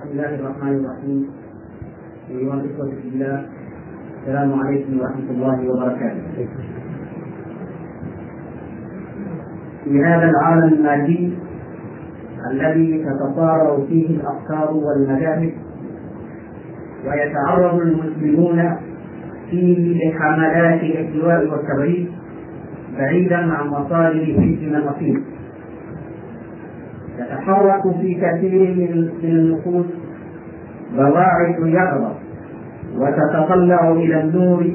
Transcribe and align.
بسم 0.00 0.10
الله 0.12 0.34
الرحمن 0.34 0.84
الرحيم. 0.84 1.26
أيها 2.30 2.54
الإخوة 2.54 2.90
في 3.02 3.08
الله 3.08 3.46
السلام 4.20 4.60
عليكم 4.60 5.00
ورحمة 5.00 5.30
الله 5.30 5.58
وبركاته. 5.68 6.22
في 9.84 10.04
هذا 10.04 10.30
العالم 10.30 10.72
المادي 10.72 11.32
الذي 12.50 13.04
تتصارع 13.04 13.78
فيه 13.88 14.06
الأفكار 14.10 14.74
والمذاهب 14.74 15.52
ويتعرض 17.06 17.80
المسلمون 17.80 18.76
فيه 19.50 20.08
لحملات 20.10 20.80
الاحتواء 20.82 21.48
والتبريد 21.50 22.08
بعيدا 22.98 23.36
عن 23.36 23.68
مصادر 23.68 24.24
فتن 24.24 24.74
النصيب 24.76 25.22
تتحرك 27.40 27.82
في 27.82 28.14
كثير 28.14 28.74
من 28.74 29.10
النفوس 29.24 29.86
بواعث 30.96 31.56
يقظة 31.60 32.14
وتتطلع 32.96 33.90
إلى 33.90 34.20
النور. 34.20 34.66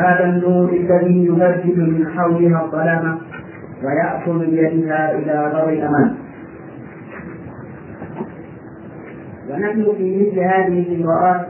هذا 0.00 0.24
النور 0.24 0.72
الذي 0.72 1.24
يبدد 1.26 1.78
من 1.78 2.06
حولها 2.08 2.64
الظلام 2.64 3.18
ويأخذ 3.84 4.38
بيدها 4.38 5.14
إلى 5.18 5.50
دار 5.52 5.68
الأمان. 5.68 6.14
ونحن 9.50 9.86
في 9.96 10.16
مثل 10.16 10.38
هذه 10.40 10.94
اللقاءات 10.94 11.46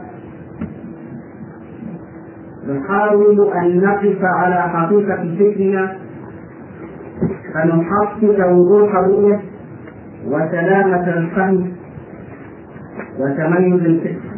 نحاول 2.67 3.51
أن 3.53 3.77
نقف 3.81 4.17
على 4.23 4.61
حقيقة 4.61 5.35
فكرنا 5.39 5.95
فنحقق 7.53 8.51
وضوح 8.51 8.95
الرؤية 8.95 9.52
وسلامة 10.27 11.07
الفهم 11.17 11.71
وتميز 13.19 13.81
الفكر. 13.85 14.33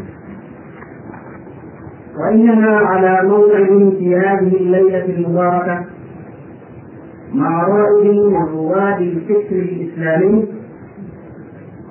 وإننا 2.19 2.77
على 2.77 3.29
موعد 3.29 3.93
في 3.97 4.15
هذه 4.15 4.55
الليلة 4.57 5.05
المباركة 5.05 5.85
مع 7.33 7.67
رائد 7.67 8.15
من 8.15 8.45
رواد 8.45 9.01
الفكر 9.01 9.55
الإسلامي 9.55 10.45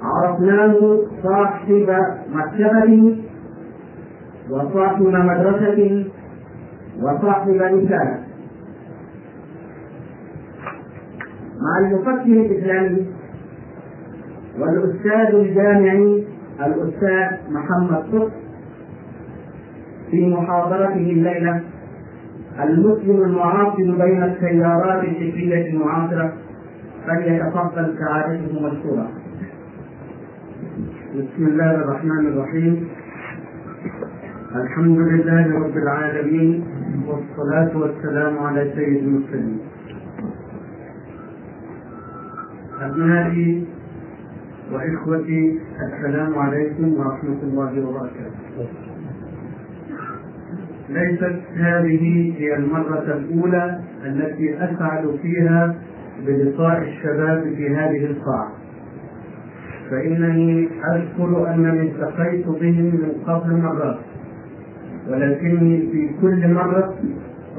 عرفناه 0.02 0.98
صاحب 1.22 1.96
مكتبة 2.34 3.16
وصاحب 4.50 5.02
مدرسة 5.02 6.04
وصاحب 7.02 7.48
رسالة. 7.50 8.18
مع 11.60 11.78
المفكر 11.78 12.32
الإسلامي 12.32 13.06
والأستاذ 14.58 15.34
الجامعي 15.34 16.24
الأستاذ 16.66 17.52
محمد 17.52 18.04
صبح 18.12 18.32
في 20.10 20.28
محاضرته 20.28 20.94
الليلة 20.94 21.60
المسلم 22.62 23.22
المعاصر 23.22 23.82
بين 24.04 24.22
التيارات 24.22 25.04
الفكرية 25.04 25.70
المعاصرة 25.70 26.32
فليتفضل 27.06 27.94
سعادته 27.98 28.66
مشكورا. 28.68 29.08
بسم 31.14 31.46
الله 31.46 31.70
الرحمن 31.74 32.26
الرحيم 32.26 32.88
الحمد 34.56 34.98
لله 34.98 35.58
رب 35.58 35.76
العالمين 35.76 36.64
والصلاة 37.06 37.76
والسلام 37.78 38.38
على 38.38 38.72
سيد 38.76 38.96
المرسلين 39.02 39.58
أبنائي 42.80 43.64
وإخوتي 44.72 45.58
السلام 45.86 46.38
عليكم 46.38 46.92
ورحمة 46.94 47.38
الله 47.42 47.86
وبركاته. 47.86 48.68
ليست 50.88 51.36
هذه 51.56 52.34
هي 52.38 52.56
المرة 52.56 53.04
الأولى 53.18 53.80
التي 54.04 54.56
أسعد 54.64 55.18
فيها 55.22 55.74
بلقاء 56.26 56.82
الشباب 56.82 57.42
في 57.56 57.74
هذه 57.76 58.04
القاعة. 58.06 58.52
فإنني 59.90 60.68
أذكر 60.94 61.54
أنني 61.54 61.80
التقيت 61.82 62.46
بهم 62.46 62.84
من 62.84 63.12
قبل 63.26 63.56
مرات 63.56 63.98
ولكني 65.08 65.80
في 65.92 66.10
كل 66.22 66.54
مرة 66.54 66.94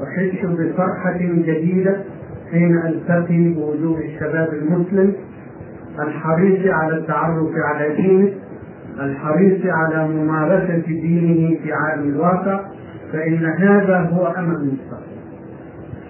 أحس 0.04 0.46
بفرحة 0.46 1.18
جديدة 1.18 1.96
حين 2.50 2.78
ألتقي 2.78 3.48
بوجوه 3.48 3.98
الشباب 3.98 4.54
المسلم 4.54 5.12
الحريص 5.98 6.66
على 6.66 6.96
التعرف 6.96 7.50
على 7.64 7.96
دينه 7.96 8.32
الحريص 9.00 9.66
على 9.66 10.08
ممارسة 10.08 10.82
دينه 10.86 11.58
في 11.62 11.72
عالم 11.72 12.08
الواقع 12.08 12.60
فإن 13.12 13.44
هذا 13.44 13.98
هو 13.98 14.26
أمل 14.26 14.54
المستقبل. 14.56 15.16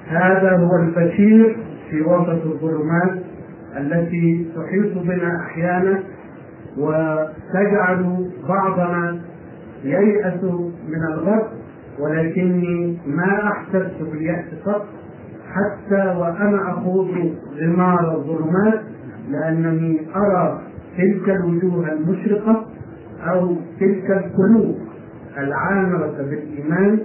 هذا 0.08 0.56
هو 0.56 0.76
البشير 0.76 1.56
في 1.90 2.02
وسط 2.02 2.46
الظلمات 2.46 3.18
التي 3.76 4.46
تحيط 4.56 4.98
بنا 4.98 5.40
أحيانا 5.40 6.00
وتجعل 6.78 8.30
بعضنا 8.48 9.18
ييأس 9.84 10.44
من 10.88 11.02
الغرب 11.12 11.46
ولكني 11.98 12.98
ما 13.06 13.48
أحسست 13.52 14.02
باليأس 14.12 14.44
قط 14.66 14.86
حتى 15.52 16.18
وأنا 16.18 16.70
أخوض 16.70 17.08
غمار 17.60 18.14
الظلمات 18.16 18.80
لأنني 19.30 20.00
أرى 20.16 20.60
تلك 20.98 21.28
الوجوه 21.28 21.92
المشرقة 21.92 22.66
أو 23.22 23.56
تلك 23.80 24.10
القلوب 24.10 24.76
العامرة 25.38 26.16
بالإيمان 26.18 26.98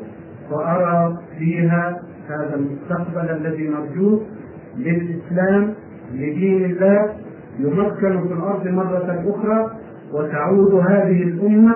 وأرى 0.52 1.18
فيها 1.38 2.02
هذا 2.30 2.56
المستقبل 2.56 3.30
الذي 3.30 3.70
نرجوه 3.70 4.22
للإسلام 4.78 5.74
لدين 6.14 6.66
الله 6.66 7.14
يمكن 7.60 8.28
في 8.28 8.34
الأرض 8.34 8.68
مرة 8.68 9.24
أخرى 9.28 9.72
وتعود 10.14 10.74
هذه 10.74 11.24
الأمة 11.24 11.76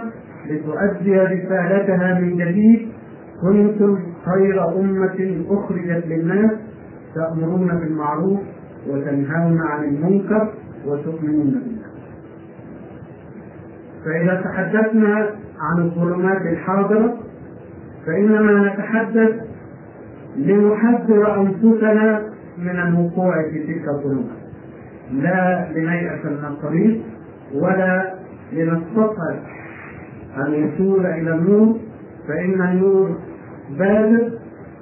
لتؤدي 0.49 1.17
رسالتها 1.19 2.19
من 2.19 2.37
جديد. 2.37 2.89
كنتم 3.41 3.99
خير 4.25 4.79
أمة 4.79 5.43
أخرجت 5.49 6.05
للناس 6.07 6.51
تأمرون 7.15 7.67
بالمعروف 7.67 8.39
وتنهون 8.87 9.61
عن 9.61 9.83
المنكر 9.83 10.53
وتؤمنون 10.85 11.51
بالله. 11.51 11.85
فإذا 14.05 14.41
تحدثنا 14.41 15.29
عن 15.59 15.81
الظلمات 15.81 16.41
الحاضرة 16.41 17.17
فإنما 18.05 18.73
نتحدث 18.73 19.31
لنحذر 20.37 21.41
أنفسنا 21.41 22.21
من 22.57 22.79
الوقوع 22.79 23.43
في 23.51 23.63
تلك 23.63 23.87
الظلمات. 23.87 24.45
لا 25.11 25.67
لنيأس 25.75 26.25
من 26.25 26.45
الطريق 26.45 27.01
ولا 27.53 28.13
لنستطعم 28.53 29.37
الوصول 30.37 31.05
إلى 31.05 31.35
النور 31.35 31.77
فإن 32.27 32.61
النور 32.61 33.17
بادر 33.79 34.31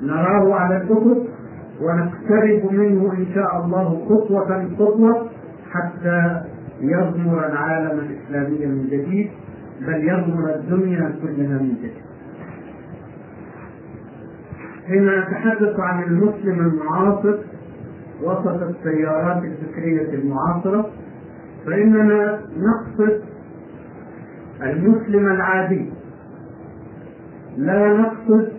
نراه 0.01 0.55
على 0.55 0.77
الأفق 0.77 1.27
ونقترب 1.83 2.71
منه 2.73 3.13
إن 3.13 3.25
شاء 3.35 3.65
الله 3.65 4.05
خطوة 4.09 4.69
خطوة 4.79 5.29
حتى 5.71 6.41
يغمر 6.81 7.45
العالم 7.45 7.99
الإسلامي 7.99 8.65
من 8.65 8.87
جديد 8.87 9.29
بل 9.81 10.03
يغمر 10.03 10.55
الدنيا 10.55 11.15
كلها 11.21 11.57
من 11.61 11.75
جديد. 11.79 12.03
حين 14.87 15.19
نتحدث 15.19 15.79
عن 15.79 16.03
المسلم 16.03 16.59
المعاصر 16.59 17.35
وسط 18.23 18.61
التيارات 18.61 19.43
الفكرية 19.43 20.13
المعاصرة 20.13 20.89
فإننا 21.65 22.39
نقصد 22.57 23.21
المسلم 24.61 25.25
العادي. 25.27 25.89
لا 27.57 27.93
نقصد 27.93 28.51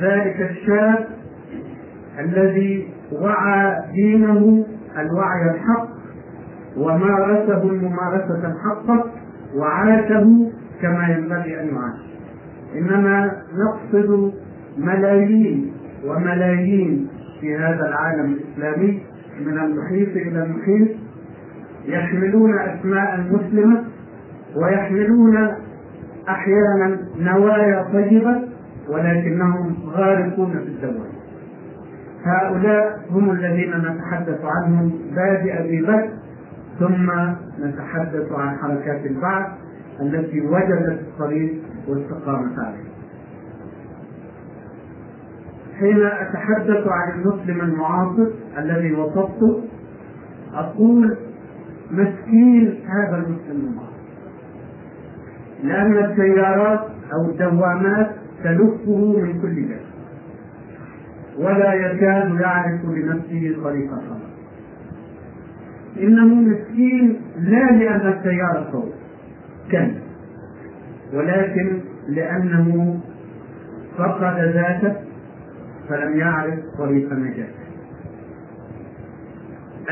ذلك 0.00 0.50
الشاب 0.50 1.15
الذي 2.18 2.88
وعى 3.12 3.76
دينه 3.92 4.66
الوعي 4.98 5.50
الحق 5.54 5.88
ومارسه 6.76 7.62
الممارسة 7.62 8.52
الحقة 8.52 9.04
وعاشه 9.56 10.50
كما 10.82 11.08
ينبغي 11.08 11.60
أن 11.60 11.66
يعاش. 11.68 12.06
إنما 12.74 13.32
نقصد 13.54 14.32
ملايين 14.78 15.72
وملايين 16.06 17.08
في 17.40 17.56
هذا 17.56 17.88
العالم 17.88 18.32
الإسلامي 18.32 19.02
من 19.40 19.58
المحيط 19.58 20.08
إلى 20.08 20.42
المحيط 20.42 20.88
يحملون 21.86 22.58
أسماء 22.58 23.20
مسلمة 23.30 23.84
ويحملون 24.56 25.48
أحيانا 26.28 26.98
نوايا 27.18 27.82
طيبة 27.92 28.42
ولكنهم 28.88 29.74
غارقون 29.86 30.50
في 30.50 30.68
الدوام 30.68 31.15
هؤلاء 32.26 33.00
هم 33.10 33.30
الذين 33.30 33.70
نتحدث 33.76 34.40
عنهم 34.44 34.92
بادئ 35.14 35.62
ببدء 35.62 36.10
ثم 36.78 37.10
نتحدث 37.64 38.32
عن 38.32 38.56
حركات 38.56 39.06
البعث 39.06 39.46
التي 40.00 40.40
وجدت 40.40 41.00
الطريق 41.00 41.54
واستقامت 41.88 42.58
عليه. 42.58 42.86
حين 45.78 46.06
أتحدث 46.06 46.86
عن 46.88 47.20
المسلم 47.20 47.60
المعاصر 47.60 48.26
الذي 48.58 48.92
وصفته 48.92 49.62
أقول 50.54 51.16
مسكين 51.90 52.80
هذا 52.88 53.16
المسلم 53.16 53.68
المعاصر 53.68 53.96
لأن 55.62 56.10
السيارات 56.10 56.80
أو 57.12 57.30
الدوامات 57.30 58.10
تلفه 58.44 59.20
من 59.22 59.40
كل 59.42 59.68
جهه 59.68 59.95
ولا 61.38 61.72
يكاد 61.74 62.40
يعرف 62.40 62.84
لنفسه 62.84 63.56
طريقة 63.64 64.02
إنه 66.00 66.24
مسكين 66.26 67.20
لا 67.38 67.70
لأن 67.72 68.12
السيارة 68.12 68.68
صوت 68.72 68.92
كان 69.70 69.94
ولكن 71.12 71.80
لأنه 72.08 73.00
فقد 73.98 74.38
ذاته 74.38 74.96
فلم 75.88 76.18
يعرف 76.18 76.58
طريق 76.78 77.12
نجاته 77.12 77.66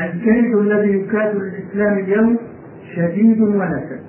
الكيد 0.01 0.55
الذي 0.55 0.97
يكاد 0.97 1.35
للإسلام 1.35 1.97
اليوم 1.97 2.37
شديد 2.95 3.41
ولا 3.41 3.79
شك. 3.89 3.99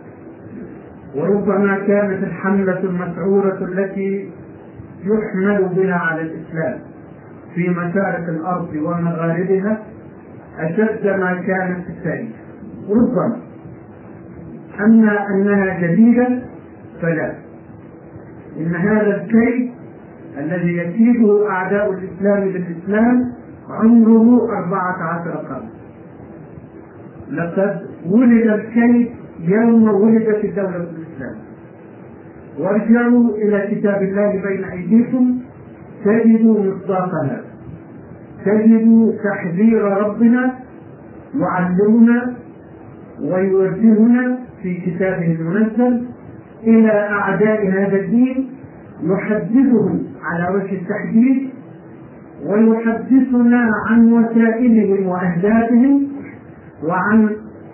وربما 1.15 1.79
كانت 1.87 2.25
الحملة 2.25 2.81
المسعورة 2.81 3.65
التي 3.65 4.31
يحمل 5.05 5.69
بها 5.77 5.95
على 5.95 6.23
الإسلام. 6.23 6.81
في 7.57 7.69
مشارق 7.69 8.29
الأرض 8.29 8.69
ومغاربها 8.75 9.83
أشد 10.59 11.07
ما 11.07 11.43
كانت 11.47 11.85
في 11.87 11.91
التاريخ. 11.93 12.29
ربما. 12.91 13.37
أما 14.81 15.27
أنها 15.31 15.81
جديدة 15.81 16.43
فلا. 17.03 17.35
إن 18.57 18.75
هذا 18.75 19.23
الكيد 19.23 19.71
الذي 20.39 20.77
يكيده 20.77 21.51
أعداء 21.51 21.91
الإسلام 21.93 22.53
بالإسلام 22.53 23.33
عمره 23.71 24.49
أربعة 24.59 25.03
عشر 25.03 25.31
قرن. 25.31 25.69
لقد 27.31 27.87
ولد 28.07 28.47
الكيد 28.47 29.11
يوم 29.41 29.89
ولدت 29.89 30.45
الدولة 30.45 30.77
الإسلام. 30.77 31.37
وارجعوا 32.59 33.31
إلى 33.37 33.75
كتاب 33.75 34.03
الله 34.03 34.43
بين 34.49 34.65
أيديكم 34.65 35.46
تجدوا 36.07 36.59
مصداقها 36.65 37.41
تجدوا 38.45 39.13
تحذير 39.25 39.83
ربنا 39.83 40.55
يعلمنا 41.35 42.35
ويوجهنا 43.21 44.39
في 44.63 44.75
كتابه 44.75 45.33
المنزل 45.41 46.05
إلى 46.65 46.91
أعداء 46.93 47.69
هذا 47.69 47.97
الدين 47.97 48.49
يحدثهم 49.03 50.03
على 50.23 50.55
وجه 50.57 50.73
التحديد 50.81 51.51
ويحدثنا 52.47 53.71
عن 53.87 54.13
وسائلهم 54.13 55.07
وأهدافهم 55.07 56.09
وعن 56.85 57.31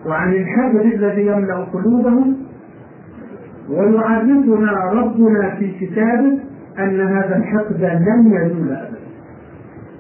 وعن 0.07 0.33
الحذر 0.33 0.81
الذي 0.81 1.27
يملأ 1.27 1.55
قلوبهم 1.57 2.37
ويعرفنا 3.71 4.73
ربنا 4.93 5.55
في 5.59 5.71
كتابه 5.81 6.39
أن 6.79 7.01
هذا 7.01 7.37
الحقد 7.37 7.81
لن 7.81 8.33
يزول 8.33 8.73
ابدا. 8.73 8.99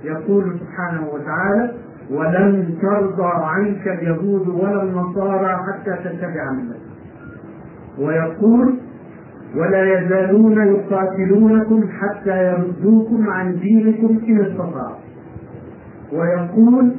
يقول 0.04 0.44
سبحانه 0.60 1.06
وتعالى 1.12 1.72
ولن 2.10 2.74
ترضى 2.82 3.30
عنك 3.44 3.88
اليهود 3.88 4.48
ولا 4.48 4.82
النصارى 4.82 5.56
حتى 5.56 5.96
تتبع 6.04 6.50
ملتهم 6.52 6.92
ويقول 7.98 8.74
ولا 9.56 9.98
يزالون 10.00 10.66
يقاتلونكم 10.66 11.84
حتى 12.00 12.46
يردوكم 12.52 13.30
عن 13.30 13.56
دينكم 13.56 14.20
إن 14.28 14.40
استطاعوا. 14.40 14.96
ويقول 16.12 16.92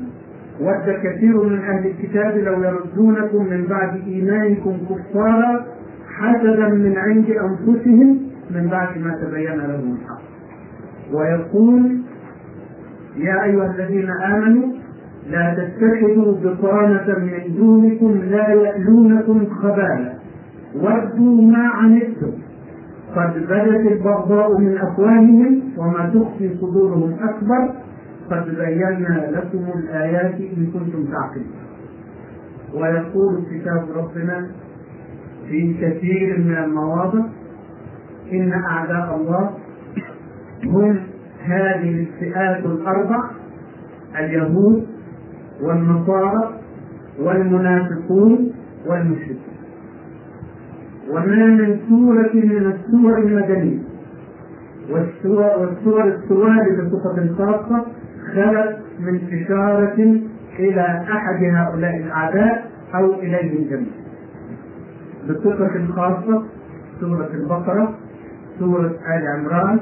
ود 0.61 0.95
كثير 1.03 1.43
من 1.43 1.59
أهل 1.59 1.87
الكتاب 1.87 2.37
لو 2.37 2.63
يردونكم 2.63 3.45
من 3.49 3.65
بعد 3.69 4.01
إيمانكم 4.07 4.77
كفارا 4.89 5.65
حسدا 6.17 6.67
من 6.69 6.97
عند 6.97 7.25
أنفسهم 7.29 8.32
من 8.51 8.67
بعد 8.67 8.97
ما 8.97 9.17
تبين 9.21 9.57
لهم 9.57 9.97
الحق. 9.97 10.21
ويقول 11.13 12.01
يا 13.17 13.43
أيها 13.43 13.75
الذين 13.75 14.09
آمنوا 14.09 14.73
لا 15.29 15.53
تتخذوا 15.53 16.33
بطانة 16.43 17.19
من 17.19 17.55
دونكم 17.57 18.21
لا 18.29 18.49
يألونكم 18.49 19.45
خبالا. 19.45 20.13
ودوا 20.75 21.41
ما 21.41 21.67
عنتم. 21.67 22.31
قد 23.15 23.33
بدت 23.37 23.91
البغضاء 23.91 24.57
من 24.61 24.77
أفواههم 24.77 25.61
وما 25.77 26.09
تخفي 26.13 26.55
صدورهم 26.61 27.13
أكبر. 27.13 27.73
قد 28.31 28.45
بينا 28.55 29.31
لكم 29.31 29.65
الآيات 29.79 30.35
إن 30.35 30.67
كنتم 30.73 31.05
تعقلون. 31.05 31.53
ويقول 32.73 33.43
كتاب 33.51 33.85
ربنا 33.95 34.47
في 35.49 35.73
كثير 35.73 36.39
من 36.39 36.57
المواضع 36.57 37.25
إن 38.33 38.53
أعداء 38.53 39.15
الله 39.15 39.49
هم 40.65 40.99
هذه 41.43 41.99
الفئات 41.99 42.65
الأربع 42.65 43.19
اليهود 44.19 44.87
والنصارى 45.61 46.53
والمنافقون 47.19 48.51
والمشركون. 48.85 49.53
وما 51.09 51.45
من 51.45 51.79
سورة 51.89 52.31
من 52.33 52.73
السور 52.73 53.17
المدنية. 53.17 53.79
والسور 54.89 55.43
والسور 55.59 56.03
السواد 56.03 56.65
بصفة 56.91 57.35
خاصة 57.37 57.85
خلت 58.35 58.77
من 58.99 59.41
إشارة 59.41 60.19
إلى 60.59 61.05
أحد 61.11 61.43
هؤلاء 61.43 61.97
الأعداء 61.97 62.71
أو 62.95 63.13
إليهم 63.13 63.63
جميعا. 63.69 64.03
بصفة 65.29 65.87
خاصة 65.95 66.43
سورة 66.99 67.29
البقرة 67.33 67.95
سورة 68.59 68.87
آل 69.15 69.27
عمران 69.37 69.79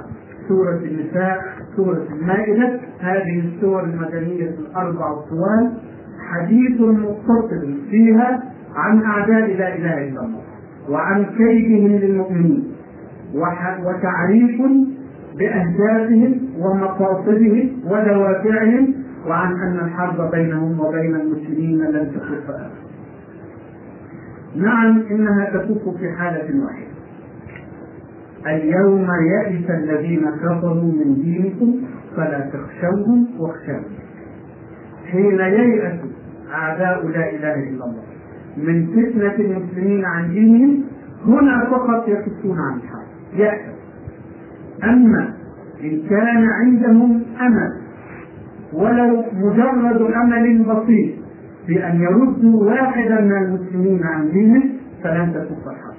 سورة 0.47 0.77
النساء 0.77 1.41
سورة 1.75 2.07
المائدة 2.11 2.79
هذه 2.99 3.39
السور 3.39 3.83
المدنية 3.83 4.49
الأربع 4.49 5.11
الطوال 5.11 5.71
حديث 6.31 6.81
متصل 6.81 7.77
فيها 7.89 8.43
عن 8.75 9.03
أعداء 9.03 9.57
لا 9.57 9.75
إله 9.75 10.07
إلا 10.07 10.21
الله 10.21 10.41
وعن 10.89 11.25
كيدهم 11.25 11.87
للمؤمنين 11.87 12.71
وتعريف 13.85 14.61
بأهدافهم 15.39 16.39
ومقاصدهم 16.59 17.69
ودوافعهم 17.85 18.93
وعن 19.27 19.51
أن 19.51 19.79
الحرب 19.85 20.31
بينهم 20.31 20.79
وبين 20.79 21.15
المسلمين 21.15 21.77
لن 21.81 22.11
تكف 22.15 22.49
أبدا. 22.49 22.69
نعم 24.55 25.03
إنها 25.11 25.45
تكف 25.45 25.97
في 25.99 26.11
حالة 26.17 26.63
واحدة 26.65 26.90
اليوم 28.47 29.07
يئس 29.31 29.69
الذين 29.69 30.25
كفروا 30.43 30.91
من 30.91 31.15
دينكم 31.21 31.75
فلا 32.15 32.39
تخشوهم 32.53 33.27
واخشوني 33.39 34.01
حين 35.11 35.39
ييأس 35.39 35.99
أعداء 36.53 37.07
لا 37.07 37.29
إله 37.29 37.53
إلا 37.69 37.85
الله 37.85 38.03
من 38.57 38.87
فتنة 38.87 39.35
المسلمين 39.45 40.05
عن 40.05 40.29
دينهم 40.29 40.83
هنا 41.25 41.65
فقط 41.71 42.07
يكفون 42.07 42.57
عن 42.59 42.77
الحق. 42.77 43.07
يأس. 43.35 43.61
أما 44.83 45.33
إن 45.83 46.01
كان 46.09 46.47
عندهم 46.49 47.23
أمل 47.41 47.71
ولو 48.73 49.23
مجرد 49.33 50.01
أمل 50.01 50.63
بسيط 50.63 51.13
في 51.67 51.87
أن 51.87 52.01
يردوا 52.01 52.63
واحدا 52.65 53.21
من 53.21 53.37
المسلمين 53.37 54.03
عن 54.03 54.31
دينه 54.31 54.63
فلن 55.03 55.33
تكف 55.33 55.67
الحق 55.67 55.90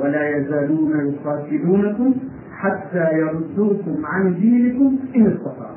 ولا 0.00 0.36
يزالون 0.36 0.92
يقاتلونكم 1.12 2.14
حتى 2.52 3.12
يردوكم 3.12 3.96
عن 4.06 4.34
دينكم 4.34 4.98
إن 5.16 5.26
استطاعوا. 5.26 5.76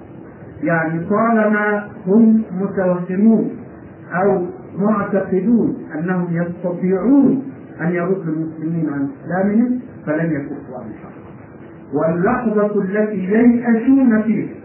يعني 0.63 1.05
طالما 1.09 1.87
هم 2.07 2.43
متوهمون 2.61 3.49
أو 4.13 4.45
معتقدون 4.77 5.77
أنهم 5.95 6.27
يستطيعون 6.31 7.43
أن 7.81 7.91
يردوا 7.91 8.33
المسلمين 8.33 8.89
عن 8.89 9.07
إسلامهم 9.23 9.79
فلن 10.05 10.31
يكفوا 10.31 10.77
عن 10.77 10.89
الحق 10.91 11.21
واللحظة 11.93 12.81
التي 12.81 13.17
ييأسون 13.17 14.21
فيها 14.21 14.55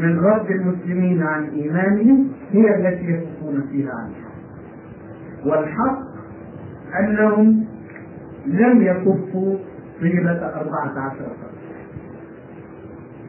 من 0.00 0.18
رد 0.18 0.50
المسلمين 0.50 1.22
عن 1.22 1.44
إيمانهم 1.44 2.28
هي 2.52 2.76
التي 2.76 3.04
يكفون 3.04 3.62
فيها 3.70 3.90
عن 3.92 4.10
الحق 4.10 4.32
والحق 5.46 5.98
أنهم 7.00 7.64
لم 8.46 8.82
يكفوا 8.82 9.56
طيلة 10.00 10.52
أربعة 10.56 10.98
عشر 11.06 11.18
سنة. 11.18 11.52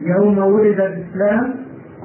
يوم 0.00 0.38
ولد 0.38 0.80
الإسلام 0.80 1.54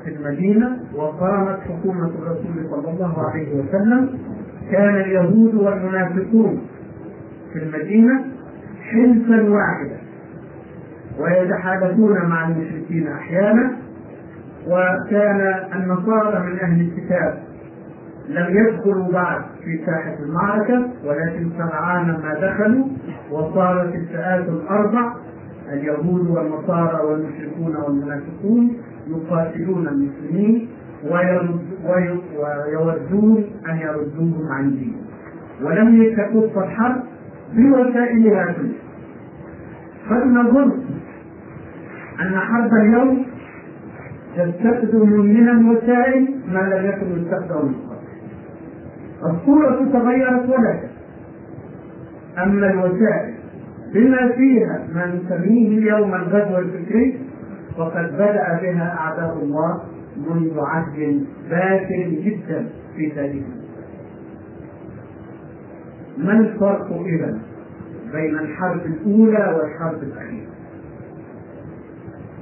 في 0.04 0.16
المدينة 0.16 0.78
وقامت 0.96 1.60
حكومة 1.60 2.06
الرسول 2.08 2.70
صلى 2.70 2.92
الله 2.94 3.30
عليه 3.30 3.54
وسلم 3.56 4.20
كان 4.72 4.96
اليهود 4.96 5.56
والمنافقون 5.56 6.62
في 7.54 7.60
المدينة 7.60 8.26
حلفا 8.84 9.50
واحدا 9.50 9.98
ويتحالفون 11.20 12.26
مع 12.30 12.48
المشركين 12.48 13.08
أحيانا 13.08 13.72
وكان 14.68 15.56
النصارى 15.76 16.40
من 16.50 16.60
أهل 16.60 16.82
الكتاب 16.82 17.44
لم 18.30 18.58
يدخلوا 18.58 19.12
بعد 19.12 19.42
في 19.64 19.80
ساحة 19.86 20.16
المعركة 20.24 20.90
ولكن 21.06 21.50
سرعان 21.58 22.08
ما 22.08 22.34
دخلوا 22.42 22.86
وصارت 23.32 23.96
الفئات 23.96 24.50
الأربع 24.50 25.14
اليهود 25.74 26.28
والنصارى 26.30 27.06
والمشركون 27.06 27.76
والمنافقون 27.76 28.78
يقاتلون 29.08 29.88
المسلمين 29.88 30.68
ويودون 32.38 33.44
أن 33.70 33.78
يردوهم 33.78 34.48
عن 34.52 34.70
دينهم 34.72 35.06
ولم 35.64 36.16
تكف 36.16 36.58
الحرب 36.58 37.04
بوسائلها 37.54 38.46
كلها 38.54 38.90
قد 40.10 40.28
نظن 40.28 40.72
أن 42.22 42.38
حرب 42.40 42.74
اليوم 42.74 43.26
تستخدم 44.38 45.10
من 45.10 45.50
الوسائل 45.50 46.36
ما 46.54 46.60
لم 46.60 46.86
يكن 46.86 47.22
يستخدم 47.22 47.66
من 47.66 47.74
قبل 47.90 47.99
الصورة 49.26 49.90
تغيرت 49.94 50.50
ولكن 50.50 50.88
أما 52.38 52.72
الوسائل 52.72 53.34
بما 53.94 54.32
فيها 54.32 54.88
ما 54.94 55.06
نسميه 55.06 55.78
اليوم 55.78 56.16
الغزو 56.16 56.58
الفكري 56.58 57.20
وقد 57.78 58.14
بدأ 58.14 58.60
بها 58.62 58.96
أعداء 59.00 59.44
الله 59.44 59.82
منذ 60.18 60.60
عهد 60.60 61.26
باكر 61.50 62.10
جدا 62.10 62.66
في 62.96 63.10
تاريخ 63.10 63.44
ما 66.18 66.34
الفرق 66.34 67.02
إذا 67.06 67.40
بين 68.14 68.40
الحرب 68.40 68.82
الأولى 68.86 69.56
والحرب 69.58 70.04
الأخيرة؟ 70.04 70.50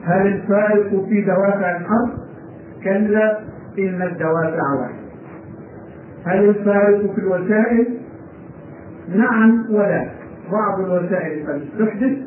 هل 0.03 0.27
الفارق 0.27 1.05
في 1.09 1.21
دوافع 1.21 1.77
الحرب؟ 1.77 2.09
كلا 2.83 3.39
إن 3.79 4.01
الدوافع 4.01 4.73
واحدة. 4.79 5.06
هل 6.27 6.49
الفارق 6.49 7.13
في 7.15 7.21
الوسائل؟ 7.21 7.97
نعم 9.15 9.65
ولا. 9.69 10.09
بعض 10.51 10.79
الوسائل 10.79 11.47
قد 11.47 11.61
استحدث 11.61 12.17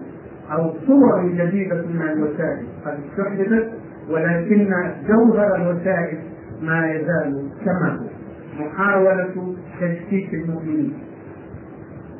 أو 0.52 0.73
صور 0.87 1.28
جديدة 1.28 1.83
من 1.87 2.02
الوسائل 2.02 2.66
قد 2.87 2.99
استحدثت 3.11 3.69
ولكن 4.11 4.75
جوهر 5.09 5.57
الوسائل 5.57 6.19
ما 6.62 6.92
يزال 6.95 7.49
كما 7.64 7.99
هو 8.00 8.64
محاولة 8.64 9.54
تشكيك 9.80 10.35
المؤمنين 10.35 10.92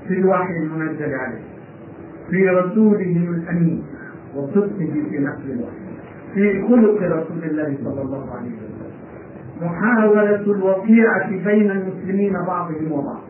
في 0.09 0.15
الوحي 0.15 0.57
المنزل 0.63 1.15
عليه 1.15 1.45
في 2.31 2.49
رسولهم 2.49 3.35
الأمين 3.35 3.83
وصدقه 4.37 4.93
في 5.11 5.19
نقل 5.19 5.51
الوحي 5.51 5.81
في 6.35 6.63
خلق 6.69 7.03
رسول 7.03 7.45
الله 7.45 7.77
صلى 7.85 8.03
الله 8.03 8.31
عليه 8.37 8.51
وسلم 8.51 8.70
محاولة 9.62 10.40
الوقيعة 10.40 11.31
بين 11.31 11.71
المسلمين 11.71 12.33
بعضهم 12.47 12.93
وبعض. 12.93 13.21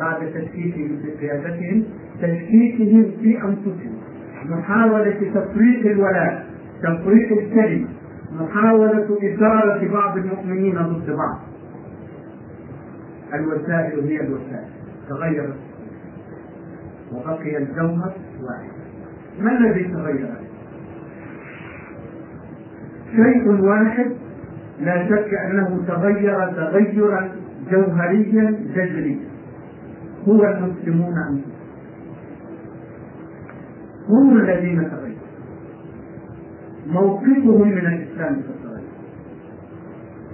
بعد 0.00 0.32
تشكيكهم 0.34 0.98
في 1.02 1.10
قيادتهم 1.10 1.84
تشكيكهم 2.22 3.10
في 3.20 3.42
أنفسهم. 3.42 3.94
محاولة 4.44 5.30
تفريق 5.34 5.86
الولاء 5.86 6.46
تفريق 6.82 7.38
الكلمة. 7.38 7.88
محاولة 8.32 9.18
إثارة 9.22 9.92
بعض 9.92 10.16
المؤمنين 10.16 10.74
ضد 10.74 11.10
بعض. 11.10 11.38
الوسائل 13.34 14.00
هي 14.06 14.20
الوسائل. 14.20 14.68
تغيرت 15.08 15.56
وبقي 17.12 17.56
الجوهر 17.56 18.12
واحد. 18.42 18.70
ما 19.40 19.58
الذي 19.58 19.84
تغير؟ 19.84 20.34
شيء 23.16 23.60
واحد 23.60 24.10
لا 24.80 25.08
شك 25.08 25.34
أنه 25.34 25.84
تغير 25.88 26.52
تغيرا 26.52 27.28
جوهريا 27.70 28.58
جذريا. 28.74 29.18
هو 30.28 30.44
المسلمون 30.44 31.14
انفسهم 31.28 31.60
هم 34.08 34.36
الذين 34.36 34.90
تغيروا. 34.90 35.10
موقفهم 36.86 37.68
من 37.68 37.86
الإسلام 37.86 38.34
في 38.34 38.48
التغير. 38.48 38.88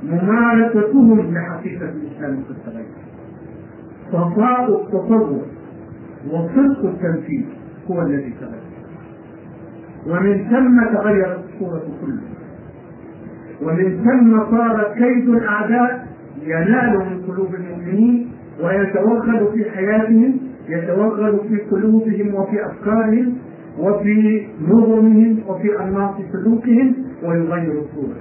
ممارستهم 0.02 1.34
لحقيقة 1.34 1.88
الإسلام 1.88 2.42
في 2.42 2.50
التغير. 2.50 2.86
صفاء 4.12 4.82
التصور 4.82 5.46
وصدق 6.30 6.84
التنفيذ 6.84 7.44
هو 7.90 8.02
الذي 8.02 8.34
تغير. 8.40 8.66
ومن 10.06 10.48
ثم 10.50 10.98
تغيرت 10.98 11.44
الصورة 11.54 11.82
كلها. 12.00 12.35
ومن 13.62 14.04
ثم 14.04 14.56
صار 14.56 14.94
كيد 14.98 15.28
الأعداء 15.28 16.06
ينال 16.42 16.98
من 16.98 17.22
قلوب 17.28 17.54
المؤمنين 17.54 18.30
ويتوغل 18.62 19.48
في 19.54 19.70
حياتهم 19.70 20.36
يتوغل 20.68 21.40
في 21.48 21.56
قلوبهم 21.70 22.34
وفي 22.34 22.66
أفكارهم 22.66 23.34
وفي 23.78 24.46
نظمهم 24.62 25.38
وفي 25.48 25.80
أنماط 25.80 26.14
سلوكهم 26.32 26.94
ويغير 27.22 27.72
الصورة 27.82 28.16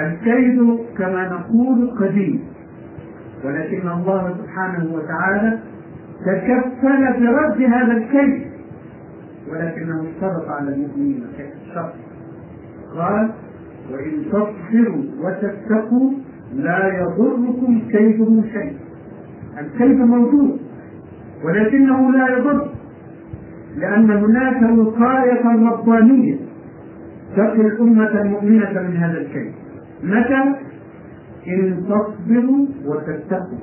الكيد 0.00 0.78
كما 0.98 1.28
نقول 1.28 1.90
قديم 2.00 2.40
ولكن 3.44 3.88
الله 3.88 4.34
سبحانه 4.42 4.94
وتعالى 4.94 5.58
تكفل 6.26 7.20
برد 7.20 7.62
هذا 7.62 7.92
الكيد 7.92 8.46
ولكنه 9.50 10.04
اشترط 10.08 10.48
على 10.48 10.74
المؤمنين. 10.74 11.24
شرط 11.74 11.92
قال 12.96 13.30
وإن 13.92 14.24
تصبروا 14.24 15.04
وتتقوا 15.22 16.12
لا 16.54 17.00
يضركم 17.00 17.82
كيدهم 17.90 18.44
شيء. 18.52 18.76
الكيد 19.58 19.98
موجود 19.98 20.58
ولكنه 21.44 22.12
لا 22.12 22.38
يضر 22.38 22.68
لأن 23.76 24.10
هناك 24.10 24.78
وقاية 24.78 25.70
ربانية 25.70 26.36
تقي 27.36 27.60
الأمة 27.60 28.20
المؤمنة 28.20 28.82
من 28.82 28.96
هذا 28.96 29.18
الكيد. 29.18 29.52
متى؟ 30.02 30.54
إن 31.48 31.84
تصبروا 31.88 32.66
وتتقوا. 32.86 33.58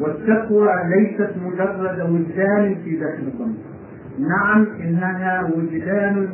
والتقوى 0.00 0.68
ليست 0.96 1.30
مجرد 1.46 2.10
وجدان 2.10 2.74
في 2.84 2.96
داخل 2.96 3.22
الضمير. 3.22 3.56
نعم 4.18 4.66
إنها 4.80 5.50
وجدان 5.56 6.28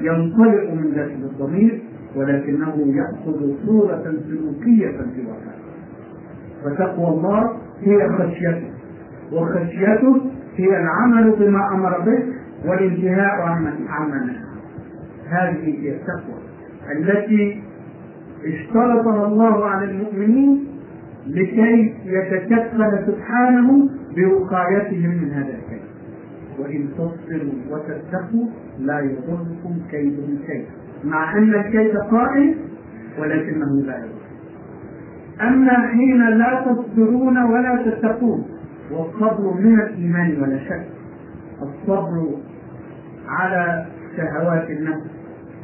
ينطلق 0.00 0.70
من 0.70 0.92
داخل 0.94 1.24
الضمير 1.32 1.82
ولكنه 2.16 2.94
يأخذ 2.96 3.52
صورة 3.66 4.14
سلوكية 4.28 4.90
في 4.90 5.20
الواقع 5.20 5.54
فتقوى 6.64 7.08
الله 7.08 7.56
هي 7.80 8.08
خشيته 8.08 8.70
وخشيته 9.32 10.20
هي 10.56 10.80
العمل 10.80 11.32
بما 11.38 11.68
أمر 11.68 12.00
به 12.00 12.22
والانتهاء 12.66 13.40
عما 13.88 14.16
نهى 14.16 14.44
هذه 15.28 15.82
هي 15.82 15.96
التقوى 15.96 16.40
التي 16.92 17.62
اشترطها 18.44 19.26
الله 19.26 19.66
على 19.66 19.90
المؤمنين 19.90 20.64
لكي 21.26 21.94
يتكفل 22.04 23.06
سبحانه 23.06 23.88
بوقايتهم 24.16 25.10
من 25.10 25.30
هذا 25.32 25.48
الكيد 25.54 25.84
وإن 26.58 26.88
تصبروا 26.94 27.52
وتتقوا 27.70 28.46
لا 28.78 29.00
يضركم 29.00 29.78
كيدهم 29.90 30.38
شيئا 30.46 30.70
مع 31.04 31.38
أن 31.38 31.54
الكيد 31.54 31.96
قائم 31.96 32.54
ولكنه 33.18 33.82
لا 33.86 33.98
يضر. 33.98 34.24
أما 35.40 35.88
حين 35.88 36.28
لا 36.38 36.64
تصبرون 36.66 37.38
ولا 37.38 37.82
تتقون 37.86 38.44
والصبر 38.90 39.54
من 39.60 39.80
الإيمان 39.80 40.42
ولا 40.42 40.58
شك. 40.58 40.86
الصبر 41.62 42.30
على 43.28 43.86
شهوات 44.16 44.70
النفس 44.70 45.10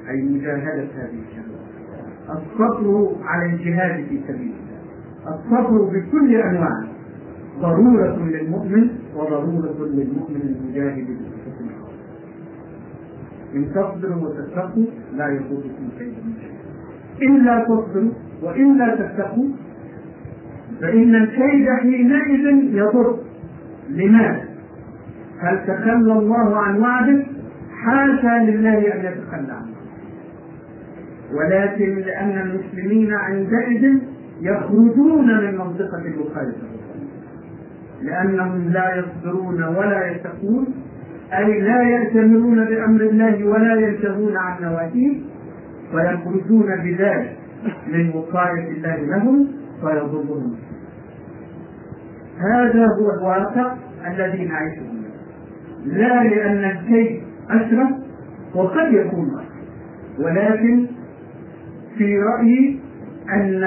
أي 0.09 0.23
مجاهدة 0.23 0.89
هذه 0.97 1.21
الشهوات. 1.29 1.61
الصبر 2.31 3.17
على 3.25 3.53
الجهاد 3.53 4.05
في 4.05 4.21
سبيل 4.29 4.53
الله. 4.53 5.37
الصبر 5.37 5.83
بكل 5.83 6.35
أنواعه 6.35 6.85
ضرورة 7.61 8.17
للمؤمن 8.17 8.91
وضرورة 9.17 9.87
للمؤمن 9.87 10.41
المجاهد. 10.41 11.07
إن 13.55 13.73
تصبروا 13.75 14.29
وتتقوا 14.29 14.87
لا 15.17 15.29
يضركم 15.29 15.89
شيء 15.99 16.15
إلا 17.23 17.65
تصبروا 17.65 18.13
وإلا 18.43 18.97
تتقوا 18.97 19.49
فإن 20.81 21.15
الكيد 21.15 21.69
حينئذ 21.81 22.75
يضر 22.75 23.19
لماذا؟ 23.89 24.45
هل 25.41 25.67
تخلى 25.67 26.13
الله 26.13 26.57
عن 26.57 26.81
وعده؟ 26.81 27.23
حاشا 27.85 28.51
لله 28.51 28.95
أن 28.95 29.05
يتخلى 29.05 29.53
عنه 29.53 29.81
ولكن 31.33 31.95
لأن 31.95 32.39
المسلمين 32.39 33.15
عندئذ 33.15 33.99
يخرجون 34.41 35.27
من 35.27 35.59
منطقة 35.59 36.03
الوقاية 36.07 36.53
لأنهم 38.03 38.69
لا 38.69 38.97
يصبرون 38.97 39.63
ولا 39.63 40.11
يتقون 40.11 40.67
أي 41.39 41.61
لا 41.61 41.83
يأتمرون 41.83 42.65
بأمر 42.65 43.01
الله 43.01 43.45
ولا 43.45 43.75
ينتهون 43.75 44.37
عن 44.37 44.63
نواهيه 44.63 45.21
فيخرجون 45.91 46.77
بذلك 46.77 47.37
من 47.89 48.11
وقاية 48.15 48.69
الله 48.71 48.97
لهم 48.97 49.49
فيضرهم 49.81 50.57
هذا 52.53 52.87
هو 52.87 53.11
الواقع 53.19 53.77
الذي 54.07 54.45
نعيشه 54.45 54.83
لا 55.85 56.25
لأن 56.25 56.77
الشيء 56.77 57.23
أشرف 57.51 57.91
وقد 58.55 58.93
يكون 58.93 59.41
ولكن 60.19 60.87
في 61.99 62.19
رأيي 62.19 62.81
أن 63.35 63.61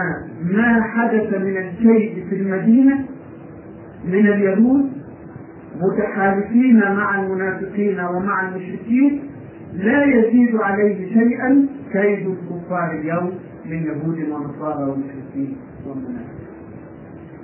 ما 0.43 0.82
حدث 0.82 1.34
من 1.34 1.58
الشيء 1.58 2.25
في 2.29 2.36
المدينة 2.36 3.05
من 4.05 4.27
اليهود 4.27 4.91
متحالفين 5.81 6.79
مع 6.79 7.21
المنافقين 7.21 7.99
ومع 7.99 8.49
المشركين 8.49 9.21
لا 9.73 10.03
يزيد 10.05 10.55
عليه 10.55 11.13
شيئا 11.13 11.67
كيد 11.91 12.27
الكفار 12.27 12.91
اليوم 12.91 13.31
من 13.65 13.83
يهود 13.83 14.19
ونصارى 14.29 14.91
ومشركين 14.91 15.57
ومنافقين. 15.87 16.43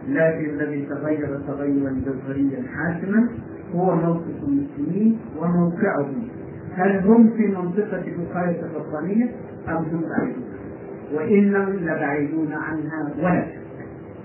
لكن 0.07 0.50
الذي 0.50 0.86
تغير 0.86 1.39
تغيرا 1.48 2.01
جوهريا 2.05 2.63
حاسما 2.75 3.29
هو 3.75 3.95
موقف 3.95 4.43
المسلمين 4.48 5.19
وموقعهم. 5.38 6.27
هل 6.75 7.00
هم 7.00 7.29
في 7.29 7.48
منطقة 7.48 8.03
الوقاية 8.07 8.62
الربانية 8.62 9.31
أم 9.69 9.75
هم 9.75 10.01
بعيدون؟ 10.01 10.43
وإنهم 11.13 11.74
لبعيدون 11.74 12.53
عنها 12.53 13.13
ولا 13.17 13.45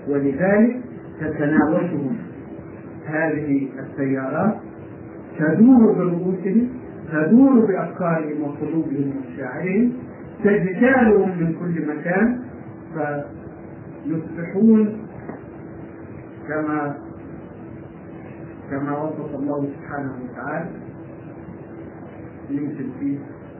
ولذلك 0.07 0.79
تتناوشهم 1.21 2.17
هذه 3.05 3.69
السيارات 3.79 4.55
تدور 5.39 5.93
برؤوسهم 5.93 6.69
تدور 7.11 7.65
بأفكارهم 7.65 8.41
وقلوبهم 8.41 9.13
ومشاعرهم 9.17 9.93
تجتالهم 10.43 11.29
من 11.39 11.53
كل 11.59 11.87
مكان 11.87 12.41
فيصبحون 14.05 14.97
كما 16.47 16.97
كما 18.71 18.97
وصف 18.97 19.35
الله 19.35 19.69
سبحانه 19.77 20.13
وتعالى. 20.23 20.69
يمكن 22.49 22.87
في 22.99 23.17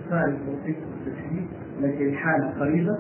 ثالث 0.10 0.40
وصف 0.50 0.68
التشريع 0.68 1.44
لكن 1.82 2.06
الحالة 2.06 2.48
قريبة. 2.60 2.98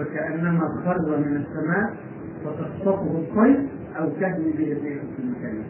وكأنما 0.00 0.68
خر 0.84 1.16
من 1.18 1.36
السماء 1.36 1.96
فتخطفه 2.44 3.18
الطير 3.18 3.66
أو 3.98 4.08
به 4.58 4.72
الريح 4.72 4.98
في 5.16 5.22
المكان. 5.22 5.62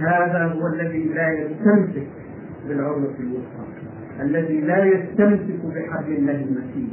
هذا 0.00 0.44
هو 0.44 0.66
الذي 0.66 1.04
لا 1.04 1.28
يستمسك 1.32 2.08
بالعروة 2.68 3.14
الوثقى 3.20 3.70
الذي 4.20 4.60
لا 4.60 4.84
يستمسك 4.84 5.60
بحبل 5.64 6.12
الله 6.12 6.44
المتين. 6.44 6.90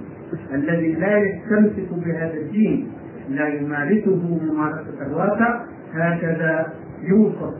الذي 0.53 0.91
لا 0.93 1.17
يستمسك 1.17 1.93
بهذا 2.05 2.33
الدين. 2.33 2.87
لا 3.29 3.47
يمارسه 3.47 4.39
ممارسة 4.43 5.05
الواقع. 5.05 5.65
هكذا 5.93 6.73
يوصف 7.03 7.53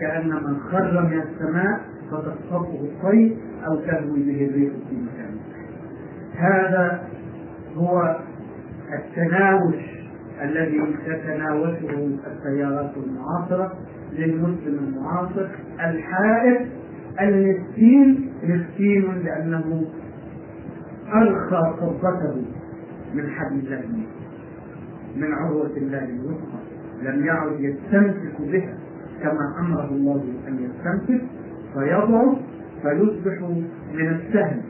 كأن 0.00 0.28
من 0.28 0.60
خر 0.60 1.02
من 1.02 1.22
السماء 1.22 1.80
فتخطفه 2.10 2.80
الطير 2.80 3.36
أو 3.66 3.76
تهوي 3.76 4.22
به 4.22 4.46
الريح 4.50 4.72
في 4.88 4.96
مكان 4.96 5.36
هذا 6.36 7.08
هو 7.76 8.20
التناوش 8.92 9.97
الذي 10.42 10.80
تتناوشه 11.06 12.08
التيارات 12.26 12.90
المعاصرة 12.96 13.72
للمسلم 14.12 14.78
المعاصر 14.88 15.46
الحائر 15.80 16.66
المسكين. 17.20 18.28
مسكين 18.42 19.04
لأنه 19.24 19.84
أرخى 21.14 21.74
قبضته 21.80 22.42
من 23.14 23.30
حبل 23.30 23.72
الله 23.72 24.06
من 25.16 25.32
عروة 25.32 25.76
الله 25.76 26.04
الوثقى 26.04 26.58
لم 27.02 27.26
يعد 27.26 27.60
يستمسك 27.60 28.40
بها 28.40 28.74
كما 29.22 29.54
أمره 29.60 29.88
الله 29.90 30.24
أن 30.48 30.54
يستمسك 30.54 31.22
فيضعف 31.74 32.38
فيصبح 32.82 33.40
من 33.94 34.08
السهل 34.08 34.60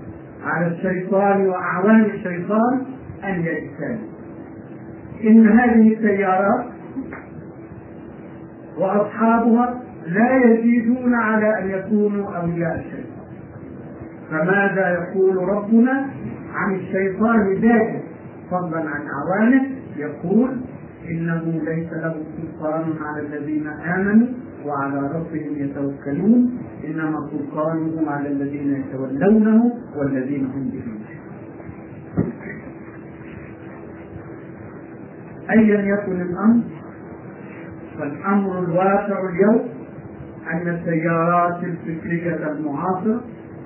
على 0.44 0.66
الشيطان 0.66 1.46
وأعوان 1.46 2.04
الشيطان 2.04 2.82
أن 3.24 3.40
يجتهد 3.40 3.98
إن 5.24 5.48
هذه 5.48 5.94
السيارات 5.94 6.64
وأصحابها 8.78 9.82
لا 10.06 10.44
يزيدون 10.44 11.14
على 11.14 11.58
أن 11.58 11.70
يكونوا 11.70 12.36
أولياء 12.36 12.78
الشيطان. 12.78 13.18
فماذا 14.30 14.88
يقول 14.90 15.36
ربنا 15.36 16.06
عن 16.54 16.74
الشيطان 16.74 17.52
ذاته؟ 17.52 18.00
فضلا 18.50 18.78
عن 18.78 19.00
أعوانه 19.08 19.62
يقول 19.96 20.50
إنه 21.10 21.42
ليس 21.64 21.92
له 21.92 22.14
سلطان 22.36 22.94
على 23.00 23.26
الذين 23.26 23.66
آمنوا 23.66 24.26
وعلى 24.66 24.98
ربهم 24.98 25.56
يتوكلون 25.56 26.58
إنما 26.84 27.28
سلطانه 27.30 28.10
على 28.10 28.28
الذين 28.28 28.74
يتولونه 28.74 29.72
والذين 29.96 30.46
هم 30.46 30.70
به 30.70 30.97
أيا 35.50 35.80
يكن 35.80 36.20
الأمر 36.20 36.62
فالأمر 37.98 38.58
الواقع 38.58 39.28
اليوم 39.30 39.68
أن 40.52 40.68
التيارات 40.68 41.64
الفكرية 41.64 42.50
المعاصرة 42.50 43.20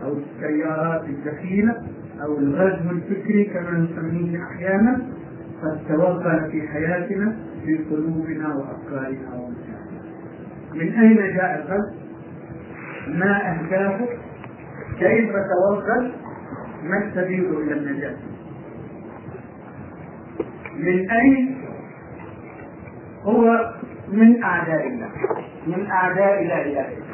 أو 0.05 0.13
التيارات 0.13 1.05
الدخيلة 1.05 1.75
أو 2.23 2.39
الغزو 2.39 2.91
الفكري 2.91 3.45
كما 3.45 3.71
نسميه 3.71 4.43
أحيانا 4.45 5.07
قد 5.63 5.79
توغل 5.89 6.51
في 6.51 6.69
حياتنا 6.69 7.37
في 7.65 7.79
قلوبنا 7.91 8.55
وأفكارنا 8.55 9.35
ومشاعرنا 9.35 10.03
من 10.75 10.93
أين 10.93 11.17
جاء 11.37 11.65
الغزو؟ 11.67 11.95
ما 13.09 13.53
أهدافه؟ 13.53 14.07
كيف 14.99 15.31
توغل؟ 15.33 16.13
ما 16.85 17.05
السبيل 17.09 17.45
إلى 17.45 17.75
النجاة؟ 17.75 18.17
من 20.79 21.11
أين 21.11 21.59
هو 23.25 23.73
من 24.13 24.43
أعداء 24.43 24.87
الله 24.87 25.09
من 25.67 25.91
أعداء 25.91 26.45
لا 26.45 26.63
إله 26.67 26.89
إلا 26.89 27.13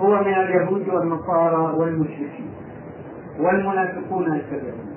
هو 0.00 0.20
من 0.24 0.34
اليهود 0.34 0.88
والنصارى 0.88 1.76
والمشركين 1.76 2.50
والمنافقون 3.40 4.32
الكبيرون 4.32 4.94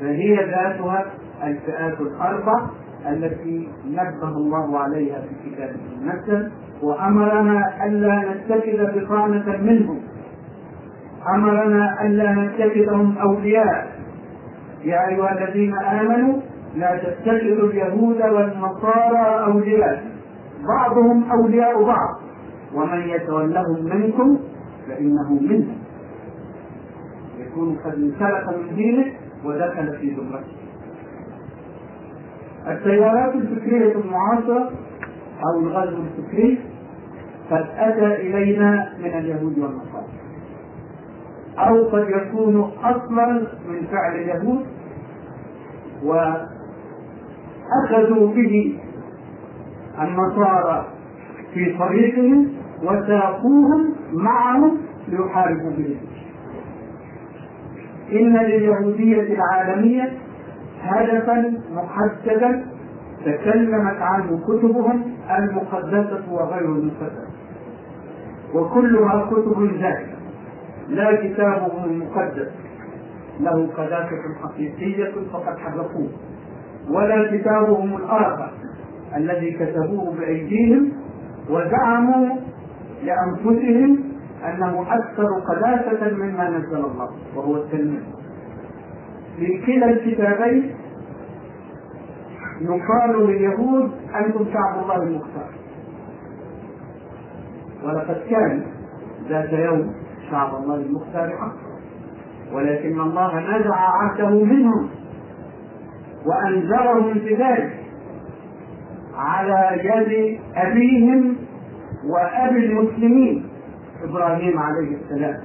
فهي 0.00 0.34
ذاتها 0.36 1.06
الفئات 1.44 2.00
الأربع 2.00 2.66
التي 3.08 3.68
نبه 3.86 4.28
الله 4.28 4.78
عليها 4.78 5.20
في 5.20 5.50
كتابه 5.50 5.74
المنزل 5.92 6.50
وأمرنا 6.82 7.86
ألا 7.86 8.24
نتخذ 8.34 9.00
بطانة 9.00 9.56
منهم. 9.62 10.00
أمرنا 11.34 12.06
ألا 12.06 12.32
نتخذهم 12.32 13.18
أولياء. 13.18 13.86
يا 14.84 15.08
أيها 15.08 15.32
الذين 15.38 15.74
آمنوا 15.78 16.40
لا 16.76 16.96
تتخذوا 16.96 17.68
اليهود 17.70 18.22
والنصارى 18.22 19.44
أولياء. 19.52 20.04
بعضهم 20.68 21.30
أولياء 21.30 21.84
بعض. 21.84 22.20
ومن 22.74 23.00
يتولهم 23.08 23.84
منكم 23.84 24.38
فإنه 24.88 25.32
منهم 25.40 25.78
يكون 27.38 27.76
قد 27.84 27.94
انسلخ 27.94 28.48
من 28.48 28.74
دينه 28.76 29.04
ودخل 29.44 29.98
في 30.00 30.14
زمرته 30.14 30.62
التيارات 32.68 33.34
الفكرية 33.34 33.94
المعاصرة 33.94 34.70
أو 35.44 35.60
الغزو 35.60 35.96
الفكري 36.02 36.58
قد 37.50 37.66
أتى 37.76 38.14
إلينا 38.14 38.92
من 38.98 39.18
اليهود 39.18 39.58
والنصارى. 39.58 40.06
أو 41.58 41.88
قد 41.88 42.08
يكون 42.10 42.60
أصلا 42.84 43.46
من 43.68 43.86
فعل 43.90 44.14
اليهود 44.14 44.66
وأخذوا 47.72 48.26
به 48.34 48.78
النصارى 50.02 50.86
في 51.54 51.78
طريقهم 51.78 52.48
وساقوهم 52.82 53.94
معهم 54.12 54.78
ليحاربوا 55.08 55.70
به 55.70 55.96
إن 58.12 58.36
لليهودية 58.36 59.34
العالمية 59.34 60.12
هدفا 60.82 61.54
محددا 61.74 62.66
تكلمت 63.24 63.96
عنه 64.00 64.40
كتبهم 64.48 65.02
المقدسة 65.38 66.32
وغير 66.32 66.64
المقدسة. 66.64 67.26
وكلها 68.54 69.26
كتب 69.30 69.62
ذاتها 69.62 70.16
لا 70.88 71.16
كتابهم 71.16 71.84
المقدس. 71.84 72.48
له 73.40 73.66
قداسة 73.76 74.18
حقيقية 74.42 75.12
فقد 75.32 75.58
حرفوه 75.58 76.08
ولا 76.90 77.36
كتابهم 77.36 77.96
الآخر 77.96 78.50
الذي 79.16 79.52
كتبوه 79.52 80.14
بأيديهم 80.18 80.92
وزعموا 81.50 82.36
لأنفسهم 83.04 83.98
أنه 84.44 84.82
أكثر 84.82 85.26
قداسة 85.48 86.16
مما 86.16 86.48
نزل 86.50 86.76
الله 86.76 87.10
وهو 87.36 87.56
التلميذ. 87.56 88.02
في 89.36 89.66
كلا 89.66 89.90
الكتابين 89.90 90.74
يقال 92.60 93.26
لليهود 93.26 93.90
أنتم 94.14 94.44
شعب 94.44 94.82
الله 94.82 94.96
المختار. 95.02 95.50
ولقد 97.84 98.22
كان 98.30 98.62
ذات 99.28 99.52
يوم 99.52 99.94
شعب 100.30 100.54
الله 100.54 100.74
المختار 100.74 101.30
حقا 101.30 101.72
ولكن 102.52 103.00
الله 103.00 103.40
نزع 103.40 103.76
عهده 103.76 104.44
منهم. 104.44 104.88
وأنذرهم 106.26 107.12
بذلك 107.12 107.72
على 109.14 109.80
يد 109.84 110.40
أبيهم 110.56 111.36
وأبي 112.06 112.66
المسلمين 112.66 113.46
إبراهيم 114.04 114.58
عليه 114.58 114.96
السلام. 114.96 115.40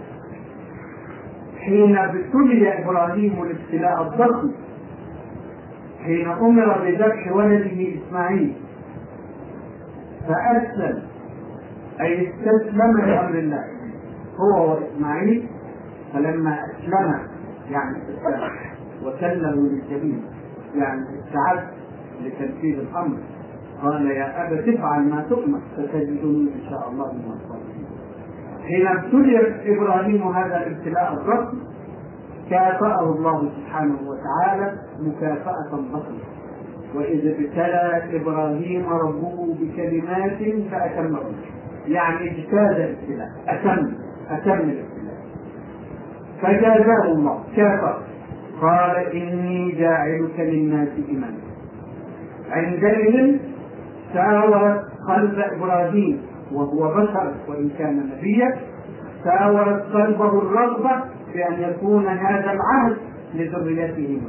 حين 1.60 1.98
ابتلي 1.98 2.84
إبراهيم 2.84 3.44
الابتلاء 3.44 4.02
الضخم 4.02 4.52
حين 6.04 6.28
أمر 6.28 6.78
بذبح 6.86 7.32
ولده 7.32 7.88
إسماعيل 7.98 8.54
فأسلم 10.28 11.04
أي 12.02 12.30
استسلم 12.30 12.98
لأمر 12.98 13.40
الله 13.40 13.64
هو 14.40 14.72
وإسماعيل 14.72 15.48
فلما 16.14 16.58
أسلم 16.66 17.20
يعني 17.72 17.98
استسلم 17.98 18.50
وسلموا 19.04 19.70
للجميع 19.70 20.18
يعني 20.76 21.02
استعد 21.20 21.68
لتنفيذ 22.24 22.80
الأمر. 22.80 23.18
قال 23.82 24.12
يا 24.12 24.48
أبا 24.48 24.62
تفعل 24.62 25.02
ما 25.10 25.26
تؤمر 25.30 25.60
ستجدني 25.74 26.50
إن 26.54 26.70
شاء 26.70 26.90
الله 26.92 27.14
من 27.14 27.32
الصالحين. 27.32 27.86
حين 28.68 28.88
ابتلي 28.88 29.76
إبراهيم 29.76 30.28
هذا 30.28 30.68
الابتلاء 30.68 31.14
الضخم 31.14 31.58
كافأه 32.50 33.04
الله 33.16 33.52
سبحانه 33.58 33.98
وتعالى 34.08 34.74
مكافأة 35.00 35.70
ضخمة 35.72 36.20
وإذ 36.96 37.28
ابتلى 37.28 38.04
إبراهيم 38.22 38.90
ربه 38.90 39.56
بكلمات 39.60 40.38
فأتمهن 40.72 41.36
يعني 41.88 42.32
اجتاز 42.32 42.76
الابتلاء 42.76 43.30
أتم 43.48 43.92
أتم 44.30 44.52
الابتلاء. 44.70 45.18
فجازاه 46.42 47.12
الله 47.12 47.44
كافأ 47.56 47.98
قال 48.62 48.96
إني 48.96 49.72
جاعلك 49.72 50.40
للناس 50.40 50.90
إماما 51.10 51.48
عندئذ 52.50 53.38
ساورت 54.14 54.82
قلب 55.08 55.40
إبراهيم 55.40 56.22
وهو 56.52 56.94
بشر 56.94 57.34
وإن 57.48 57.70
كان 57.78 58.10
نبيا 58.18 58.56
ساورت 59.24 59.84
قلبه 59.94 60.40
الرغبة 60.40 61.04
بأن 61.34 61.62
يكون 61.72 62.08
هذا 62.08 62.52
العهد 62.52 62.98
لذريته 63.34 64.22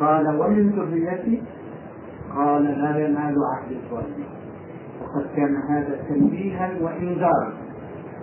قال 0.00 0.40
ومن 0.40 0.70
ذريتي؟ 0.70 1.42
قال 2.36 2.64
لا 2.64 2.98
ينال 2.98 3.34
عهد 3.52 3.72
الظالمين. 3.72 4.30
وقد 5.00 5.26
كان 5.36 5.56
هذا 5.68 5.98
تنبيها 6.08 6.70
وإنذارا 6.80 7.52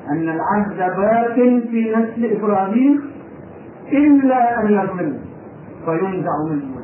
أن 0.10 0.30
العهد 0.30 0.78
باق 0.78 1.36
في 1.70 1.96
نسل 1.96 2.38
إبراهيم 2.38 3.17
إلا 3.92 4.62
أن 4.62 4.72
يظلموا 4.72 5.20
فينزع 5.86 6.32
منه. 6.50 6.78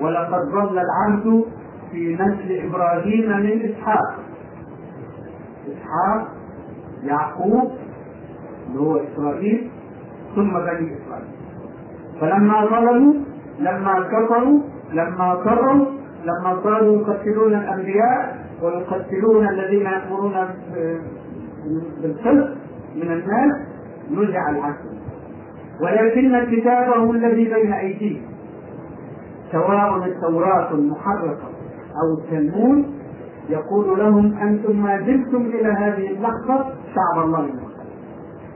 ولقد 0.00 0.42
ظل 0.52 0.78
العهد 0.78 1.44
في 1.90 2.14
نسل 2.14 2.66
إبراهيم 2.66 3.28
من 3.28 3.70
إسحاق. 3.70 4.18
إسحاق 5.66 6.28
يعقوب 7.02 7.72
اللي 8.68 8.80
هو 8.80 8.96
إسرائيل 8.96 9.70
ثم 10.36 10.50
بني 10.50 10.96
إسرائيل. 10.96 11.28
فلما 12.20 12.64
ظلموا 12.66 13.14
لما 13.58 14.00
كفروا 14.00 14.60
لما 14.92 15.34
كروا 15.44 15.86
لما 16.24 16.62
صاروا 16.62 16.96
يقتلون 16.96 17.54
الأنبياء 17.54 18.46
ويقتلون 18.62 19.48
الذين 19.48 19.86
يأمرون 19.86 20.34
بالخلق 22.02 22.56
من 22.96 23.12
الناس 23.12 23.56
نزع 24.10 24.50
العهد. 24.50 24.97
ولكن 25.80 26.44
كتابه 26.56 27.10
الذي 27.10 27.44
بين 27.44 27.72
أيديهم 27.72 28.22
سواء 29.52 29.96
التوراة 30.06 30.72
المحرفة 30.74 31.48
أو 32.02 32.18
التلمود 32.18 32.84
يقول 33.48 33.98
لهم 33.98 34.38
أنتم 34.38 34.82
ما 34.82 35.00
زلتم 35.00 35.46
إلى 35.46 35.68
هذه 35.68 36.10
اللحظة 36.10 36.64
شعب 36.94 37.24
الله 37.24 37.40
المختار 37.40 37.68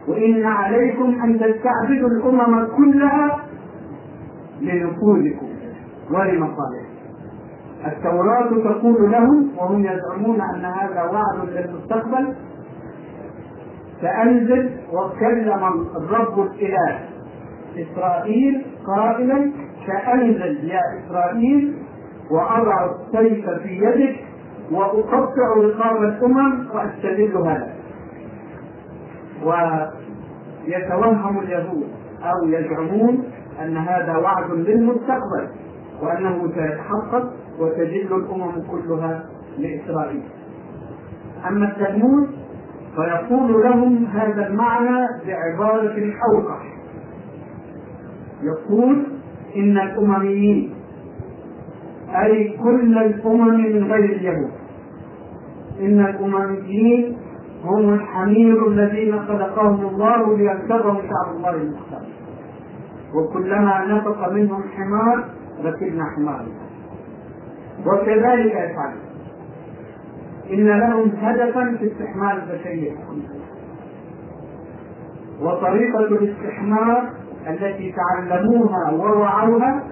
وإن 0.09 0.45
عليكم 0.45 1.21
أن 1.25 1.39
تستعبدوا 1.39 2.09
الأمم 2.09 2.67
كلها 2.77 3.39
لنفوذكم 4.61 5.47
ولمصالحكم. 6.11 6.93
التوراة 7.87 8.49
تقول 8.49 9.11
لهم 9.11 9.51
وهم 9.59 9.85
يزعمون 9.85 10.41
أن 10.41 10.65
هذا 10.65 11.03
وعد 11.03 11.49
للمستقبل 11.49 12.35
فأنزل 14.03 14.71
وكلم 14.93 15.87
الرب 15.97 16.41
الإله. 16.41 16.99
إسرائيل 17.79 18.65
قائلا 18.87 19.53
فأنزل 19.87 20.71
يا 20.71 20.81
إسرائيل 21.07 21.75
وأضع 22.31 22.91
السيف 22.91 23.51
في 23.51 23.69
يدك 23.69 24.17
وأقطع 24.73 25.55
رقاب 25.57 26.03
الأمم 26.03 26.67
وأستدلها 26.75 27.59
لك 27.59 27.73
ويتوهم 30.67 31.38
اليهود 31.38 31.88
أو 32.23 32.49
يزعمون 32.49 33.25
أن 33.62 33.77
هذا 33.77 34.17
وعد 34.17 34.51
للمستقبل 34.51 35.49
وأنه 36.03 36.53
سيتحقق 36.55 37.33
وتجل 37.59 38.15
الأمم 38.17 38.62
كلها 38.71 39.25
لإسرائيل. 39.59 40.23
أما 41.49 41.67
التلمود 41.69 42.29
فيقول 42.97 43.63
لهم 43.63 44.05
هذا 44.07 44.47
المعنى 44.47 45.07
بعبارة 45.27 46.13
أوضح 46.33 46.73
يقول 48.43 49.07
إن 49.57 49.79
الأمميين 49.79 50.75
أي 52.23 52.57
كل 52.63 52.99
الأمم 52.99 53.55
من 53.55 53.85
غير 53.93 54.05
اليهود. 54.05 54.51
إن 55.81 56.01
الأمميين 56.01 57.17
هم 57.65 57.95
الحمير 57.95 58.69
الذين 58.69 59.21
خلقهم 59.21 59.87
الله 59.87 60.37
ليركبهم 60.37 60.97
شعب 60.97 61.37
الله 61.37 61.51
المختار 61.51 62.07
وكلما 63.15 63.85
نطق 63.87 64.33
منهم 64.33 64.63
حمار 64.77 65.25
ركبنا 65.65 66.05
حمار. 66.17 66.47
وكذلك 67.87 68.53
يفعل 68.53 69.12
إن 70.51 70.67
لهم 70.67 71.13
هدفا 71.17 71.77
في 71.79 71.93
استحمال 71.93 72.43
البشرية. 72.43 72.93
وطريقة 75.41 76.01
الاستحمار 76.01 77.11
التي 77.49 77.93
تعلموها 77.93 78.91
ووعوها 78.93 79.83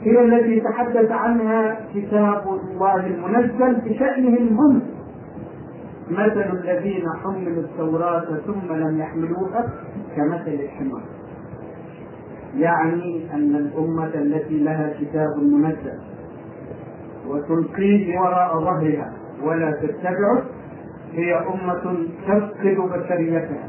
هي 0.00 0.20
التي 0.24 0.60
تحدث 0.60 1.10
عنها 1.10 1.80
كتاب 1.94 2.42
الله 2.48 3.06
المنزل 3.06 3.80
بشأنهم 3.80 4.58
هم 4.58 4.82
مثل 6.10 6.58
الذين 6.62 7.04
حملوا 7.24 7.62
التوراة 7.62 8.26
ثم 8.46 8.72
لم 8.72 9.00
يحملوها 9.00 9.68
كمثل 10.16 10.60
الحمار. 10.60 11.02
يعني 12.56 13.34
أن 13.34 13.56
الأمة 13.56 14.14
التي 14.14 14.58
لها 14.58 14.92
كتاب 15.00 15.42
منزل 15.42 15.98
وتلقيه 17.28 18.18
وراء 18.18 18.60
ظهرها. 18.60 19.23
ولا 19.44 19.70
تتبعه 19.70 20.42
هي 21.12 21.34
أمة 21.34 21.96
تفقد 22.28 22.76
بشريتها. 22.76 23.68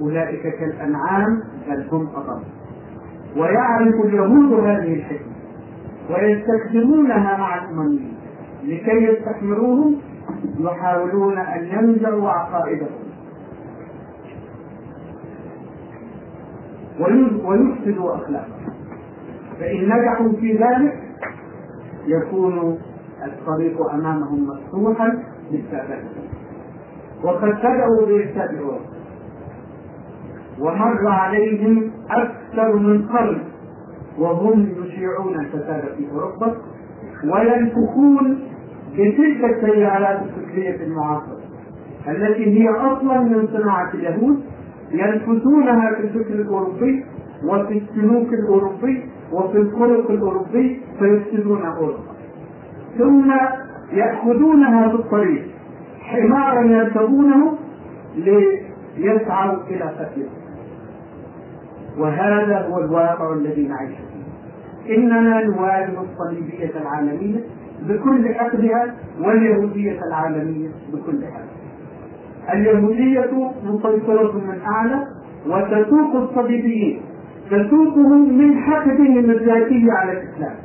أولئك 0.00 0.42
كالأنعام 0.42 1.40
بل 1.68 1.86
هم 1.92 2.08
أضل. 2.16 2.42
ويعرف 3.36 3.94
اليهود 4.04 4.52
هذه 4.52 4.94
الحكمة 4.94 5.34
ويستخدمونها 6.10 7.36
مع 7.36 7.64
الأمميين. 7.64 8.14
لكي 8.64 9.04
يستحمروهم 9.04 9.96
يحاولون 10.60 11.38
أن 11.38 11.64
ينزعوا 11.64 12.30
عقائدهم. 12.30 13.04
ويفسدوا 17.44 18.14
أخلاقهم. 18.14 18.74
فإن 19.60 19.84
نجحوا 19.84 20.32
في 20.40 20.52
ذلك 20.52 21.02
يكون 22.06 22.78
الطريق 23.24 23.90
أمامهم 23.94 24.46
مفتوحا 24.48 25.22
للتابعين 25.52 26.08
وقد 27.24 27.48
بدأوا 27.58 28.06
بإرسال 28.06 28.60
ومر 30.60 31.08
عليهم 31.08 31.90
أكثر 32.10 32.76
من 32.76 33.08
قرن 33.08 33.38
وهم 34.18 34.68
يشيعون 34.84 35.34
الفساد 35.40 35.82
في 35.96 36.06
أوروبا 36.12 36.56
وينفخون 37.24 38.38
بتلك 38.92 39.44
التيارات 39.44 40.20
الفكرية 40.22 40.84
المعاصرة 40.86 41.40
التي 42.08 42.60
هي 42.62 42.68
أصلا 42.68 43.20
من 43.20 43.48
صناعة 43.52 43.94
اليهود 43.94 44.40
ينفثونها 44.90 45.94
في 45.94 46.00
الفكر 46.00 46.34
الأوروبي 46.34 47.04
وفي 47.44 47.78
السلوك 47.78 48.28
الأوروبي 48.32 49.08
وفي 49.32 49.58
الخلق 49.58 50.10
الأوروبي 50.10 50.80
فيفسدون 50.98 51.62
أوروبا. 51.66 52.13
ثم 52.98 53.32
يأخذونها 53.92 54.88
في 54.88 54.94
الطريق 54.94 55.46
حمارا 56.00 56.62
يركبونه 56.62 57.58
ليسعوا 58.96 59.58
إلى 59.70 59.84
قتله 59.84 60.28
وهذا 61.98 62.66
هو 62.68 62.78
الواقع 62.78 63.32
الذي 63.32 63.68
نعيش 63.68 63.90
فيه. 63.90 64.96
إننا 64.96 65.44
نواجه 65.44 65.94
الصليبية 66.00 66.70
العالمية 66.80 67.40
بكل 67.88 68.28
أخذها 68.28 68.94
واليهودية 69.20 69.98
العالمية 70.08 70.68
بكل 70.92 71.24
أخذها 71.24 71.54
اليهودية 72.52 73.52
مسيطرة 73.64 74.32
من 74.32 74.60
أعلى 74.66 75.06
وتسوق 75.46 76.14
الصليبيين. 76.16 77.00
تسوقهم 77.50 78.38
من 78.38 78.58
حقدهم 78.58 79.30
الذاتي 79.30 79.86
على 79.90 80.12
الإسلام. 80.12 80.56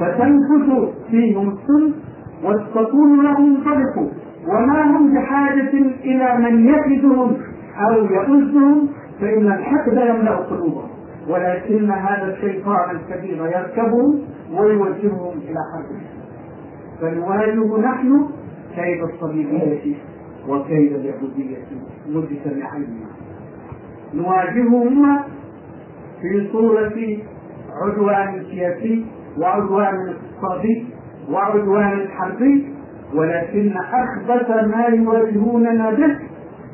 فتنفث 0.00 0.94
فيهم 1.10 1.48
السن 1.48 1.92
وتقول 2.44 3.24
لهم 3.24 3.56
انطلقوا 3.56 4.08
وما 4.48 4.82
هم 4.96 5.14
بحاجة 5.14 5.72
إلى 6.04 6.38
من 6.38 6.68
يكدهم 6.68 7.36
أو 7.78 8.04
يؤذهم 8.04 8.88
فإن 9.20 9.46
الحقد 9.52 9.92
يملأ 9.92 10.36
قلوبهم. 10.36 10.88
ولكن 11.28 11.90
هذا 11.90 12.34
الشيطان 12.34 12.96
الكبير 12.96 13.46
يركبهم 13.46 14.20
ويوجههم 14.52 15.38
إلى 15.38 15.58
حربهم 15.72 16.06
فنواجه 17.00 17.80
نحن 17.80 18.26
كيد 18.76 19.02
الصليبية 19.02 19.94
وكيد 20.48 20.92
اليهودية 20.92 21.56
مجتمعين 22.08 23.00
نواجههما 24.14 25.24
في 26.20 26.48
صورة 26.52 27.18
عدوان 27.82 28.44
سياسي 28.50 29.06
وعدوان 29.38 29.94
اقتصادي 30.08 30.86
وعدوان 31.30 32.08
حربي 32.08 32.74
ولكن 33.14 33.72
أخبث 33.76 34.50
ما 34.50 34.86
يواجهوننا 34.86 35.90
به 35.90 36.18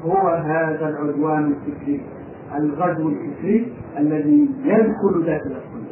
هو 0.03 0.29
هذا 0.29 0.89
العدوان 0.89 1.45
الفكري 1.53 2.01
الغزو 2.57 3.09
الفكري 3.09 3.73
الذي 3.99 4.49
يدخل 4.65 5.25
داخل 5.27 5.51
القلوب 5.51 5.89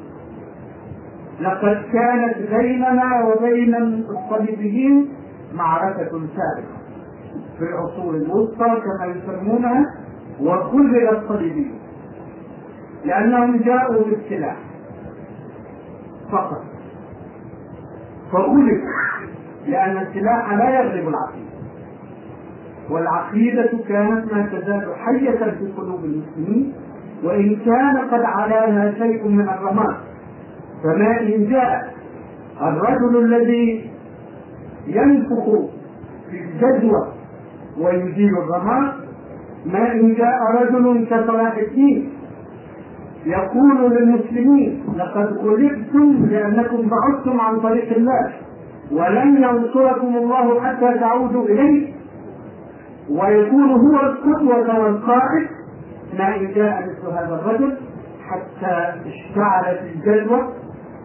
لقد 1.40 1.82
كانت 1.92 2.36
بيننا 2.50 3.24
وبين 3.24 3.74
الصليبيين 3.74 5.08
معركة 5.54 6.10
سابقة 6.10 6.76
في 7.58 7.64
العصور 7.64 8.14
الوسطى 8.14 8.80
كما 8.80 9.14
يسمونها 9.14 9.84
وخذل 10.40 11.08
الصليبيين 11.16 11.78
لأنهم 13.04 13.56
جاءوا 13.56 14.04
بالسلاح. 14.04 14.56
فقط. 16.32 16.62
فغلبوا 18.32 18.66
لأن 19.66 19.96
السلاح 19.96 20.52
لا 20.52 20.70
يغلب 20.80 21.08
العقيدة. 21.08 21.46
والعقيدة 22.90 23.70
كانت 23.88 24.32
ما 24.32 24.46
تزال 24.52 24.94
حية 24.96 25.50
في 25.50 25.72
قلوب 25.76 26.04
المسلمين 26.04 26.72
وإن 27.24 27.56
كان 27.56 27.96
قد 27.98 28.22
علاها 28.22 28.94
شيء 28.98 29.28
من 29.28 29.48
الرماد. 29.48 29.96
فما 30.82 31.20
إن 31.20 31.50
جاء 31.50 31.94
الرجل 32.62 33.24
الذي 33.24 33.90
ينفخ 34.86 35.44
في 36.30 36.40
الجدوى 36.40 37.12
ويزيل 37.80 38.30
الرماد 38.38 38.92
ما 39.66 39.92
إن 39.92 40.14
جاء 40.14 40.38
رجل 40.62 41.06
كصلاح 41.10 41.56
الدين. 41.56 42.12
يقول 43.26 43.90
للمسلمين 43.90 44.84
لقد 44.96 45.36
غلبتم 45.38 46.26
لأنكم 46.30 46.88
بعدتم 46.88 47.40
عن 47.40 47.60
طريق 47.60 47.96
الله 47.96 48.32
ولن 48.92 49.36
ينصركم 49.42 50.16
الله 50.16 50.60
حتى 50.60 50.98
تعودوا 50.98 51.44
إليه. 51.44 51.92
ويكون 53.10 53.70
هو 53.70 54.00
القدوة 54.00 54.80
والقائد 54.84 55.48
ما 56.18 56.36
إن 56.36 56.52
جاء 56.54 56.82
مثل 56.82 57.12
هذا 57.16 57.34
الرجل 57.42 57.76
حتى 58.28 58.92
اشتعلت 59.06 59.80
الجدوى 59.94 60.48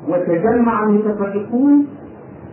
وتجمع 0.10 0.84
المتفرقون 0.84 1.88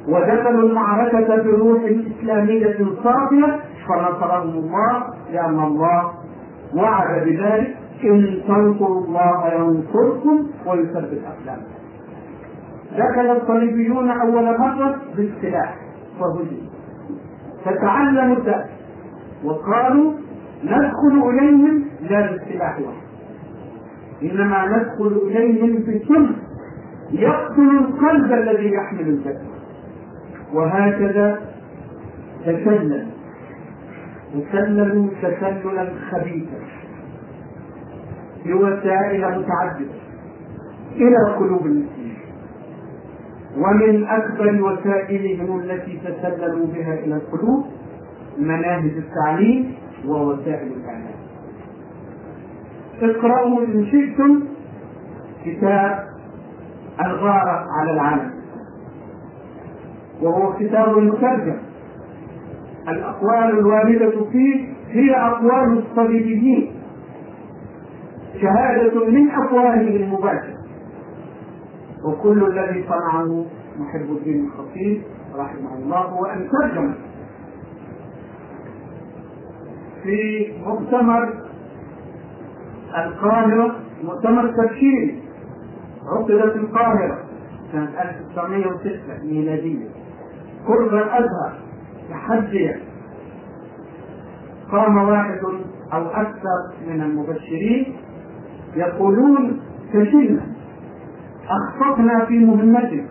ودخلوا 0.08 0.68
المعركة 0.68 1.42
بروح 1.42 1.80
إسلامية 1.82 2.76
صافية 3.04 3.60
فنصرهم 3.88 4.48
الله 4.50 5.02
لأن 5.32 5.58
الله 5.58 6.12
وعد 6.76 7.24
بذلك 7.24 7.77
إن 8.04 8.42
تنصروا 8.48 9.04
الله 9.04 9.54
ينصركم 9.54 10.46
ويثبت 10.66 11.20
أقدامكم. 11.26 11.78
دخل 12.92 13.36
الصليبيون 13.36 14.10
أول 14.10 14.58
مرة 14.58 14.98
بالسلاح 15.16 15.76
وهزموا 16.20 16.68
فتعلموا 17.64 18.36
الدرس. 18.36 18.70
وقالوا 19.44 20.12
ندخل 20.64 21.28
إليهم 21.28 21.84
لا 22.10 22.30
بالسلاح 22.30 22.78
وحده 22.78 23.08
إنما 24.22 24.66
ندخل 24.66 25.20
إليهم 25.26 25.82
بسم 25.82 26.26
يقتل 27.12 27.70
القلب 27.78 28.32
الذي 28.32 28.72
يحمل 28.72 29.00
الجسد. 29.00 29.48
وهكذا 30.54 31.40
تسلل 32.44 33.06
تسللوا 34.34 35.08
تسللا 35.22 35.88
خبيثا. 36.10 36.67
بوسائل 38.48 39.20
متعددة 39.38 39.98
إلى 40.96 41.34
قلوب 41.38 41.66
المسلمين 41.66 42.18
ومن 43.56 44.04
أكبر 44.04 44.62
وسائلهم 44.62 45.60
التي 45.60 46.00
تسللوا 46.04 46.66
بها 46.66 46.94
إلى 46.94 47.14
القلوب 47.14 47.64
مناهج 48.38 48.92
التعليم 48.96 49.74
ووسائل 50.06 50.72
الإعلام. 50.72 51.18
اقرأوا 53.02 53.60
إن 53.60 53.86
شئتم 53.86 54.42
كتاب 55.44 56.04
الغارة 57.04 57.66
على 57.80 57.90
العالم. 57.90 58.30
وهو 60.22 60.52
كتاب 60.52 60.98
مترجم. 60.98 61.58
الأقوال 62.88 63.58
الواردة 63.58 64.24
فيه 64.32 64.68
هي 64.90 65.14
أقوال 65.14 65.78
الصليبيين 65.78 66.72
شهادة 68.40 69.06
من 69.06 69.30
أفواههم 69.30 69.88
المباشرة. 69.88 70.58
وكل 72.04 72.44
الذي 72.44 72.84
صنعه 72.88 73.44
محب 73.78 74.10
الدين 74.10 74.44
الخطيب 74.44 75.02
رحمه 75.34 75.74
الله 75.74 75.98
هو 75.98 76.24
أن 76.24 76.48
ترجم 76.50 76.94
في 80.02 80.52
مؤتمر 80.66 81.34
القاهرة 82.96 83.76
مؤتمر 84.04 84.52
تبشيري 84.52 85.22
عقدت 86.06 86.56
القاهرة 86.56 87.18
سنة 87.72 88.02
1906 88.02 89.24
ميلادية. 89.24 89.88
قرب 90.66 90.94
الأزهر 90.94 91.52
تحديا. 92.10 92.80
قام 94.72 94.96
واحد 94.96 95.38
أو 95.92 96.06
أكثر 96.06 96.72
من 96.86 97.00
المبشرين. 97.00 97.96
يقولون 98.78 99.60
فشلنا 99.92 100.42
أخطأنا 101.48 102.24
في 102.24 102.38
مهمتنا 102.38 103.04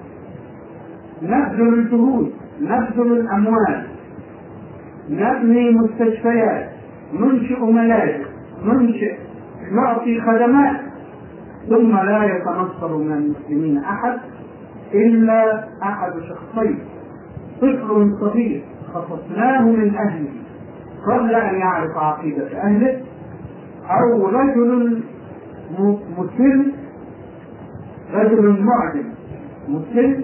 نبذل 1.24 1.74
الجهود 1.74 2.32
نبذل 2.62 3.12
الأموال. 3.12 3.84
نبني 5.10 5.72
مستشفيات. 5.72 6.70
ننشئ 7.14 7.60
ملاجئ. 7.66 8.26
ننشئ 8.66 9.16
نعطي 9.72 10.22
خدمات. 10.22 10.82
ثم 11.70 11.92
لا 11.98 12.24
يتنصر 12.24 12.98
من 12.98 13.14
المسلمين 13.14 13.78
أحد 13.78 14.20
إلا 14.94 15.68
أحد 15.84 16.12
شخصين. 16.30 16.80
طفل 17.62 18.18
صغير 18.20 18.62
خصصناه 18.94 19.62
من 19.62 19.96
أهله 19.96 20.30
قبل 21.08 21.36
أن 21.36 21.56
يعرف 21.56 21.98
عقيدة 21.98 22.62
أهله 22.62 23.02
أو 23.90 24.28
رجل 24.28 25.02
مسلم 26.18 26.72
رجل 28.14 28.64
معدم 28.64 29.10
مسلم 29.68 30.24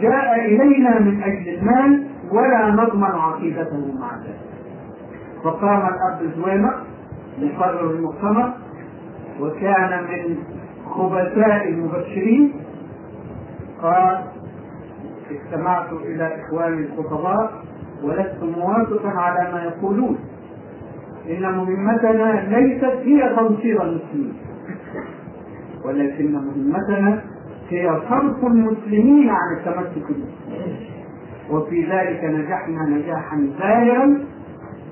جاء 0.00 0.44
إلينا 0.44 0.98
من 0.98 1.22
أجل 1.22 1.48
المال 1.48 2.06
ولا 2.32 2.70
نضمن 2.70 3.04
عقيدته 3.04 3.94
مع 4.00 4.16
ذلك 4.16 4.40
فقام 5.44 5.80
الأب 5.86 6.30
زويمة 6.36 6.72
مقرر 7.38 7.90
المؤتمر 7.90 8.52
وكان 9.40 10.02
من 10.02 10.36
خبثاء 10.86 11.68
المبشرين. 11.68 12.52
قال 13.82 14.24
استمعت 15.30 15.92
إلى 15.92 16.40
إخواني 16.40 16.86
الخطباء 16.86 17.52
ولست 18.02 18.42
موافقا 18.56 19.08
على 19.08 19.52
ما 19.52 19.62
يقولون. 19.62 20.18
إن 21.30 21.42
مهمتنا 21.42 22.56
ليست 22.56 22.84
هي 22.84 23.36
تنصير 23.36 23.82
المسلمين. 23.82 24.34
ولكن 25.84 26.32
مهمتنا 26.32 27.22
هي 27.68 28.00
صرف 28.08 28.44
المسلمين 28.44 29.30
عن 29.30 29.56
التمسك 29.58 30.08
به. 30.08 30.24
وفي 31.50 31.84
ذلك 31.84 32.24
نجحنا 32.24 32.82
نجاحا 32.88 33.48
باهرا 33.58 34.18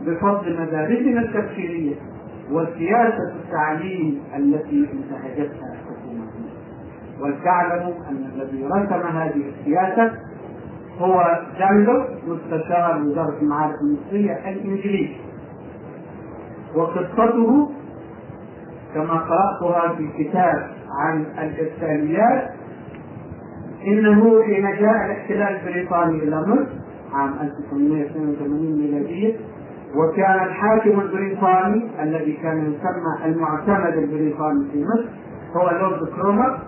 بفضل 0.06 0.60
مدارسنا 0.62 1.20
التبشيريه 1.20 1.94
وسياسة 2.52 3.32
التعليم 3.44 4.20
التي 4.36 4.88
انتهجتها 4.92 5.76
حكومتنا 5.86 6.50
ولتعلموا 7.20 7.94
أن 8.10 8.30
الذي 8.34 8.64
رسم 8.64 9.06
هذه 9.16 9.42
السياسة 9.48 10.12
هو 10.98 11.40
جاندر 11.58 12.08
مستشار 12.28 13.02
وزارة 13.02 13.38
المعارف 13.42 13.74
المصرية 13.80 14.32
الإنجليزي. 14.32 15.16
وقصته 16.76 17.70
كما 18.94 19.14
قرأتها 19.14 19.94
في 19.96 20.08
كتاب 20.24 20.70
عن 20.98 21.24
الارساليات 21.38 22.50
إنه 23.86 24.42
حين 24.42 24.62
جاء 24.62 25.06
الاحتلال 25.06 25.56
البريطاني 25.60 26.18
إلى 26.22 26.40
مصر 26.40 26.80
عام 27.12 27.34
1882 27.42 28.78
ميلاديه 28.78 29.36
وكان 29.96 30.44
الحاكم 30.44 31.00
البريطاني 31.00 32.02
الذي 32.02 32.32
كان 32.32 32.58
يسمى 32.58 33.26
المعتمد 33.32 33.96
البريطاني 33.96 34.64
في 34.72 34.84
مصر 34.84 35.08
هو 35.56 35.70
لورد 35.70 36.08
كرومر. 36.08 36.58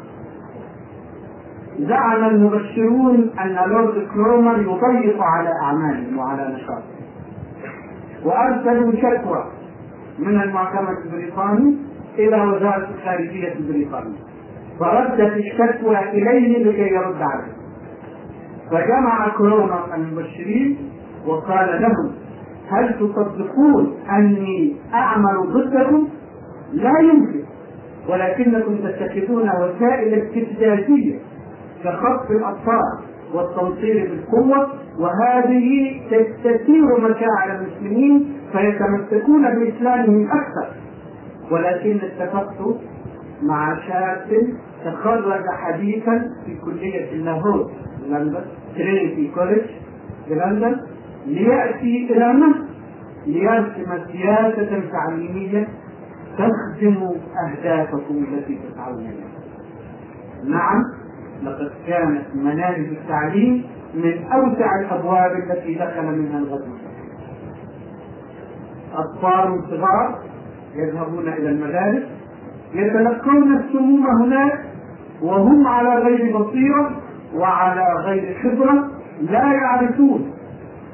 زعم 1.79 2.25
المبشرون 2.25 3.31
أن 3.41 3.71
لورد 3.71 4.07
كرومر 4.15 4.59
يضيق 4.59 5.23
على 5.23 5.51
أعمالهم 5.63 6.19
وعلى 6.19 6.55
نشاطهم 6.55 7.03
وأرسلوا 8.25 8.93
شكوى 8.93 9.45
من 10.19 10.41
المعتمد 10.43 10.97
البريطاني 11.05 11.77
إلى 12.19 12.43
وزارة 12.43 12.89
الخارجية 12.95 13.53
البريطانيه 13.53 14.17
فردت 14.81 15.33
الشكوى 15.37 15.99
إليه 15.99 16.65
لكي 16.65 16.95
يرد 16.95 17.23
عليه. 17.23 17.53
فجمع 18.71 19.29
كرومر 19.39 19.95
المبشرين 19.95 20.77
وقال 21.27 21.83
لهم 21.83 22.13
هل 22.69 22.95
تصدقون 22.95 23.95
أني 24.11 24.77
أعمل 24.95 25.53
ضدكم؟ 25.53 26.09
لا 26.73 26.93
يمكن. 27.01 27.43
ولكنكم 28.09 28.77
تتخذون 28.77 29.51
وسائل 29.51 30.15
استفزازية 30.15 31.19
كخطف 31.85 32.31
الاطفال 32.31 32.99
والتنصير 33.35 34.11
بالقوة 34.11 34.69
وهذه 34.99 36.01
تستثير 36.11 37.01
مشاعر 37.01 37.59
المسلمين 37.61 38.33
فيتمسكون 38.53 39.43
بإسلامهم 39.43 40.27
أكثر. 40.27 40.75
ولكن 41.51 41.99
اتفقت 42.03 42.77
مع 43.43 43.79
شاب 43.89 44.55
تخرج 44.85 45.45
حديثا 45.63 46.31
في 46.47 46.55
كلية 46.65 47.13
اللاهوت 47.13 47.71
لندن 48.09 48.45
Trinity 48.77 49.31
College 49.35 49.71
في 50.29 50.35
لندن 50.35 50.81
ليأتي 51.27 52.13
إلى 52.13 52.33
مصر 52.33 52.73
ليرسم 53.27 54.13
سياسة 54.13 54.83
تعليمية 54.93 55.69
تخدم 56.39 57.11
اهدافكم 57.47 58.25
التي 58.33 58.59
تسعون 58.59 58.99
اليها. 58.99 59.33
نعم 60.45 60.83
لقد 61.43 61.73
كانت 61.87 62.25
مناهج 62.35 62.87
التعليم 62.87 63.65
من 63.95 64.25
أوسع 64.33 64.81
الأبواب 64.81 65.31
التي 65.33 65.75
دخل 65.75 66.05
منها 66.05 66.39
الغزو. 66.39 66.73
أطفال 68.95 69.65
صغار 69.71 70.19
يذهبون 70.75 71.29
إلى 71.29 71.49
المدارس 71.49 72.03
يتلقون 72.75 73.57
السموم 73.57 74.07
هناك 74.07 74.65
وهم 75.23 75.67
على 75.67 75.95
غير 75.95 76.39
بصيرة 76.39 76.91
وعلى 77.35 77.87
غير 78.05 78.37
خبرة 78.43 78.89
لا 79.21 79.53
يعرفون. 79.53 80.33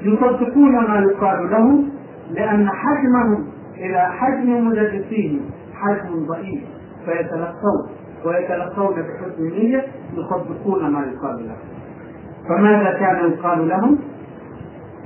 يصدقون 0.02 0.72
ما 0.72 1.06
يقال 1.10 1.50
لهم 1.50 1.90
لأن 2.30 2.68
حجمهم 2.68 3.46
إلى 3.76 4.08
حجم 4.12 4.68
مدرسيهم 4.68 5.40
حجم 5.74 6.26
ضئيل. 6.26 6.64
فيتلقون 7.04 7.88
ويتلقون 8.24 8.94
بحسن 8.94 9.42
نية 9.42 9.84
يصدقون 10.14 10.90
ما 10.90 11.00
يقال 11.00 11.46
لهم. 11.46 11.68
فماذا 12.48 12.98
كان 12.98 13.30
يقال 13.30 13.68
لهم؟ 13.68 13.98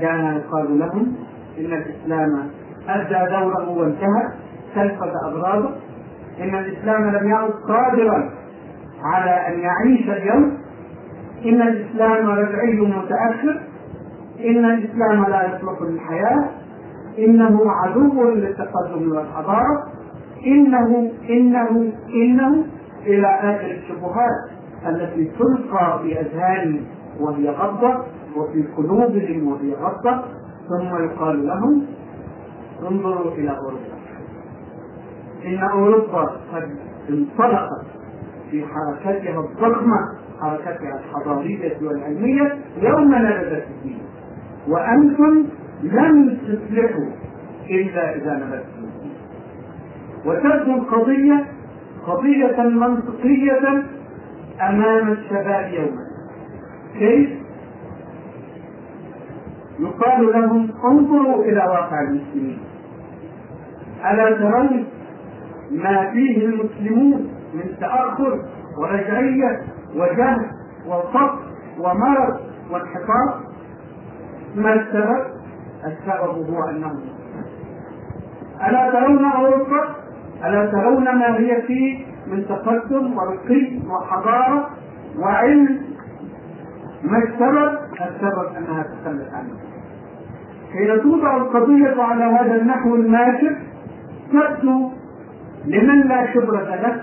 كان 0.00 0.36
يقال 0.36 0.78
لهم 0.78 1.14
إن 1.58 1.72
الإسلام 1.72 2.48
أدى 2.88 3.30
دوره 3.30 3.68
وانتهى. 3.70 4.28
كلفة 4.74 5.12
أضراره 5.28 5.76
إن 6.40 6.54
الإسلام 6.54 7.04
لم 7.04 7.30
يعد 7.30 7.50
قادرا 7.50 8.30
على 9.02 9.30
أن 9.30 9.60
يعيش 9.60 10.08
اليوم. 10.08 10.58
إن 11.44 11.62
الإسلام 11.62 12.26
رجعي 12.30 12.80
متأخر. 12.80 13.60
إن 14.44 14.64
الإسلام 14.64 15.24
لا 15.24 15.46
يصلح 15.46 15.82
للحياة. 15.82 16.50
إنه 17.18 17.70
عدو 17.70 18.30
للتقدم 18.30 19.12
والحضارة. 19.16 19.84
إنه 20.46 21.12
إنه 21.30 21.92
إنه 22.14 22.64
إلى 23.06 23.26
آخر 23.26 23.70
الشبهات 23.70 24.50
التي 24.86 25.24
تلقى 25.38 26.00
في 26.02 26.20
أذهانهم 26.20 26.84
وهي 27.20 27.50
غضة 27.50 28.04
وفي 28.36 28.64
قلوبهم 28.76 29.48
وهي 29.48 29.74
غضة. 29.74 30.24
ثم 30.68 31.04
يقال 31.04 31.46
لهم 31.46 31.86
انظروا 32.90 33.30
إلى 33.32 33.50
أوروبا 33.50 34.01
إن 35.46 35.58
أوروبا 35.58 36.22
قد 36.52 36.76
انطلقت 37.10 37.86
في 38.50 38.64
حركتها 38.66 39.40
الضخمة 39.40 39.98
حركتها 40.40 41.00
الحضارية 41.00 41.76
والعلمية 41.82 42.58
يوم 42.82 43.14
نبذت 43.14 43.66
الدين 43.70 44.02
وأنتم 44.68 45.44
لم 45.82 46.36
تصلحوا 46.36 47.10
إلا 47.70 48.16
إذا 48.16 48.34
نبذتم 48.34 48.84
الدين 48.84 49.12
وتبدو 50.24 50.74
القضية 50.74 51.44
قضية 52.06 52.62
منطقية 52.62 53.82
أمام 54.60 55.12
الشباب 55.12 55.72
يوما. 55.72 56.02
كيف؟ 56.98 57.30
يقال 59.80 60.32
لهم 60.32 60.70
انظروا 60.84 61.44
إلى 61.44 61.58
واقع 61.58 62.00
المسلمين. 62.00 62.58
ألا 64.10 64.38
ترون 64.38 64.84
ما 65.72 66.10
فيه 66.10 66.46
المسلمون 66.46 67.28
من 67.54 67.76
تأخر 67.80 68.38
ورجعية 68.78 69.62
وجهل 69.94 70.46
وفقر 70.86 71.38
ومرض 71.78 72.40
وانحطاط 72.70 73.34
ما 74.56 74.74
السبب؟ 74.74 75.24
السبب 75.84 76.50
هو 76.50 76.68
أنهم 76.70 77.00
ألا 78.68 78.90
ترون 78.90 79.24
أوروبا 79.24 79.84
ألا 80.44 80.66
ترون 80.66 81.04
ما 81.04 81.38
هي 81.38 81.62
فيه 81.62 82.06
من 82.26 82.44
تقدم 82.48 83.16
ورقي 83.16 83.78
وحضارة 83.88 84.70
وعلم 85.18 85.80
ما 87.02 87.18
السبب؟ 87.18 87.78
السبب 87.92 88.56
أنها 88.56 88.82
تخلت 88.82 89.28
عنه 89.32 89.54
حين 90.72 91.02
توضع 91.02 91.36
القضية 91.36 92.02
على 92.02 92.24
هذا 92.24 92.54
النحو 92.60 92.94
الماكر 92.94 93.56
تبدو 94.32 94.90
لمن 95.64 96.08
لا 96.08 96.26
خبرة 96.32 96.74
له 96.74 97.02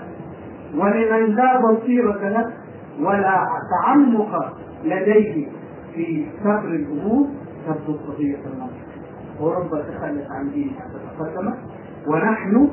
ولمن 0.74 1.34
لا 1.34 1.60
بصيرة 1.60 2.28
له 2.28 2.52
ولا 3.00 3.46
تعمق 3.70 4.52
لديه 4.84 5.46
في 5.94 6.26
صبر 6.44 6.64
الأمور 6.68 7.26
تبدو 7.66 7.92
القضية 7.92 8.36
المنطقية 8.46 9.00
أوروبا 9.40 9.82
تخلت 9.82 10.26
عن 10.30 10.50
دينها 10.50 10.84
تتقدم 11.18 11.54
ونحن 12.06 12.68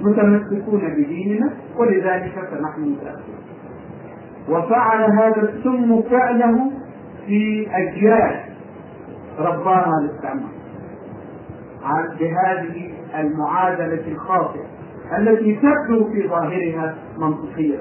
متمسكون 0.00 0.80
بديننا 0.80 1.50
ولذلك 1.76 2.32
فنحن 2.50 2.80
متأخرون. 2.80 3.46
وفعل 4.48 5.10
هذا 5.12 5.42
السم 5.42 6.02
فعله 6.02 6.70
في 7.26 7.66
أجيال 7.72 8.40
رباها 9.38 9.92
الاستعمار 10.02 10.50
بهذه 12.20 12.92
المعادلة 13.14 14.12
الخاطئة 14.12 14.66
التي 15.18 15.54
تبدو 15.54 16.10
في 16.12 16.28
ظاهرها 16.28 16.94
منطقية. 17.18 17.78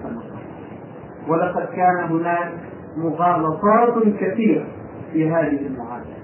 ولقد 1.28 1.66
كان 1.76 2.04
هناك 2.10 2.52
مغالطات 2.98 4.04
كثيرة 4.20 4.66
في 5.14 5.30
هذه 5.30 5.60
المعادلة. 5.68 6.16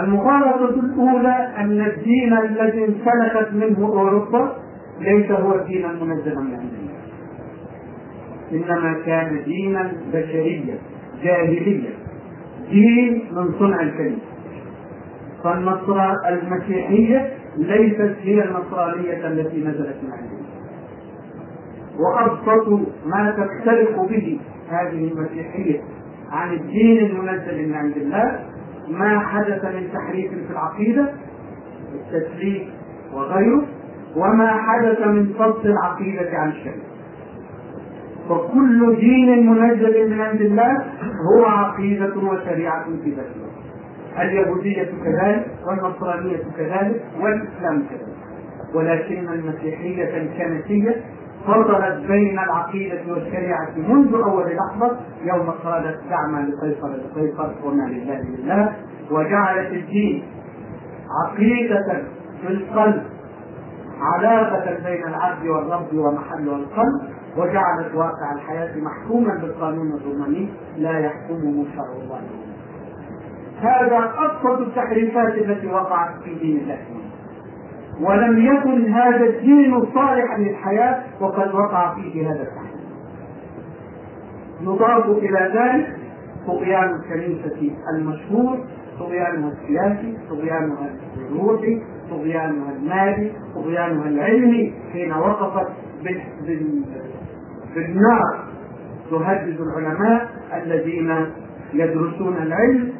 المغالطة 0.00 0.80
الأولى 0.80 1.48
أن 1.58 1.80
الدين 1.80 2.32
الذي 2.38 2.84
انسلخت 2.84 3.52
منه 3.52 3.86
أوروبا 3.88 4.56
ليس 5.00 5.30
هو 5.30 5.54
الدين 5.54 5.84
المنزل 5.84 6.36
من 6.38 6.54
الله. 6.54 6.90
إنما 8.52 8.96
كان 9.06 9.42
دينا 9.44 9.92
بشريا 10.12 10.78
جاهليا 11.22 11.90
دين 12.70 13.24
من 13.32 13.58
صنع 13.58 13.80
الكلمة. 13.80 14.18
فالنصر 15.44 16.12
المسيحية 16.28 17.30
ليست 17.56 18.16
هي 18.22 18.44
النصرانيه 18.44 19.26
التي 19.26 19.60
نزلت 19.60 19.96
من 20.02 20.12
عند 20.12 20.30
الله 20.30 20.50
وأبسط 21.98 22.68
ما 23.06 23.30
تختلف 23.30 24.00
به 24.00 24.40
هذه 24.68 25.12
المسيحية 25.12 25.80
عن 26.30 26.52
الدين 26.52 27.06
المنزل 27.10 27.68
من 27.68 27.74
عند 27.74 27.96
الله 27.96 28.40
ما 28.88 29.18
حدث 29.18 29.64
من 29.64 29.88
تحريف 29.92 30.30
في 30.30 30.52
العقيدة 30.52 31.12
التسليم 31.94 32.70
وغيره 33.12 33.62
وما 34.16 34.52
حدث 34.52 35.00
من 35.06 35.32
فصل 35.38 35.68
العقيدة 35.68 36.38
عن 36.38 36.48
الشريعه 36.48 36.90
فكل 38.28 38.96
دين 38.96 39.50
منزل 39.50 40.10
من 40.10 40.20
عند 40.20 40.40
الله 40.40 40.84
هو 41.30 41.44
عقيدة 41.44 42.16
وشريعة 42.16 42.84
في 43.04 43.10
ذاته. 43.10 43.49
اليهودية 44.18 44.90
كذلك 45.04 45.46
والنصرانية 45.66 46.42
كذلك 46.56 47.02
والإسلام 47.20 47.82
كذلك. 47.90 48.16
ولكن 48.74 49.28
المسيحية 49.28 50.16
الكنسية 50.16 51.04
فضلت 51.46 52.06
بين 52.08 52.38
العقيدة 52.38 53.00
والشريعة 53.08 53.70
منذ 53.76 54.14
أول 54.14 54.44
لحظة 54.56 54.96
يوم 55.24 55.50
قالت 55.50 56.00
دعما 56.10 56.48
لقيصر 56.48 56.88
لقيصر 56.88 57.50
وما 57.64 57.82
لله 57.82 58.20
لله 58.20 58.76
وجعلت 59.10 59.72
الدين 59.72 60.22
عقيدة 61.24 62.02
في 62.42 62.48
القلب 62.48 63.02
علاقة 64.00 64.74
بين 64.84 65.04
العبد 65.08 65.46
والرب 65.46 65.94
ومحله 65.94 66.56
القلب 66.56 67.02
وجعلت 67.36 67.94
واقع 67.94 68.32
الحياة 68.34 68.76
محكوما 68.76 69.34
بالقانون 69.34 69.92
الروماني 69.92 70.48
لا 70.76 70.98
يحكمه 70.98 71.64
شرع 71.76 71.92
الله. 72.02 72.20
هذا 73.60 74.12
أبسط 74.18 74.60
التحريفات 74.60 75.34
التي 75.34 75.66
وقعت 75.66 76.22
في 76.24 76.34
دين 76.34 76.56
الله. 76.56 76.78
ولم 78.00 78.46
يكن 78.46 78.92
هذا 78.92 79.24
الدين 79.24 79.84
صالحا 79.94 80.38
للحياة 80.38 81.02
وقد 81.20 81.54
وقع 81.54 81.94
فيه 81.94 82.26
هذا 82.30 82.42
التحريف. 82.42 82.80
يضاف 84.60 85.06
إلى 85.06 85.50
ذلك 85.54 85.96
طغيان 86.46 86.94
الكنيسة 86.94 87.74
المشهور 87.94 88.58
طغيانها 88.98 89.52
السياسي 89.52 90.18
طغيانها 90.30 90.90
الروحي 91.16 91.82
طغيانها 92.10 92.72
المالي 92.72 93.32
طغيانها 93.54 94.08
العلمي 94.08 94.74
حين 94.92 95.12
وقفت 95.12 95.68
بالنار. 97.74 98.44
تهدد 99.10 99.60
العلماء 99.60 100.28
الذين 100.64 101.26
يدرسون 101.72 102.36
العلم 102.36 102.92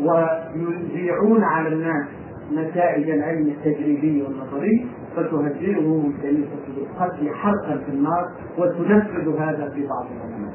ويذيعون 0.00 1.44
على 1.44 1.68
الناس 1.68 2.06
نتائج 2.54 3.10
العلم 3.10 3.48
التجريبي 3.48 4.22
والنظري 4.22 4.86
فتهددهم 5.16 6.12
الكنيسة 6.16 6.56
بالقتل 6.76 7.34
حرقا 7.34 7.76
في 7.86 7.92
النار 7.92 8.24
وتنفذ 8.58 9.38
هذا 9.38 9.70
في 9.74 9.86
بعض 9.86 10.06
العلماء. 10.16 10.52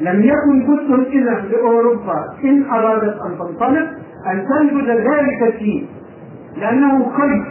لم 0.00 0.22
يكن 0.22 0.66
بد 0.66 1.06
إذا 1.06 1.40
لأوروبا 1.40 2.24
إن 2.44 2.64
أرادت 2.64 3.20
أن 3.22 3.38
تنطلق 3.38 3.88
أن 4.26 4.46
تنبذ 4.48 4.90
ذلك 4.90 5.54
الدين 5.54 5.88
لأنه 6.56 7.04
قيد 7.04 7.44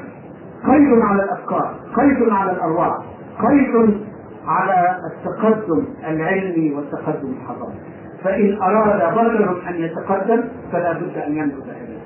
قيد 0.68 1.00
على 1.02 1.24
الأفكار 1.24 1.76
قيد 1.96 2.30
على 2.30 2.52
الأرواح 2.52 2.98
قيد 3.42 4.00
على 4.48 4.98
التقدم 5.12 5.86
العلمي 6.08 6.74
والتقدم 6.74 7.30
الحضاري 7.42 7.80
فإن 8.26 8.58
أراد 8.62 9.14
بشر 9.14 9.70
أن 9.70 9.76
يتقدم 9.76 10.44
فلا 10.72 10.94
بد 10.94 11.18
أن 11.18 11.38
ينبذ 11.38 11.70
إليه. 11.70 12.00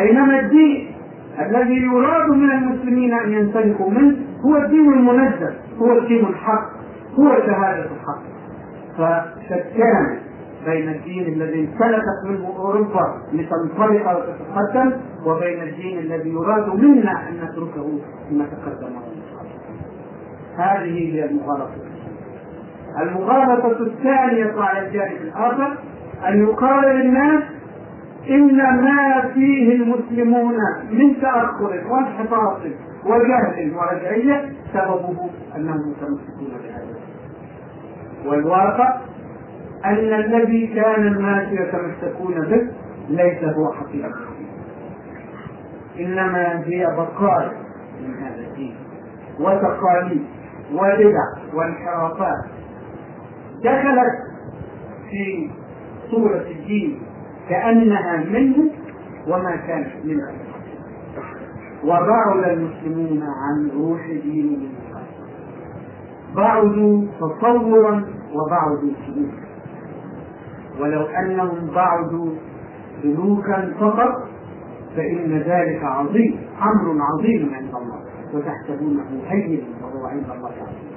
بينما 0.00 0.40
الدين 0.40 0.92
الذي 1.40 1.82
يراد 1.82 2.30
من 2.30 2.50
المسلمين 2.50 3.14
أن 3.14 3.32
ينسلخوا 3.32 3.90
منه 3.90 4.16
هو 4.46 4.56
الدين 4.56 4.92
المنزل 4.92 5.54
هو 5.78 5.98
الدين 5.98 6.26
الحق 6.26 6.70
هو 7.18 7.36
شهادة 7.46 7.84
الحق. 7.84 8.22
فشتان 8.98 10.18
بين 10.66 10.88
الدين 10.88 11.32
الذي 11.32 11.60
انسلخت 11.60 12.26
منه 12.26 12.56
أوروبا 12.56 13.22
لتنطلق 13.32 14.18
وتتقدم 14.18 14.92
وبين 15.26 15.62
الدين 15.62 15.98
الذي 15.98 16.30
يراد 16.30 16.68
منا 16.74 17.28
أن 17.28 17.34
نتركه 17.34 17.98
لما 18.30 18.44
تقدم. 18.44 18.92
هذه 20.56 21.14
هي 21.14 21.24
المغالطة. 21.24 21.89
المغالطه 22.98 23.82
الثانية 23.82 24.54
على 24.62 24.86
الجانب 24.86 25.20
الآخر 25.22 25.76
أن 26.28 26.42
يقال 26.48 26.96
للناس 26.96 27.42
إن 28.30 28.56
ما 28.56 29.30
فيه 29.34 29.72
المسلمون 29.74 30.54
من 30.90 31.20
تأخر 31.20 31.82
وانحطاط 31.90 32.58
وجهل 33.06 33.74
ورجعية 33.76 34.52
سببه 34.72 35.30
أنهم 35.56 35.76
متمسكون 35.90 36.48
بهذا. 36.64 36.96
والواقع 38.26 39.00
أن 39.84 40.12
الذي 40.12 40.66
كان 40.66 41.06
الناس 41.06 41.48
يتمسكون 41.52 42.34
به 42.34 42.68
ليس 43.08 43.44
هو 43.44 43.72
حقيقة. 43.72 44.10
إنما 46.00 46.62
هي 46.66 46.86
بقايا 46.96 47.52
من 48.02 48.14
هذا 48.14 48.40
الدين 48.50 48.74
وتقاليد 49.40 50.24
وبدع 50.72 51.54
وانحرافات 51.54 52.44
دخلت 53.64 54.14
في 55.10 55.50
صورة 56.10 56.44
الدين 56.50 57.02
كأنها 57.48 58.24
منه 58.24 58.70
وما 59.26 59.56
كانت 59.56 60.04
منه 60.04 60.30
وبعد 61.84 62.44
المسلمون 62.44 63.22
عن 63.22 63.70
روح 63.70 64.06
دينهم 64.24 64.68
بعدوا 66.36 67.06
تصورا 67.20 68.04
وبعدوا 68.34 68.92
سلوكا. 69.06 69.50
ولو 70.80 71.06
أنهم 71.06 71.70
بعدوا 71.74 72.30
سلوكا 73.02 73.72
فقط 73.80 74.28
فإن 74.96 75.32
ذلك 75.32 75.84
عظيم 75.84 76.40
أمر 76.62 77.02
عظيم 77.02 77.54
عند 77.54 77.74
الله. 77.74 78.00
وتحسبونه 78.34 79.04
هين 79.26 79.64
وهو 79.82 80.06
عند 80.06 80.24
الله. 80.30 80.48
عظيم 80.48 80.90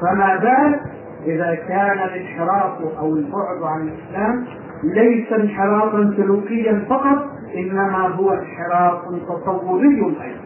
فما 0.00 0.36
بال 0.36 0.80
إذا 1.26 1.54
كان 1.54 1.98
الانحراف 1.98 2.80
أو 2.98 3.16
البعد 3.16 3.62
عن 3.62 3.88
الإسلام 3.88 4.44
ليس 4.84 5.32
انحرافا 5.32 6.14
سلوكيا 6.16 6.84
فقط 6.88 7.18
إنما 7.56 8.08
هو 8.08 8.32
انحراف 8.32 9.00
تصوري 9.28 10.00
أيضا. 10.00 10.44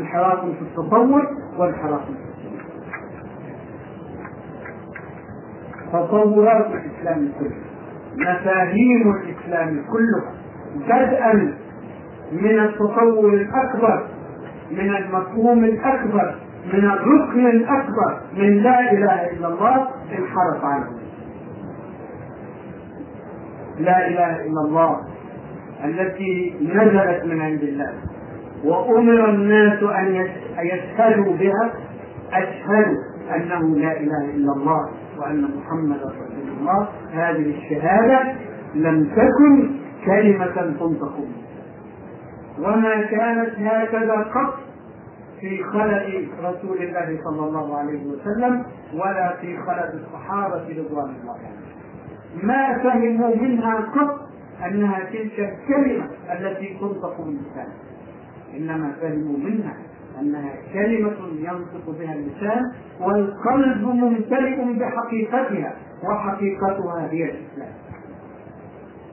انحراف 0.00 0.40
في 0.40 0.62
التصور 0.62 1.22
وانحراف 1.58 2.00
في 2.06 2.12
تصورات 5.92 6.66
الإسلام 6.66 7.32
كله 7.38 7.56
مفاهيم 8.16 9.14
الإسلام 9.16 9.84
كلها 9.92 10.32
بدءا 10.76 11.54
من 12.32 12.58
التصور 12.60 13.34
الأكبر 13.34 14.06
من 14.70 14.96
المفهوم 14.96 15.64
الأكبر 15.64 16.34
من 16.72 16.84
الركن 16.84 17.46
الأكبر 17.46 18.20
من 18.36 18.62
لا 18.62 18.92
إله 18.92 19.30
إلا 19.30 19.48
الله 19.48 19.88
انحرف 20.18 20.64
عنه. 20.64 20.90
لا 23.78 24.08
إله 24.08 24.36
إلا 24.36 24.60
الله 24.66 25.00
التي 25.84 26.54
نزلت 26.60 27.24
من 27.24 27.40
عند 27.40 27.62
الله. 27.62 27.92
وأمر 28.64 29.28
الناس 29.30 29.82
أن 29.82 30.26
يشهدوا 30.58 31.32
بها. 31.36 31.72
اشهدوا 32.32 33.02
أنه 33.36 33.76
لا 33.78 34.00
إله 34.00 34.24
إلا 34.34 34.52
الله 34.52 34.90
وأن 35.18 35.48
محمدا 35.56 36.04
رسول 36.04 36.48
الله. 36.60 36.88
هذه 37.12 37.54
الشهادة 37.58 38.32
لم 38.74 39.04
تكن 39.04 39.70
كلمة 40.06 40.54
تنطق 40.80 41.14
وما 42.58 43.02
كانت 43.02 43.50
هكذا 43.58 44.14
قط 44.14 44.54
في 45.40 45.64
خلق 45.64 46.28
رسول 46.42 46.82
الله 46.82 47.18
صلى 47.24 47.48
الله 47.48 47.78
عليه 47.78 48.04
وسلم 48.06 48.64
ولا 48.94 49.36
في 49.40 49.56
خلق 49.56 49.92
الصحابة 49.94 50.68
رضوان 50.68 51.14
الله 51.20 51.34
عليهم. 51.34 51.60
ما 52.42 52.78
فهموا 52.78 53.36
منها 53.36 53.74
قط 53.74 54.20
أنها 54.66 54.98
تلك 55.04 55.40
الكلمة 55.40 56.08
التي 56.32 56.76
تنطق 56.80 57.20
باللسان. 57.20 57.68
إنما 58.56 58.92
فهموا 59.00 59.38
منها 59.38 59.76
أنها 60.20 60.52
كلمة 60.72 61.16
ينطق 61.38 61.90
بها 61.98 62.14
اللسان 62.14 62.72
والقلب 63.00 63.82
ممتلئ 63.82 64.72
بحقيقتها 64.72 65.76
وحقيقتها 66.04 67.08
هي 67.10 67.24
الإسلام. 67.24 67.72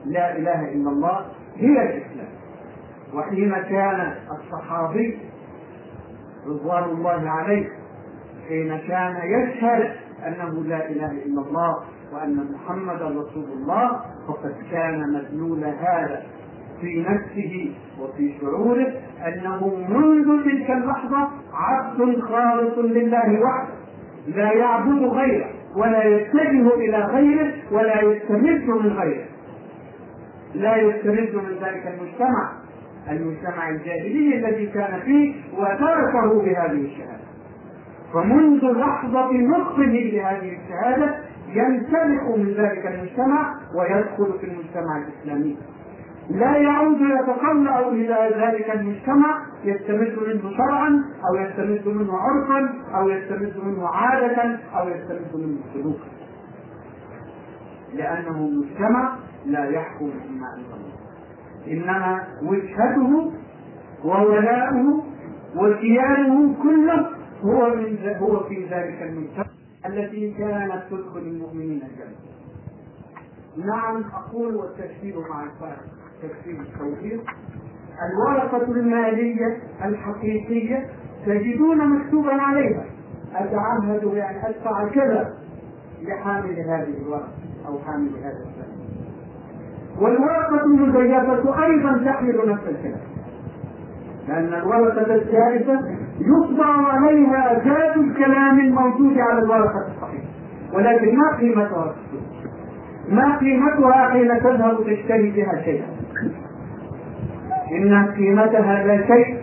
لا 0.06 0.36
إله 0.36 0.72
إلا 0.72 0.90
الله 0.90 1.26
هي 1.56 1.82
الإسلام. 1.82 2.28
وحين 3.14 3.52
كان 3.52 4.14
الصحابي 4.30 5.18
رضوان 6.48 6.84
الله 6.84 7.30
عليه 7.30 7.68
حين 8.48 8.78
كان 8.88 9.16
يشهد 9.24 9.92
أنه 10.26 10.64
لا 10.64 10.90
إله 10.90 11.10
إلا 11.10 11.40
الله 11.40 11.84
وأن 12.12 12.52
محمدا 12.54 13.04
رسول 13.08 13.44
الله 13.56 14.00
فقد 14.28 14.54
كان 14.70 15.12
مدلول 15.12 15.64
هذا 15.64 16.22
في 16.80 17.00
نفسه 17.08 17.74
وفي 18.00 18.34
شعوره 18.40 18.92
أنه 19.26 19.66
منذ 19.88 20.44
تلك 20.44 20.70
اللحظة 20.70 21.28
عبد 21.52 22.20
خالص 22.20 22.78
لله 22.78 23.40
وحده 23.40 23.74
لا 24.28 24.52
يعبد 24.52 25.02
غيره 25.02 25.50
ولا 25.76 26.04
يتجه 26.04 26.74
إلى 26.74 26.98
غيره 26.98 27.52
ولا 27.70 28.02
يستمد 28.02 28.64
من 28.68 28.92
غيره. 28.92 29.24
لا 30.54 30.76
يستمد 30.76 31.34
من 31.34 31.58
ذلك 31.62 31.86
المجتمع. 31.86 32.52
المجتمع 33.10 33.68
الجاهلي 33.68 34.36
الذي 34.36 34.66
كان 34.66 35.00
فيه 35.00 35.34
وتركه 35.58 36.42
بهذه 36.42 36.84
الشهادة. 36.84 37.28
فمنذ 38.14 38.64
لحظة 38.64 39.32
نطقه 39.32 39.82
لهذه 39.82 40.56
الشهادة 40.58 41.14
ينسلخ 41.48 42.36
من 42.36 42.54
ذلك 42.58 42.86
المجتمع 42.86 43.54
ويدخل 43.74 44.38
في 44.40 44.46
المجتمع 44.46 44.98
الإسلامي. 44.98 45.56
لا 46.30 46.56
يعود 46.56 47.00
يتطلع 47.00 47.88
إلى 47.88 48.30
ذلك 48.36 48.70
المجتمع 48.70 49.42
يستمد 49.64 50.18
منه 50.26 50.56
شرعا 50.56 51.04
أو 51.28 51.36
يستمد 51.36 51.88
منه 51.88 52.12
عرفا 52.18 52.74
أو 52.94 53.08
يستمد 53.08 53.54
منه 53.64 53.88
عادة 53.88 54.58
أو 54.74 54.88
يستمد 54.88 55.34
منه 55.34 55.58
سلوكا. 55.74 56.08
لأنه 57.94 58.48
مجتمع 58.48 59.12
لا 59.46 59.64
يحكم 59.64 60.04
أنزل 60.04 60.74
الله. 60.74 60.97
إنما 61.66 62.24
وجهته 62.42 63.32
وولاؤه 64.04 65.04
وكيانه 65.56 66.54
كله 66.62 67.08
هو 67.42 67.74
من 67.74 68.16
هو 68.20 68.44
في 68.44 68.64
ذلك 68.64 69.02
المجتمع 69.02 69.46
التي 69.86 70.34
كانت 70.38 70.82
تدخل 70.90 71.20
المؤمنين 71.20 71.82
الجنة. 71.82 72.16
نعم 73.66 74.04
أقول 74.14 74.56
والتشكيل 74.56 75.14
مع 75.30 75.44
الفارق 75.44 75.84
تفسير 76.22 76.60
التوفيق. 76.60 77.22
الورقة 78.10 78.72
المالية 78.72 79.62
الحقيقية 79.84 80.86
تجدون 81.26 81.88
مكتوبا 81.88 82.32
عليها. 82.32 82.84
أتعهد 83.34 84.04
بأن 84.04 84.36
أدفع 84.44 84.88
كذا 84.88 85.34
لحامل 86.02 86.60
هذه 86.60 86.96
الورقة 87.02 87.32
أو 87.66 87.78
حامل 87.78 88.10
هذا. 88.22 88.57
والورقة 90.00 90.64
المزيفة 90.64 91.64
أيضا 91.64 92.04
تحمل 92.04 92.38
نفس 92.46 92.62
الكلام. 92.68 93.00
لأن 94.28 94.54
الورقة 94.54 95.14
الجائزة 95.14 95.80
يطبع 96.20 96.66
عليها 96.66 97.62
ذات 97.64 97.96
الكلام 97.96 98.60
الموجود 98.60 99.18
على 99.18 99.38
الورقة 99.38 99.86
الصحيحة 99.88 100.28
ولكن 100.72 101.16
ما 101.16 101.36
قيمتها؟ 101.36 101.94
ما 103.08 103.36
قيمتها 103.38 104.08
حين 104.08 104.28
تذهب 104.40 104.76
تشتري 104.86 105.30
بها 105.30 105.62
شيئا؟ 105.64 105.86
إن 107.72 108.06
قيمتها 108.06 108.86
لا 108.86 109.06
شيء 109.06 109.38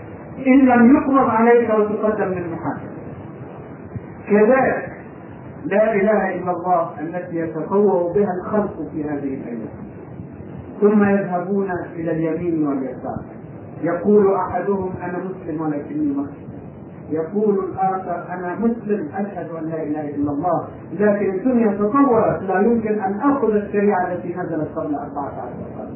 إن 0.48 0.60
لم 0.60 0.96
يقبض 0.96 1.30
عليك 1.30 1.70
وتقدم 1.70 2.26
للمحاكمة 2.26 2.96
كذلك 4.30 4.92
لا 5.66 5.94
إله 5.94 6.36
إلا 6.36 6.52
الله 6.52 6.90
التي 7.00 7.36
يتطوع 7.36 8.14
بها 8.16 8.32
الخلق 8.42 8.74
في 8.92 9.04
هذه 9.04 9.34
الأيام. 9.34 9.85
ثم 10.82 11.04
يذهبون 11.04 11.68
إلى 11.96 12.12
اليمين 12.12 12.68
واليسار. 12.68 13.20
يقول 13.84 14.34
أحدهم 14.36 14.90
أنا 15.04 15.18
مسلم 15.18 15.62
ولكني 15.62 16.12
مسلم 16.12 16.46
يقول 17.12 17.60
الآخر 17.60 18.24
أنا 18.34 18.56
مسلم 18.60 19.08
أشهد 19.16 19.48
أن 19.62 19.64
لا 19.70 19.84
إله 19.84 20.10
إلا 20.16 20.32
الله. 20.32 20.68
لكن 21.00 21.34
الدنيا 21.36 21.72
تطورت 21.78 22.42
لا 22.48 22.60
يمكن 22.60 23.00
أن 23.00 23.20
آخذ 23.32 23.56
الشريعة 23.56 24.12
التي 24.12 24.36
نزلت 24.36 24.70
قبل 24.76 24.96
14 24.96 25.06
قرن 25.78 25.96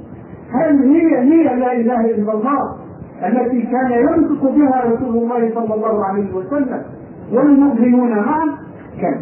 هل 0.51 0.79
هي 0.89 1.17
هي 1.17 1.43
لا 1.59 1.71
إله 1.73 2.05
إلا 2.05 2.33
الله 2.33 2.75
التي 3.23 3.61
كان 3.61 3.91
ينطق 3.91 4.43
بها 4.51 4.83
رسول 4.85 5.17
الله 5.17 5.53
صلى 5.55 5.73
الله 5.75 6.05
عليه 6.05 6.33
وسلم 6.35 6.83
والمؤمنون 7.33 8.09
معا 8.15 8.45
كلا 9.01 9.19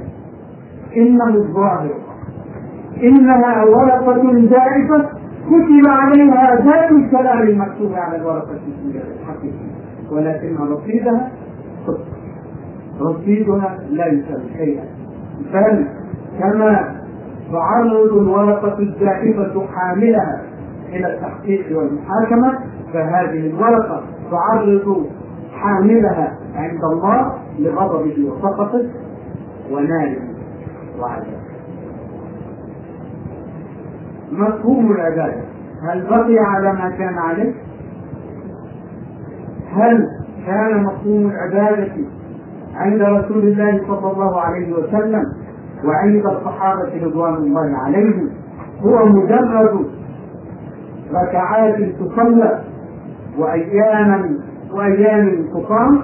إنه 0.97 1.29
الظاهر. 1.35 1.95
إنها 3.03 3.63
ورقة 3.63 4.47
زائفة 4.49 5.09
كتب 5.47 5.87
عليها 5.87 6.55
ذات 6.55 6.91
الكلام 6.91 7.41
المكتوب 7.41 7.93
على 7.93 8.15
الورقة 8.15 8.57
الحقيقية 9.21 9.77
ولكن 10.11 10.55
رصيدها 10.57 11.31
صدق 11.87 12.05
رصيدها 13.01 13.77
يساوي 14.07 14.43
شيئا 14.57 14.83
بل 15.53 15.85
كما 16.39 16.95
تعرض 17.51 18.17
الورقة 18.17 18.79
الزائفة 18.79 19.65
حاملها 19.67 20.41
إلى 20.89 21.13
التحقيق 21.13 21.77
والمحاكمة 21.77 22.59
فهذه 22.93 23.47
الورقة 23.47 24.03
تعرض 24.31 25.05
حاملها 25.53 26.37
عند 26.55 26.83
الله 26.83 27.33
لغضبه 27.59 28.29
وسخطه 28.31 28.85
وناره 29.71 30.17
وعذابه 30.99 31.56
مفهوم 34.31 34.91
العبادة 34.91 35.41
هل 35.83 36.05
بقي 36.09 36.39
على 36.39 36.73
ما 36.73 36.89
كان 36.89 37.17
عليه؟ 37.17 37.53
هل 39.71 40.09
كان 40.45 40.83
مفهوم 40.83 41.31
العبادة 41.31 41.91
عند 42.75 43.01
رسول 43.01 43.43
الله 43.43 43.81
صلى 43.87 44.11
الله 44.11 44.41
عليه 44.41 44.73
وسلم 44.73 45.23
وعند 45.85 46.25
الصحابة 46.25 47.05
رضوان 47.05 47.33
الله 47.33 47.77
عليهم؟ 47.77 48.29
هو 48.81 49.05
مجرد 49.05 49.85
ركعات 51.13 51.75
تصلى 51.75 52.61
وأياما 53.37 54.39
وأيام 54.71 55.45
تقام؟ 55.53 56.01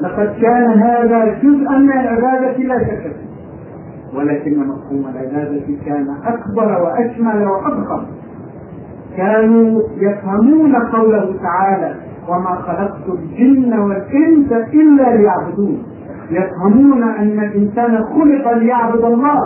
لقد 0.00 0.34
كان 0.42 0.70
هذا 0.82 1.24
جزءا 1.24 1.78
من 1.78 1.92
العبادة 1.92 2.56
لا 2.58 2.78
شك 2.78 3.21
ولكن 4.16 4.58
مفهوم 4.58 5.04
العبادة 5.14 5.66
كان 5.86 6.06
أكبر 6.24 6.82
وأشمل 6.82 7.44
وأضخم. 7.46 8.02
كانوا 9.16 9.82
يفهمون 9.96 10.76
قوله 10.76 11.34
تعالى 11.42 11.94
وما 12.28 12.54
خلقت 12.54 13.08
الجن 13.08 13.78
والإنس 13.78 14.52
إلا 14.52 15.16
ليعبدون 15.16 15.82
يفهمون 16.30 17.02
أن 17.02 17.38
الإنسان 17.40 18.04
خلق 18.04 18.52
ليعبد 18.52 19.04
الله 19.04 19.40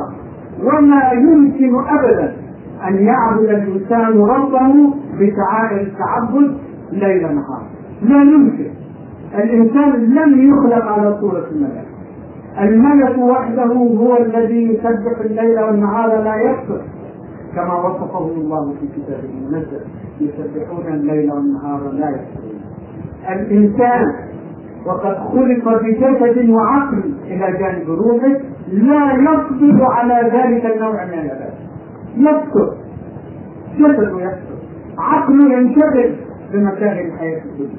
وما 0.64 1.10
يمكن 1.12 1.74
أبدا 1.88 2.36
أن 2.88 2.94
يعبد 2.94 3.48
الإنسان 3.48 4.18
ربه 4.18 4.94
بشعائر 5.18 5.80
التعبد 5.80 6.56
ليل 6.92 7.22
نهار. 7.22 7.62
لا 8.02 8.22
يمكن. 8.22 8.70
الإنسان 9.34 9.92
لم 9.92 10.48
يخلق 10.50 10.84
على 10.84 11.16
صورة 11.20 11.44
الملائكة. 11.52 11.95
الملك 12.60 13.18
وحده 13.18 13.72
هو 13.74 14.16
الذي 14.16 14.62
يسبح 14.72 15.20
الليل 15.24 15.60
والنهار 15.60 16.22
لا 16.22 16.36
يكفر 16.36 16.80
كما 17.54 17.74
وصفه 17.74 18.18
الله 18.18 18.74
في 18.80 18.86
كتابه 18.96 19.28
المنزل 19.38 19.80
يسبحون 20.20 20.86
الليل 20.94 21.32
والنهار 21.32 21.80
لا 21.92 22.10
يكفرون 22.10 22.60
الإنسان 23.28 24.12
وقد 24.86 25.14
خلق 25.18 25.82
بجسد 25.82 26.48
وعقل 26.48 27.14
إلى 27.26 27.58
جانب 27.58 27.88
روحه 27.90 28.40
لا 28.72 29.12
يقدر 29.12 29.84
على 29.84 30.30
ذلك 30.32 30.76
النوع 30.76 31.04
من 31.04 31.12
العبادة. 31.12 31.54
يكفر 32.16 32.74
جسده 33.78 34.20
يكفر 34.20 34.56
عقله 34.98 35.52
ينشغل 35.58 36.14
بمشاغل 36.52 37.06
الحياة 37.06 37.42
الدنيا. 37.44 37.76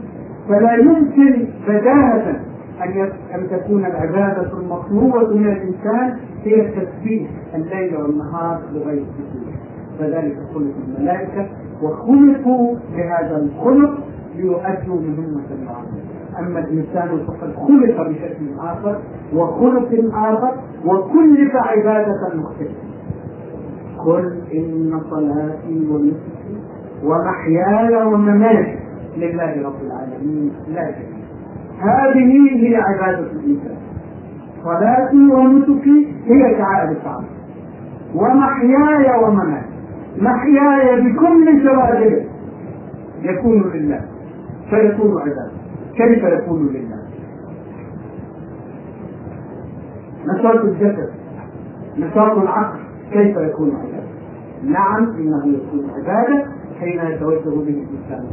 فلا 0.50 0.74
يمكن 0.76 1.48
بداهه 1.68 2.40
أن 2.84 3.10
أن 3.36 3.50
تكون 3.50 3.86
العبادة 3.86 4.52
المطلوبة 4.60 5.36
من 5.36 5.48
الإنسان 5.48 6.18
هي 6.44 6.72
تسبيح 6.72 7.30
الليل 7.56 7.96
والنهار 7.98 8.62
بغير 8.74 9.06
سكون 9.18 9.54
فذلك 10.00 10.38
خلق 10.54 10.74
الملائكة 10.88 11.48
وخلقوا 11.84 12.76
بهذا 12.96 13.38
الخلق 13.38 13.98
ليؤدوا 14.36 15.02
مهمة 15.02 15.46
العالم 15.62 16.02
أما 16.40 16.60
الإنسان 16.60 17.20
فقد 17.28 17.54
خلق 17.56 18.08
بشكل 18.10 18.60
آخر 18.60 19.00
وخلق 19.34 19.90
آخر 20.14 20.54
وكلف 20.86 21.56
عبادة 21.56 22.36
مختلفة. 22.36 22.88
قل 24.06 24.38
إن 24.54 25.02
صلاتي 25.10 25.88
ونسكي 25.90 26.58
ومحياي 27.04 28.06
ومماتي 28.06 28.80
لله 29.18 29.68
رب 29.68 29.82
العالمين. 29.86 30.52
لا 30.68 30.92
شريك 30.92 31.17
هذه 31.80 32.68
هي 32.68 32.76
عبادة 32.76 33.32
الإنسان. 33.32 33.78
صلاتي 34.64 35.34
ونسكي 35.34 36.14
هي 36.26 36.58
شعائر 36.58 36.92
الشعب 36.92 37.24
ومحياي 38.16 39.24
ومماتي. 39.24 39.68
محياي 40.22 41.02
بكل 41.02 41.64
شوائبه 41.64 42.26
يكون 43.22 43.72
لله. 43.74 44.02
فيكون 44.70 45.22
عبادة. 45.22 45.52
كيف 45.96 46.24
يكون 46.24 46.68
لله؟ 46.68 46.98
نشاط 50.26 50.66
الجسد. 50.66 51.10
نشاط 51.98 52.38
العقل. 52.38 52.80
كيف 53.12 53.38
يكون 53.38 53.72
عبادة؟ 53.76 54.08
نعم 54.64 55.04
إنه 55.04 55.48
يكون 55.48 55.90
عبادة 55.96 56.46
حين 56.80 57.00
يتوجه 57.12 57.50
به 57.50 57.84
الإنسان. 57.86 58.26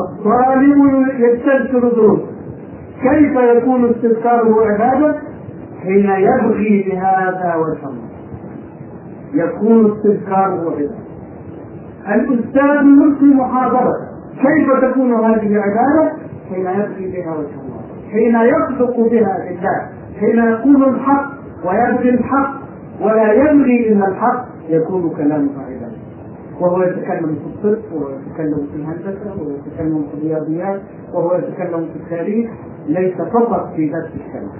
الظالم 0.00 1.06
يستذكر 1.18 1.88
دروسه 1.88 2.26
كيف 3.02 3.36
يكون 3.56 3.90
استذكاره 3.90 4.66
عبادة؟ 4.66 5.16
حين 5.82 6.10
يبغي 6.10 6.84
بهذا 6.90 7.54
وجه 7.54 7.86
الله. 7.88 8.08
يكون 9.34 9.92
استذكاره 9.92 10.70
عبادة. 10.70 10.94
الأستاذ 12.14 12.86
يلقي 12.86 13.34
محاضرة. 13.34 13.92
كيف 14.42 14.90
تكون 14.90 15.14
هذه 15.14 15.60
عبادة؟ 15.60 16.12
حين 16.50 16.66
يبغي 16.66 17.12
بها 17.12 17.32
وجه 17.36 17.56
الله. 17.60 17.76
حين 18.12 18.36
يصدق 18.36 19.00
بها 19.00 19.38
لله 19.50 19.88
حين 20.20 20.38
يقول 20.38 20.88
الحق 20.94 21.30
ويبغي 21.64 22.10
الحق 22.10 22.54
ولا 23.00 23.32
يبغي 23.32 23.92
إلا 23.92 24.08
الحق 24.08 24.44
يكون 24.68 25.10
كلامه 25.16 25.65
وهو 26.60 26.82
يتكلم 26.82 27.36
في 27.42 27.46
الطب 27.68 27.82
وهو 27.94 28.08
يتكلم 28.10 28.66
في 28.72 28.76
الهندسة 28.76 29.26
وهو 29.38 29.50
يتكلم 29.50 30.04
في 30.10 30.18
الرياضيات 30.18 30.80
وهو 31.14 31.34
يتكلم 31.34 31.88
في 31.92 31.96
التاريخ 32.04 32.50
ليس 32.88 33.14
فقط 33.32 33.72
في 33.76 33.88
ذات 33.90 34.10
الكلام 34.14 34.50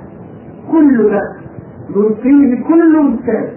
كل 0.72 1.10
ذا 1.10 1.20
يلقيه 1.96 2.64
كل 2.68 2.96
انسان 2.96 3.48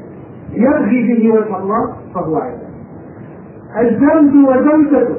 يبغي 0.54 1.08
به 1.08 1.32
وجه 1.34 1.58
الله 1.64 1.94
فهو 2.14 2.36
عبادة. 2.36 2.70
الزوج 3.80 4.34
وزوجته. 4.48 5.16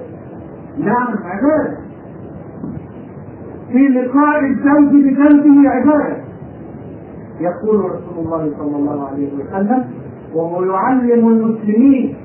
نعم 0.79 1.14
عبادة. 1.25 1.77
في 3.73 3.79
لقاء 3.89 4.41
الزوج 4.45 4.91
بزوجه 5.05 5.68
عبادة. 5.71 6.16
يقول 7.41 7.81
رسول 7.85 8.25
الله 8.25 8.53
صلى 8.59 8.77
الله 8.77 9.09
عليه 9.09 9.29
وسلم 9.35 9.85
وهو 10.35 10.64
يعلم 10.64 11.29
المسلمين 11.29 12.16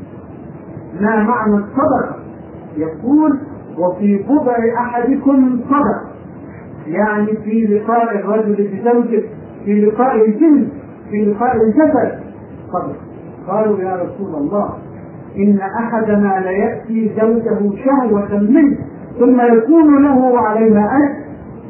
ما 1.01 1.23
معنى 1.23 1.55
الصدقه 1.55 2.15
يقول 2.77 3.39
وفي 3.77 4.17
بضع 4.17 4.55
أحدكم 4.79 5.59
صدقه 5.69 6.01
يعني 6.87 7.27
في 7.43 7.65
لقاء 7.65 8.15
الرجل 8.15 8.53
بزوجه 8.53 9.23
في 9.65 9.81
لقاء 9.85 10.25
الجنس 10.25 10.67
في 11.11 11.25
لقاء 11.25 11.55
الجسد. 11.55 12.19
صدقه 12.73 12.95
قالوا 13.47 13.79
يا 13.79 13.95
رسول 13.95 14.35
الله 14.35 14.69
إن 15.37 15.59
أحدنا 15.59 16.39
ليأتي 16.45 17.11
زوجه 17.21 17.75
شهوة 17.85 18.39
منه 18.39 18.77
ثم 19.19 19.41
يكون 19.57 20.03
له 20.03 20.39
عليها 20.39 20.97
أجر. 20.97 21.25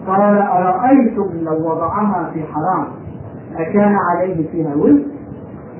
قال 0.07 0.37
أرأيتم 0.37 1.29
لو 1.41 1.71
وضعها 1.71 2.31
في 2.33 2.43
حرام؟ 2.43 2.87
أكان 3.57 3.95
عليه 4.09 4.51
فيها 4.51 4.75
وزر 4.75 5.03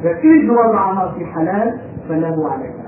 فإذ 0.04 0.50
وضعها 0.50 1.12
في 1.18 1.26
حلال؟ 1.26 1.80
فله 2.10 2.50
عليها 2.52 2.85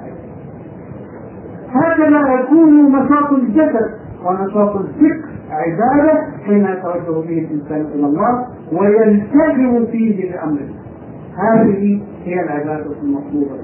هكذا 1.72 2.34
يكون 2.40 2.92
نشاط 2.92 3.32
الجسد 3.32 3.90
ونشاط 4.26 4.76
الفكر 4.76 5.30
عبادة 5.52 6.24
حين 6.46 6.66
يتوجه 6.66 7.28
به 7.28 7.40
الإنسان 7.40 7.82
إلى 7.96 8.06
الله 8.06 8.46
ويلتزم 8.72 9.86
فيه 9.86 10.32
بأمره. 10.32 10.70
هذه 11.38 12.02
هي 12.24 12.44
العبادة 12.44 12.92
المطلوبة. 13.04 13.56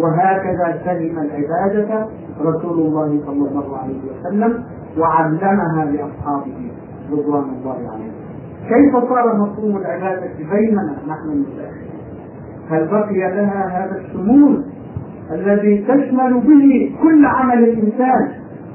وهكذا 0.00 0.80
سلم 0.84 1.18
العبادة 1.18 2.06
رسول 2.40 2.78
الله 2.86 3.20
صلى 3.26 3.48
الله 3.48 3.78
عليه 3.78 3.98
وسلم 4.10 4.64
وعلمها 4.98 5.84
لأصحابه 5.84 6.70
رضوان 7.12 7.44
الله 7.60 7.90
عليهم. 7.92 8.12
كيف 8.68 8.96
صار 9.08 9.36
مفهوم 9.36 9.76
العبادة 9.76 10.30
بيننا 10.50 10.96
نحن 11.08 11.28
المسلمين؟ 11.32 11.86
هل 12.70 12.88
بقي 12.88 13.18
لها 13.18 13.66
هذا 13.84 14.00
الشمول 14.00 14.64
الذي 15.32 15.84
تشمل 15.88 16.40
به 16.40 16.96
كل 17.02 17.26
عمل 17.26 17.64
الإنسان 17.64 18.28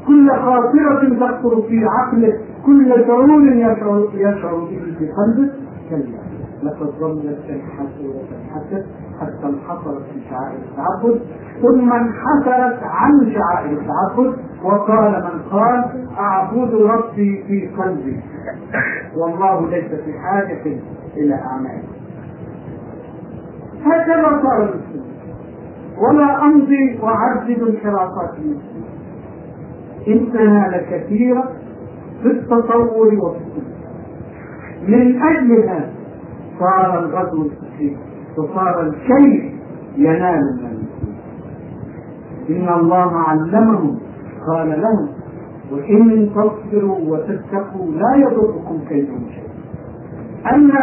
كل 0.08 0.30
خاطرة 0.30 1.10
تخطر 1.20 1.62
في 1.62 1.86
عقله 1.86 2.34
كل 2.66 3.06
شعور 3.08 3.44
يشعر, 3.44 4.08
يشعر 4.14 4.56
به 4.56 4.96
في 5.00 5.10
قلبه 5.12 5.52
كلا 5.90 6.22
لقد 6.64 6.90
ظلت 7.00 7.40
تنحت 7.48 7.94
وتنحت 8.06 8.86
حتى 9.22 9.48
انحصرت 9.48 10.04
في 10.14 10.20
شعائر 10.30 10.60
التعبد. 10.72 11.22
ثم 11.62 11.94
انحسرت 11.94 12.80
عن 12.84 13.34
شعائر 13.34 13.78
التعبد 13.80 14.36
وقال 14.64 15.12
من 15.24 15.42
قال 15.52 15.86
أعبد 16.20 16.74
ربي 16.76 17.44
في 17.48 17.68
قلبي. 17.68 18.20
والله 19.18 19.70
ليس 19.70 19.92
في 20.06 20.20
حاجة 20.20 20.80
إلى 21.18 21.34
أعمالي. 21.36 21.84
هكذا 23.86 24.42
صار 24.44 24.62
المسلم 24.62 25.11
ولا 26.02 26.44
أمضي 26.46 27.00
وأعدد 27.02 27.62
انحرافات 27.62 28.34
المسلم 28.38 28.84
إنها 30.08 30.68
لكثيرة 30.78 31.52
في 32.22 32.28
التصور 32.28 33.08
وفي 33.16 33.62
من 34.88 35.22
أجل 35.22 35.70
هذا 35.70 35.90
صار 36.60 37.00
الغزو 37.00 37.42
الفكري 37.46 37.98
وصار 38.38 38.82
الكيف 38.82 39.52
ينال 39.98 40.42
من 40.42 40.66
المسلمين 40.66 40.88
إن 42.50 42.80
الله 42.80 43.18
علمهم 43.18 44.00
قال 44.48 44.82
لهم 44.82 45.10
وإن 45.72 46.30
تصبروا 46.30 46.98
وتتقوا 47.00 47.92
لا 47.92 48.16
يضركم 48.16 48.80
كيدهم 48.90 49.26
شيئا 49.30 50.56
اما 50.56 50.80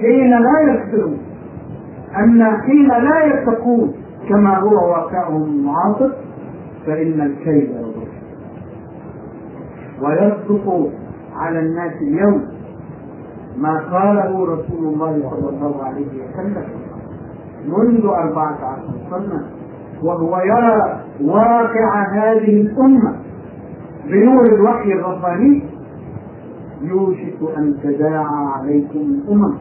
حين 0.00 0.30
لا 0.30 0.60
يصبرون 0.60 1.18
اما 2.16 2.60
حين 2.60 2.88
لا 2.88 3.24
يتقون 3.24 3.92
كما 4.28 4.58
هو 4.58 4.90
واقعهم 4.90 5.42
المعاصر 5.42 6.10
فإن 6.86 7.20
الكيد 7.20 7.70
يضر. 7.70 8.08
ويصدق 10.02 10.90
على 11.36 11.58
الناس 11.58 11.92
اليوم 12.02 12.48
ما 13.56 13.78
قاله 13.92 14.44
رسول 14.44 14.84
الله 14.94 15.30
صلى 15.30 15.48
الله 15.48 15.84
عليه 15.84 16.06
وسلم 16.06 16.64
منذ 17.66 18.06
أربعة 18.06 18.58
عشر 18.64 18.92
سنة 19.10 19.46
وهو 20.02 20.38
يرى 20.38 21.00
واقع 21.20 22.02
هذه 22.12 22.60
الأمة 22.60 23.16
بنور 24.04 24.46
الوحي 24.46 24.92
الرباني 24.92 25.62
يوشك 26.82 27.56
أن 27.56 27.74
تداعى 27.82 28.46
عليكم 28.56 28.98
الأمم 28.98 29.54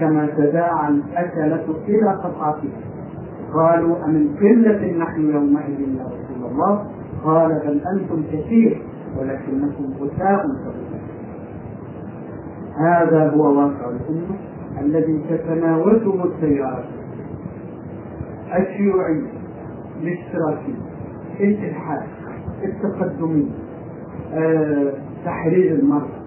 كما 0.00 0.26
تداعى 0.36 0.88
الأكلة 0.88 1.64
إلى 1.88 2.10
قطعتها. 2.10 2.80
قالوا 3.54 4.04
أمن 4.04 4.36
قلة 4.40 4.92
نحن 4.98 5.30
يومئذ 5.30 5.80
يا 5.80 6.04
رسول 6.04 6.50
الله؟ 6.50 6.86
قال 7.24 7.48
بل 7.48 7.80
أنتم 7.94 8.22
كثير 8.32 8.82
ولكنكم 9.18 9.94
كغثاء 9.98 10.46
هذا 12.76 13.30
هو 13.30 13.58
واقع 13.58 13.90
الأمة 13.90 14.36
الذي 14.80 15.24
تتناوله 15.30 16.24
التيارات 16.24 16.84
الشيوعية 18.58 19.32
الاشتراكية 20.02 20.74
الإلحاد 21.40 22.02
التقدمية 22.64 23.50
آه، 24.32 24.92
تحرير 25.24 25.74
المرأة 25.74 26.20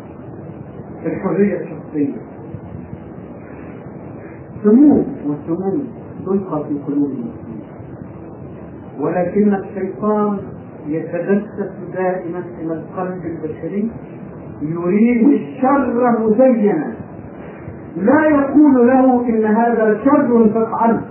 الحرية 1.05 1.61
الشخصية. 1.61 2.15
سموم 4.63 5.05
وسموم. 5.25 5.87
تلقى 6.25 6.63
في 6.63 6.79
قلوب 6.87 7.11
المسلمين. 7.11 7.63
ولكن 8.99 9.53
الشيطان 9.53 10.37
يتدسس 10.87 11.71
دائما 11.93 12.43
إلى 12.59 12.73
القلب 12.73 13.21
البشري 13.25 13.91
يريد 14.61 15.27
الشر 15.27 16.19
مزينا. 16.19 16.93
لا 17.97 18.25
يقول 18.25 18.87
له 18.87 19.29
إن 19.29 19.45
هذا 19.45 19.99
شر 20.05 20.49
فافعله. 20.49 21.01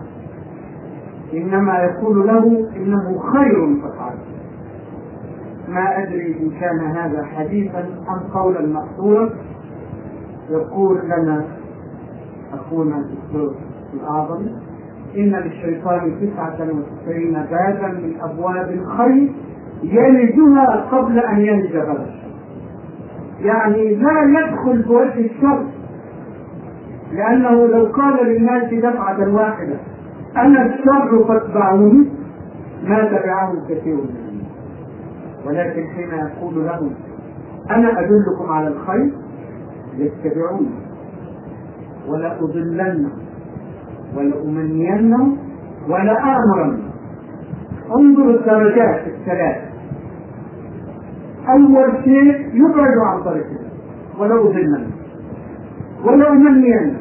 إنما 1.35 1.79
يقول 1.79 2.27
له 2.27 2.69
إنه 2.77 3.19
خير 3.19 3.77
فافعله. 3.83 4.23
ما 5.69 6.03
أدري 6.03 6.37
إن 6.41 6.51
كان 6.61 6.81
هذا 6.81 7.25
حديثا 7.25 7.79
أم 7.81 8.31
قولا 8.35 8.67
مأثورا. 8.67 9.31
يقول 10.51 10.99
لنا 11.05 11.45
أخونا 12.53 12.97
الدكتور 12.97 13.55
الأعظم 13.95 14.47
إن 15.17 15.31
للشيطان 15.31 16.15
تسعة 16.21 16.59
وتسعين 16.61 17.33
بابا 17.33 17.89
من 17.89 18.15
أبواب 18.21 18.71
الخير 18.71 19.33
يلجها 19.83 20.87
قبل 20.93 21.19
أن 21.19 21.41
يلج 21.41 21.77
غدا 21.77 22.07
يعني 23.41 23.95
لا 23.95 24.23
يدخل 24.23 24.83
بوجه 24.83 25.27
الشر 25.27 25.67
لأنه 27.13 27.67
لو 27.67 27.85
قال 27.85 28.27
للناس 28.27 28.75
دفعة 28.75 29.35
واحدة 29.35 29.77
أنا 30.37 30.67
الشر 30.67 31.25
فاتبعوني 31.29 32.09
ما 32.85 33.05
تبعه 33.05 33.53
كثير. 33.69 33.95
منهم 33.97 34.43
ولكن 35.47 35.85
حين 35.85 36.09
يقول 36.09 36.67
لهم 36.67 36.91
أنا 37.71 38.01
أدلكم 38.01 38.53
على 38.53 38.69
الخير 38.69 39.11
يتبعوني 39.99 40.71
ولأضلنهم 42.09 43.22
ولأمنينهم 44.17 45.37
ولآمرنهم 45.89 46.83
انظر 47.97 48.31
الدرجات 48.31 49.07
الثلاث 49.07 49.57
أول 51.49 52.05
شيء 52.05 52.55
يبعد 52.55 52.97
عن 53.07 53.23
طريق 53.23 53.47
الله. 53.47 53.73
ولأضلنهم 54.19 54.91
ولأمنينهم 56.05 56.97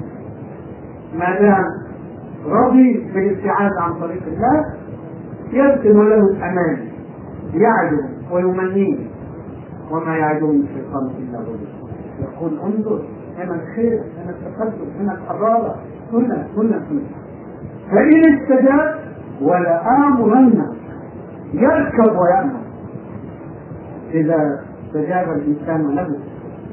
ما 1.20 1.40
دام 1.40 1.66
رضي 2.46 3.12
بالابتعاد 3.14 3.72
عن 3.82 3.94
طريق 4.00 4.24
الله 4.28 4.66
يرسم 5.54 6.02
له 6.10 6.16
الأمان. 6.16 6.78
يعده 7.54 8.10
ويمنيه. 8.32 8.98
وما 9.92 10.18
يعدهم 10.18 10.62
الشيطان 10.62 11.10
إلا 11.20 11.40
غرورا 11.40 11.92
يقول 12.20 12.60
انظر 12.60 13.02
هنا 13.38 13.56
الخير 13.56 14.02
هنا 14.18 14.30
التقدم 14.32 14.90
هنا 15.00 15.14
الحضارة 15.14 15.76
هنا 16.14 16.48
هنا 16.58 16.78
هنا 16.92 17.02
فإن 17.92 18.22
استجاب 18.36 18.96
ولآمرن 19.42 20.66
يركب 21.54 22.16
ويأمر. 22.18 22.62
إذا 24.14 24.60
استجاب 24.86 25.30
الإنسان 25.30 25.96
له 25.96 26.20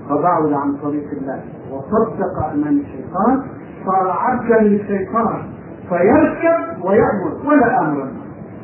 فبعد 0.08 0.52
عن 0.52 0.76
طريق 0.82 1.04
الله. 1.12 1.40
وصدق 1.72 2.44
أمان 2.52 2.78
الشيطان 2.80 3.42
صار 3.86 4.10
عبدا 4.10 4.60
للشيطان. 4.60 5.42
فيركب 5.88 6.84
ويأمر 6.84 7.32
ولا 7.46 7.80
أمرا 7.80 8.12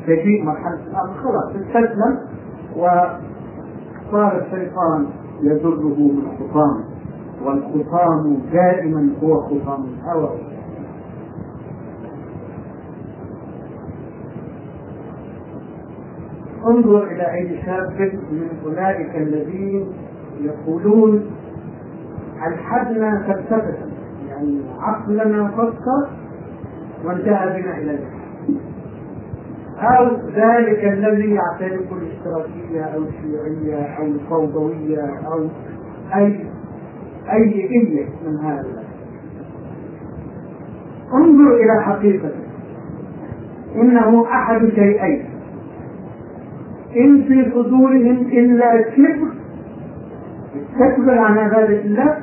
تجيء 0.07 0.43
مرحلة 0.45 0.79
الأمر 0.87 1.13
خلاص 1.23 1.55
استسلم 1.55 2.19
وصار 2.75 4.41
الشيطان 4.45 5.07
يضره 5.41 5.97
بالخصام 5.97 6.83
والخصام 7.45 8.37
دائما 8.53 9.09
هو 9.23 9.41
خصام 9.41 9.85
الهوى. 9.85 10.29
انظر 16.67 17.03
إلى 17.03 17.33
أي 17.33 17.61
شاب 17.65 18.11
من 18.31 18.49
أولئك 18.65 19.15
الذين 19.15 19.93
يقولون 20.41 21.25
الحدنا 22.47 23.23
فلسفه 23.27 23.75
يعني 24.29 24.59
عقلنا 24.79 25.47
فكر 25.47 26.09
وانتهى 27.05 27.61
بنا 27.61 27.77
إلى 27.77 27.91
ذلك. 27.91 28.15
أو 29.79 30.05
ذلك 30.35 30.83
الذي 30.83 31.33
يعترف 31.35 31.93
الاشتراكية 31.93 32.81
أو 32.81 33.01
الشيوعية 33.03 33.83
أو 33.83 34.05
الفوضوية 34.05 35.19
أو 35.27 35.47
أي 36.15 36.45
أي 37.31 37.69
إية 37.71 38.05
من 38.25 38.37
هذا؟ 38.37 38.83
انظر 41.13 41.55
إلى 41.55 41.83
حقيقته. 41.83 42.45
إنه 43.75 44.25
أحد 44.25 44.69
شيئين. 44.75 45.34
إن 46.95 47.23
في 47.23 47.51
صدورهم 47.51 48.17
إلا 48.31 48.81
كبر 48.81 49.27
يستكبر 50.55 51.17
عن 51.17 51.37
عبادة 51.37 51.81
الله 51.81 52.17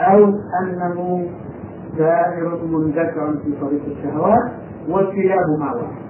أو 0.00 0.24
أنه 0.62 1.26
دائر 1.98 2.58
مندفع 2.72 3.32
في 3.44 3.52
طريق 3.60 3.82
الشهوات 3.86 4.52
والكلاب 4.88 5.46
مع 5.60 5.72
واحد. 5.72 6.04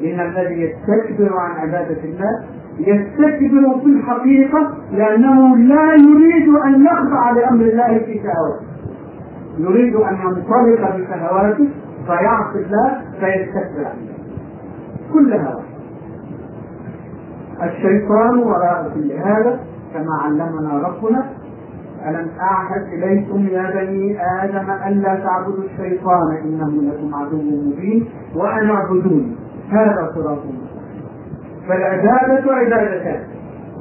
لأن 0.00 0.20
الذي 0.20 0.54
يستكبر 0.54 1.36
عن 1.38 1.50
عبادة 1.50 2.04
الله 2.04 2.44
يستكبر 2.78 3.80
في 3.80 3.86
الحقيقة 3.86 4.74
لأنه 4.92 5.56
لا 5.56 5.94
يريد 5.94 6.48
أن 6.66 6.86
يخضع 6.86 7.30
لأمر 7.30 7.64
الله 7.64 7.98
في 7.98 8.20
شهواته. 8.20 8.66
يريد 9.58 9.96
أن 9.96 10.14
ينطلق 10.14 10.96
بشهواته 10.96 11.68
فيعصي 12.06 12.58
الله 12.66 13.00
فيستكبر 13.20 13.84
عنه. 13.84 14.12
كل 15.12 15.32
هذا 15.34 15.71
الشيطان 17.62 18.38
وراء 18.38 18.90
كل 18.94 19.12
هذا 19.12 19.60
كما 19.94 20.14
علمنا 20.24 20.88
ربنا. 20.88 21.24
ألم 22.08 22.28
أعهد 22.40 22.82
إليكم 22.92 23.46
يا 23.46 23.70
بني 23.70 24.18
آدم 24.42 24.70
ألا 24.86 25.14
تعبدوا 25.14 25.64
الشيطان 25.64 26.36
إنه 26.44 26.82
لكم 26.82 27.14
عدو 27.14 27.36
مبين 27.36 28.08
وأن 28.34 28.70
اعبدوني. 28.70 29.36
هذا 29.70 30.10
صراط 30.14 30.38
فالعبادة 31.68 32.52
عبادتان. 32.52 33.20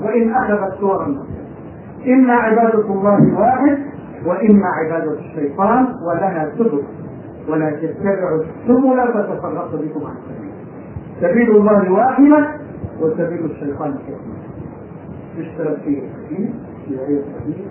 وإن 0.03 0.33
أخذت 0.33 0.73
صورا 0.79 1.15
إما 2.07 2.33
عبادة 2.33 2.85
الله 2.85 3.39
واحد 3.39 3.77
وإما 4.25 4.67
عبادة 4.67 5.13
الشيطان 5.19 5.87
ولها 6.07 6.51
سبل. 6.57 6.83
ولا 7.49 7.69
تتبعوا 7.69 8.43
السبل 8.43 9.13
فتفرق 9.13 9.75
بكم 9.75 10.05
عن 10.05 10.15
سبيل. 10.27 10.51
سبيل 11.21 11.55
الله 11.55 11.91
واحدة 11.91 12.47
وسبيل 13.01 13.45
الشيطان 13.45 13.93
كثير 13.93 14.17
اشترك 15.37 15.77
فيه 15.85 16.01
السبيل 16.03 16.53
الشيوعية 16.77 17.19
السبيل 17.19 17.67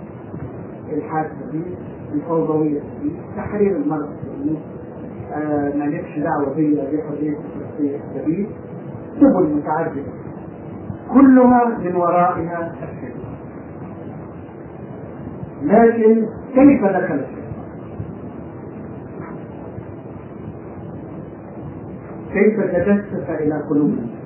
إلحاد 0.92 1.26
السبيل 1.30 1.76
الفوضوية 2.14 2.80
السبيل 2.80 3.12
تحرير 3.36 3.76
المرأة 3.76 4.08
السبيل 4.08 4.56
آه 5.34 5.76
مالكش 5.76 6.18
دعوة 6.18 6.54
بيا 6.54 6.84
بحرية 6.84 7.36
السبيل 7.80 8.46
سبل 9.20 9.56
متعددة 9.56 10.02
كلها 11.14 11.78
من 11.78 11.96
ورائها 11.96 12.72
الشيطان. 12.82 13.30
لكن 15.62 16.26
كيف 16.54 16.84
دخل 16.84 17.14
الشيطان؟ 17.14 17.40
كيف 22.32 22.60
تجسس 22.60 23.30
إلى 23.30 23.62
قلوبنا؟ 23.70 24.19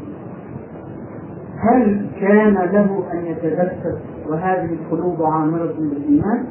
هل 1.59 2.07
كان 2.20 2.55
له 2.55 3.05
أن 3.12 3.26
يتجسس 3.26 3.98
وهذه 4.28 4.72
القلوب 4.72 5.22
عامرة 5.22 5.74
بالإيمان؟ 5.78 6.44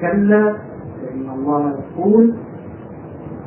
كلا 0.00 0.56
فإن 1.02 1.30
الله 1.34 1.78
يقول 1.78 2.34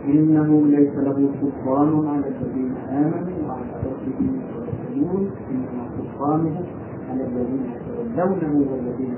إنه 0.05 0.67
ليس 0.67 0.93
له 0.95 1.29
سلطان 1.41 2.07
على 2.07 2.27
الذين 2.27 2.75
آمنوا 2.89 3.47
وعلى 3.47 3.73
ربهم 3.85 4.39
يتوكلون 4.39 5.31
إنما 5.51 5.83
سلطانه 5.97 6.61
على 7.09 7.23
الذين 7.23 7.71
يتولونه 7.75 8.71
والذين 8.71 9.17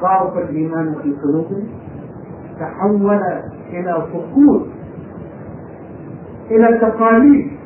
ضعف 0.00 0.38
الإيمان 0.38 0.94
في 1.02 1.12
قلوبهم. 1.22 1.68
تحول 2.60 3.20
إلى 3.70 4.06
فقود 4.12 4.66
إلى 6.50 6.78
تقاليد. 6.80 7.57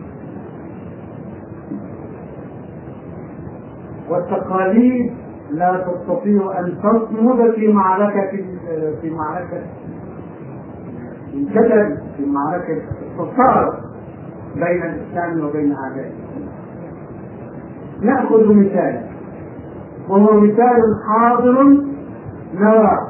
والتقاليد 4.13 5.13
لا 5.51 5.85
تستطيع 5.87 6.59
أن 6.59 6.79
تصمد 6.79 7.51
في 7.55 7.73
معركة 7.73 8.31
في 9.01 9.11
معركة 9.11 9.63
الجدل 11.35 11.99
في 12.17 12.27
معركة 12.27 12.83
التصارع 13.21 13.79
بين 14.55 14.83
الإسلام 14.83 15.45
وبين 15.49 15.73
أعدائه. 15.73 16.13
نأخذ 18.03 18.55
مثالا 18.55 19.03
وهو 20.09 20.41
مثال 20.41 20.83
حاضر 21.09 21.63
نراه 22.55 23.09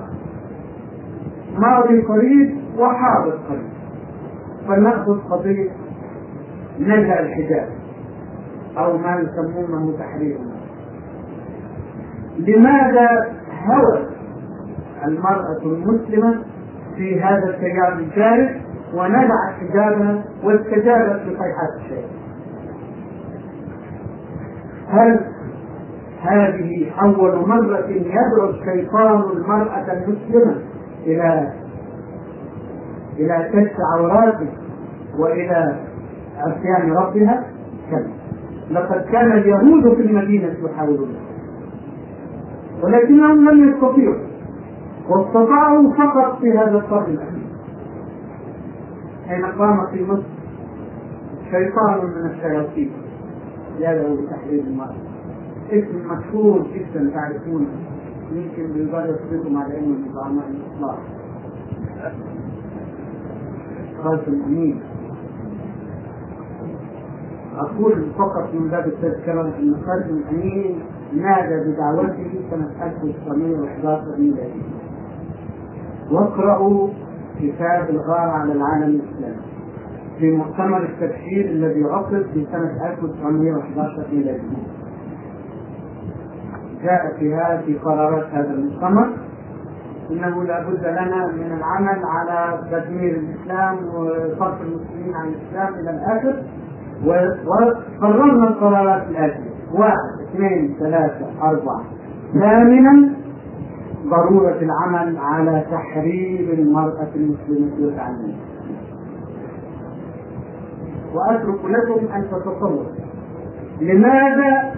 ماضي 1.59 2.03
قريب 2.03 2.57
وحاضر 2.79 3.39
قريب. 3.49 3.73
فلنأخذ 4.69 5.21
قضية 5.31 5.71
نزع 6.81 7.21
الحجاب 7.21 7.69
أو 8.79 8.97
ما 8.99 9.21
يسمونه 9.21 9.99
تحرير. 9.99 10.39
لماذا 12.39 13.09
هوت 13.67 14.09
المرأة 15.07 15.63
المسلمة 15.63 16.43
في 16.97 17.21
هذا 17.21 17.49
التيار 17.51 17.93
الجارف 17.93 18.51
ونزعت 18.95 19.53
حجابها 19.61 20.25
واستجابت 20.45 21.23
لصيحات 21.23 21.73
الشيء 21.81 22.07
هل 24.89 25.21
هذه 26.23 26.91
أول 27.03 27.49
مرة 27.49 27.87
يدعو 27.89 28.51
الشيطان 28.51 29.23
المرأة 29.37 29.93
المسلمة 29.93 30.57
إلى 31.07 31.53
إلى 33.19 33.51
كشف 33.53 33.77
عوراته 33.97 34.49
وإلى 35.19 35.77
عصيان 36.39 36.93
ربها؟ 36.93 37.45
كلا 37.91 38.07
لقد 38.71 39.05
كان 39.13 39.33
اليهود 39.33 39.95
في 39.95 40.03
المدينة 40.03 40.55
يحاولون. 40.65 41.17
ولكنهم 42.83 43.51
لم 43.51 43.69
يستطيعوا. 43.73 44.19
واستطاعوا 45.09 45.91
فقط 45.93 46.39
في 46.41 46.51
هذا 46.53 46.71
القرن 46.79 47.13
الأخير 47.13 47.47
حين 49.29 49.45
قام 49.45 49.87
في 49.87 50.05
مصر 50.05 50.23
شيطان 51.51 52.05
من 52.07 52.31
الشياطين. 52.31 52.91
يدعو 53.79 54.15
لتحرير 54.15 54.63
المرأة 54.67 54.95
اسم 55.71 56.09
مشهور 56.13 56.67
جدا 56.75 57.11
تعرفونه 57.15 57.67
يمكن 58.33 58.73
بيقدر 58.73 59.15
يصدقهم 59.15 59.57
على 59.57 59.79
انه 59.79 59.87
من 59.87 60.13
زعماء 60.15 60.45
الاصلاح 60.51 60.99
خالد 64.03 64.29
الامين 64.29 64.81
أقول 67.57 68.07
فقط 68.19 68.55
من 68.55 68.69
باب 68.69 68.87
التذكرة 68.87 69.43
أن 69.59 69.77
خالد 69.87 70.11
الامين 70.11 70.79
نادى 71.15 71.71
بدعوته 71.71 72.41
سنه 72.51 72.71
1911 72.83 74.05
ميلادي 74.19 74.63
واقرأوا 76.11 76.89
كتاب 77.41 77.91
الغار 77.91 78.31
على 78.31 78.53
العالم 78.53 79.01
الإسلامي 79.01 79.43
في 80.19 80.31
مؤتمر 80.31 80.83
التبشير 80.83 81.45
الذي 81.45 81.85
عقد 81.85 82.27
في 82.35 82.47
سنة 82.53 82.91
1911 82.93 84.07
ميلادي. 84.13 84.43
جاء 86.83 87.17
فيها 87.19 87.63
في 87.67 87.75
قرارات 87.79 88.27
هذا 88.33 88.51
المؤتمر 88.51 89.13
إنه 90.11 90.45
لابد 90.45 90.85
لنا 90.85 91.27
من 91.27 91.53
العمل 91.59 92.03
على 92.05 92.61
تدمير 92.71 93.17
الإسلام 93.17 93.77
وصرف 93.95 94.61
المسلمين 94.61 95.15
عن 95.15 95.29
الإسلام 95.29 95.75
إلى 95.75 95.91
الآخر 95.91 96.43
وقررنا 97.07 98.49
القرارات 98.49 99.03
الآتية 99.11 99.52
واحد 99.73 100.21
اثنين 100.23 100.75
ثلاثة 100.79 101.27
أربعة. 101.43 101.83
ثامنا 102.33 103.11
ضرورة 104.07 104.59
العمل 104.63 105.17
على 105.19 105.65
تحرير 105.71 106.53
المرأة 106.53 107.09
المسلمة 107.15 107.73
وتعليمها. 107.81 108.37
وأترك 111.15 111.65
لكم 111.65 112.13
أن 112.15 112.25
تتصوروا. 112.31 112.85
لماذا 113.81 114.75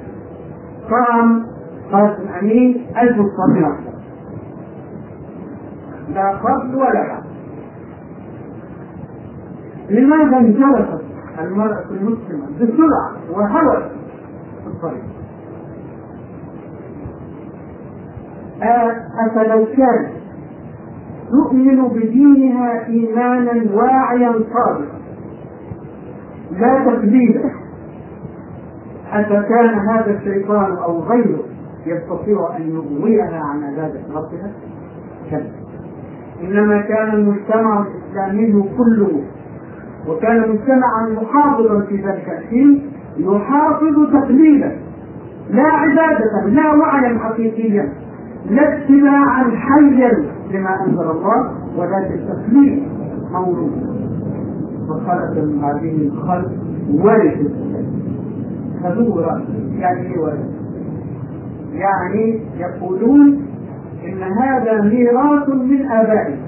قام 0.91 1.47
قاسم 1.93 2.29
أمين 2.41 2.87
1911 2.97 3.95
لا 6.15 6.31
قبل 6.31 6.75
ولا 6.75 7.07
بعد 7.09 7.25
لماذا 9.91 10.37
انجرفت 10.37 11.05
المرأة 11.41 11.85
المسلمة 11.91 12.47
بسرعة 12.61 13.13
وهوس 13.31 13.83
في 14.81 14.87
الطريق 14.87 15.05
أفلو 19.27 19.67
كانت 19.67 20.09
تؤمن 21.31 21.89
بدينها 21.89 22.87
إيمانا 22.87 23.75
واعيا 23.75 24.33
صادقا. 24.33 24.99
لا 26.51 26.85
تكذيبا 26.91 27.51
أفكان 29.13 29.75
هذا 29.89 30.11
الشيطان 30.11 30.77
أو 30.77 31.01
غيره 31.01 31.45
يستطيع 31.87 32.57
أن 32.57 32.63
يغويها 32.71 33.41
عن 33.45 33.65
عبادة 33.65 34.01
ربها؟ 34.15 34.53
كلا 35.31 35.51
إنما 36.43 36.81
كان 36.81 37.09
المجتمع 37.15 37.87
الإسلامي 37.87 38.63
كله 38.79 39.23
وكان 40.09 40.51
مجتمعا 40.51 41.09
محافظا 41.23 41.81
في 41.81 41.97
ذلك 41.97 42.29
الحين 42.39 42.91
يحافظ 43.19 44.13
تقليدا 44.13 44.77
لا 45.51 45.63
عبادة 45.63 46.47
لا 46.49 46.73
وعيا 46.75 47.19
حقيقيا 47.19 47.93
لا 48.51 48.79
اتباعا 48.79 49.45
حيا 49.51 50.13
لما 50.53 50.85
أنزل 50.87 51.11
الله 51.11 51.51
ولكن 51.77 52.21
تقليد 52.29 52.83
مولود 53.33 53.73
وخلق 54.89 55.31
من 55.45 55.65
هذه 55.65 56.07
الخلق 56.07 56.51
ورث. 56.95 57.39
خذوه 58.83 59.43
يعني 59.79 60.01
إيه 60.01 60.21
ورث؟ 60.21 60.45
يعني 61.73 62.41
يقولون 62.59 63.43
إن 64.07 64.23
هذا 64.23 64.83
ميراث 64.83 65.49
من 65.49 65.87
آبائهم. 65.91 66.39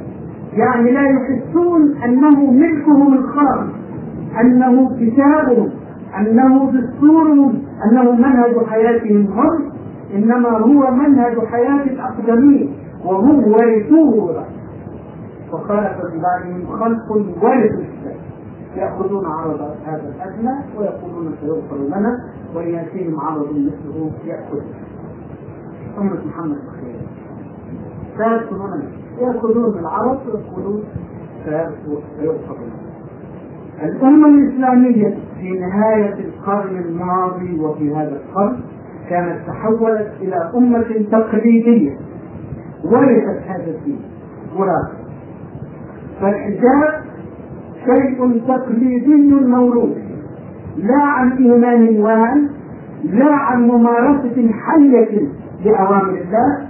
يعني 0.53 0.91
لا 0.91 1.03
يحسون 1.03 1.95
أنه 2.05 2.51
ملكهم 2.51 3.15
الخاص 3.15 3.65
أنه 4.41 4.91
كتابهم. 5.01 5.71
أنه 6.19 6.73
دستورهم 6.73 7.63
أنه 7.85 8.13
منهج 8.13 8.67
حياتهم 8.67 9.27
هم 9.27 9.73
إنما 10.15 10.49
هو 10.59 10.91
منهج 10.91 11.39
حياة 11.47 11.83
الأقدمين 11.83 12.75
وهم 13.05 13.53
ورثوه 13.53 14.45
وخلق 15.53 15.97
من 16.15 16.21
بعدهم 16.23 16.67
خلق 16.81 17.13
ورثوا 17.13 17.81
الاسلام 17.81 18.17
يأخذون 18.77 19.27
عرض 19.27 19.61
هذا 19.87 20.15
الأدنى 20.17 20.55
ويقولون 20.79 21.35
سيغفر 21.41 21.77
لنا 21.77 22.25
وان 22.55 22.69
ياتيهم 22.69 23.21
عرض 23.21 23.51
مثله 23.51 24.11
يأخذ. 24.25 24.61
أمة 25.99 26.19
محمد 26.29 26.57
الخير 26.67 26.97
سيدخلون 28.19 28.83
يأخذون 29.21 29.79
العرض 29.79 30.19
ويقولون 30.27 30.85
سيغفر 31.45 32.57
لنا. 32.57 32.86
الأمة 33.83 34.29
الإسلامية 34.29 35.19
في 35.41 35.51
نهاية 35.51 36.15
القرن 36.15 36.79
الماضي 36.79 37.59
وفي 37.61 37.95
هذا 37.95 38.17
القرن 38.17 38.61
كانت 39.11 39.37
تحولت 39.47 40.13
إلى 40.21 40.51
أمة 40.55 41.07
تقليدية. 41.13 41.97
ورثت 42.85 43.43
هذا 43.49 43.71
الدين 43.71 44.01
وراثة. 44.57 44.97
فالحجاب 46.21 47.03
شيء 47.85 48.43
تقليدي 48.49 49.33
موروث 49.47 49.97
لا 50.77 51.03
عن 51.03 51.33
إيمان 51.33 52.01
واعي 52.01 52.49
لا 53.05 53.33
عن 53.35 53.63
ممارسة 53.63 54.51
حية 54.53 55.29
لأوامر 55.65 56.11
الله. 56.11 56.67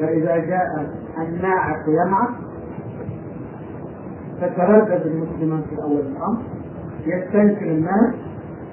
فإذا 0.00 0.36
جاء 0.36 0.86
الناعق 1.28 1.82
ينعق 1.88 2.53
تتردد 4.40 5.06
المسلمون 5.06 5.62
في 5.70 5.82
أول 5.82 6.00
الأمر 6.00 6.42
يستنكر 7.06 7.66
الناس 7.66 8.14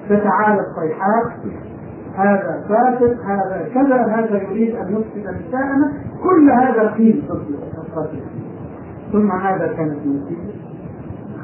تتعالى 0.08 0.60
الصيحات 0.60 1.32
هذا 2.16 2.64
فاسد 2.68 3.20
هذا 3.24 3.68
كذا 3.74 4.06
هذا 4.06 4.42
يريد 4.42 4.74
أن 4.76 4.92
يفسد 4.92 5.46
نساءنا 5.48 5.92
كل 6.22 6.50
هذا 6.50 6.90
قيل 6.90 7.22
ثم 9.12 9.30
هذا 9.30 9.66
كانت 9.66 9.98
النتيجة. 10.04 10.52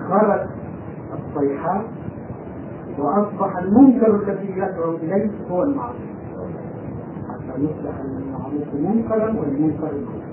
خرج 0.09 0.41
الصيحات 1.19 1.85
وأصبح 2.99 3.59
المنكر 3.59 4.17
الذي 4.17 4.51
يدعو 4.57 4.95
إليه 4.95 5.31
هو 5.51 5.63
المعروف. 5.63 5.97
حتى 7.29 7.61
يصبح 7.61 7.99
المعروف 8.05 8.75
منكرا 8.75 9.41
والمنكر 9.41 9.93
معروف 9.93 10.29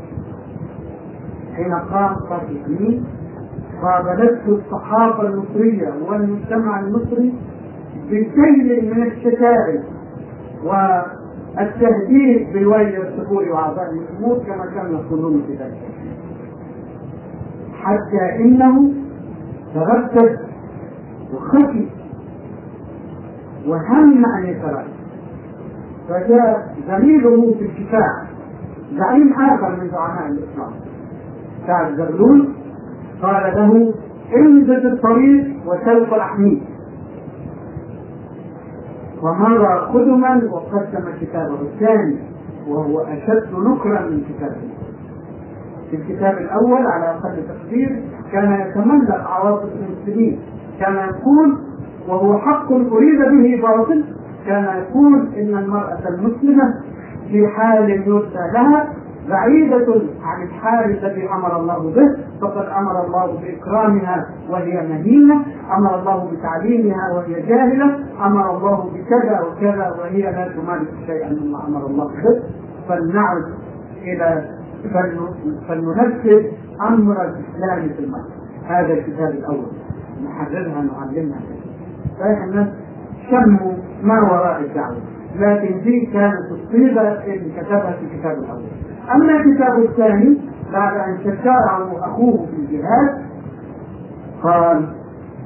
حين 1.55 1.73
قام 1.73 2.15
امين 2.67 3.05
قابلته 3.81 4.49
الصحافة 4.65 5.21
المصرية 5.27 5.93
والمجتمع 6.09 6.79
المصري 6.79 7.33
بكيل 8.09 8.93
من 8.95 9.03
الشتائم 9.03 9.83
والتهديد 10.63 12.53
بالويل 12.53 12.99
والسفور 12.99 13.43
وأعضاء 13.49 13.85
الأمور 13.91 14.37
كما 14.37 14.65
كانوا 14.75 14.99
يقولون 15.01 15.43
في 15.47 15.53
ذلك. 15.53 15.77
حتى 17.73 18.43
إنه 18.43 18.93
تردد 19.75 20.39
وخفي 21.33 21.87
وهم 23.67 24.25
ان 24.25 24.45
يتردد 24.45 24.95
فجاء 26.09 26.75
زميله 26.87 27.53
في 27.53 27.65
الكفاح 27.65 28.25
زعيم 28.97 29.33
آخر 29.33 29.75
من 29.81 29.89
زعماء 29.89 30.27
الإسلام 30.27 30.71
سعد 31.67 31.95
زغلول. 31.95 32.54
قال 33.21 33.43
له 33.55 33.93
انزل 34.35 34.87
الطريق 34.93 35.45
وسوف 35.65 36.13
احميك 36.13 36.63
ومر 39.23 39.65
قدما 39.93 40.41
وقدم 40.51 41.05
كتابه 41.21 41.61
الثاني 41.61 42.17
وهو 42.67 42.99
أشد 43.01 43.47
نكرا 43.53 44.01
من 44.01 44.23
كتابه. 44.29 44.75
في 45.91 45.95
الكتاب 45.95 46.37
الأول 46.37 46.85
على 46.87 47.05
أقل 47.05 47.43
تقدير 47.47 48.03
كان 48.31 48.53
يتملك 48.53 49.09
عواطف 49.11 49.69
المسلمين. 49.73 50.39
كان 50.79 50.95
يقول 50.95 51.57
وهو 52.07 52.37
حق 52.37 52.71
أريد 52.71 53.19
به 53.19 53.61
باطل 53.61 54.03
كان 54.47 54.63
يقول 54.63 55.27
إن 55.37 55.57
المرأة 55.57 55.99
المسلمة 56.09 56.73
في 57.31 57.47
حال 57.47 57.89
يرثى 57.89 58.51
لها 58.53 58.87
بعيدة 59.29 60.01
عن 60.23 60.43
الحال 60.47 60.89
الذي 61.03 61.29
أمر 61.29 61.59
الله 61.59 61.91
به 61.91 62.23
فقد 62.41 62.65
أمر 62.65 63.05
الله 63.05 63.39
بإكرامها 63.41 64.29
وهي 64.49 64.87
مهينة 64.87 65.35
أمر 65.77 65.99
الله 65.99 66.31
بتعليمها 66.31 67.13
وهي 67.15 67.41
جاهلة 67.41 67.99
أمر 68.25 68.57
الله 68.57 68.89
بكذا 68.93 69.41
وكذا 69.41 69.95
وهي 69.99 70.21
لا 70.21 70.47
تمارس 70.47 70.87
شيئا 71.05 71.29
مما 71.29 71.67
أمر 71.67 71.85
الله 71.87 72.05
به. 72.07 72.43
فلنعد 72.89 73.43
إلى 74.01 74.49
فلننفذ 75.67 76.43
أمر 76.87 77.21
الإسلام 77.21 77.89
في 77.89 77.99
المرأة 78.03 78.35
هذا 78.67 78.93
الكتاب 78.93 79.29
الأول. 79.29 79.65
نحررها 80.25 80.81
نعلمها. 80.81 81.39
صحيح 82.19 82.43
الناس 82.43 82.67
شموا 83.31 83.73
ما 84.03 84.21
وراء 84.21 84.61
الدعوة. 84.61 84.97
لكن 85.39 85.81
دي 85.83 86.05
كانت 86.13 86.51
الصيغه 86.51 87.23
اللي 87.23 87.51
كتبها 87.57 87.91
في 87.91 88.05
الكتاب 88.05 88.37
الأول. 88.37 88.63
أما 89.13 89.31
الكتاب 89.31 89.79
الثاني 89.79 90.37
بعد 90.73 90.97
أن 90.97 91.17
شكره 91.23 91.99
أخوه 92.05 92.45
في 92.45 92.55
الجهاد 92.55 93.25
قال 94.43 94.85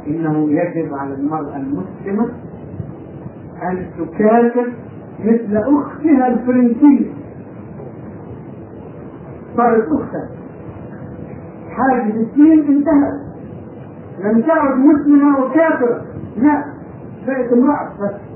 إنه 0.07 0.51
يجب 0.51 0.93
على 0.93 1.14
المرأة 1.14 1.55
المسلمة 1.55 2.30
أن 3.64 3.86
تكافح 3.97 4.66
مثل 5.20 5.57
أختها 5.57 6.28
الفرنسية. 6.28 7.12
صارت 9.57 9.88
أختها. 9.91 10.30
حاجز 11.70 12.16
الدين 12.16 12.60
انتهت. 12.68 13.20
لم 14.20 14.41
تعد 14.41 14.78
مسلمة 14.78 15.39
وكافرة. 15.39 16.01
لا 16.38 16.64
بقت 17.28 17.53
امرأة 17.53 17.89
بس. 18.01 18.28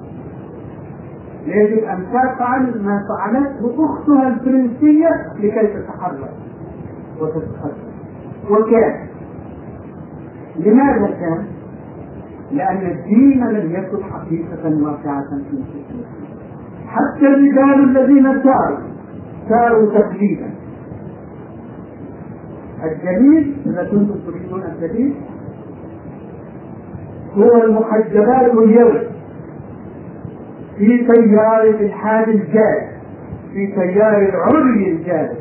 يجب 1.46 1.84
أن 1.84 2.06
تفعل 2.10 2.82
ما 2.84 3.00
فعلته 3.10 3.86
أختها 3.86 4.28
الفرنسية 4.28 5.10
لكي 5.40 5.68
تتحرر. 5.68 6.30
وتتقدم 7.22 7.94
وكان. 8.50 9.08
لماذا 10.56 11.08
كان؟ 11.08 11.46
لأن 12.52 12.78
الدين 12.78 13.48
لم 13.48 13.72
يكن 13.72 14.04
حقيقة 14.04 14.84
واقعة 14.84 15.24
في 15.50 15.54
الإسلام 15.54 16.04
حتى 16.88 17.28
الرجال 17.28 17.98
الذين 17.98 18.24
ساروا 18.44 18.80
ساروا 19.50 20.00
تقليدا. 20.00 20.50
الجليل 22.84 23.58
إذا 23.66 23.84
كنتم 23.92 24.16
تريدون 24.28 24.64
الجليل 24.64 25.14
هو 27.38 27.64
المحجبات 27.64 28.52
اليوم. 28.52 28.98
في 30.78 31.08
تيار 31.08 31.64
الإلحاد 31.64 32.30
الجاد 32.30 32.88
في 33.54 33.68
تيار 33.68 34.18
العري 34.18 34.92
الجاد. 34.92 35.36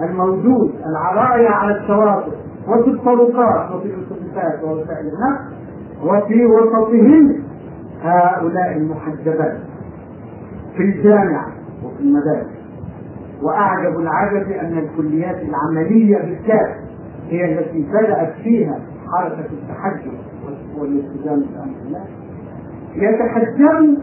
الموجود 0.00 0.74
العرايا 0.86 1.50
على 1.50 1.76
الشواطئ 1.80 2.30
وفي 2.68 2.90
الطرقات 2.90 3.70
وفي 3.74 3.86
الاتوبيسات 3.88 4.64
ووسائل 4.64 5.06
النقل 5.06 5.44
وفي 6.04 6.46
وسطهم 6.46 7.42
هؤلاء 8.02 8.76
المحجبات. 8.76 9.56
في 10.76 10.82
الجامعة 10.82 11.46
وفي 11.84 12.00
المدارس. 12.00 12.58
وأعجب 13.42 13.98
العجب 14.00 14.50
أن 14.50 14.78
الكليات 14.78 15.36
العملية 15.42 16.18
بالذات 16.18 16.76
هي 17.28 17.58
التي 17.58 17.86
بدأت 17.92 18.32
فيها 18.42 18.78
حركة 19.12 19.46
التحجب 19.52 20.12
والالتزام 20.78 21.40
بأمر 21.40 21.74
الله. 21.86 22.04
يتحجبن 22.94 23.96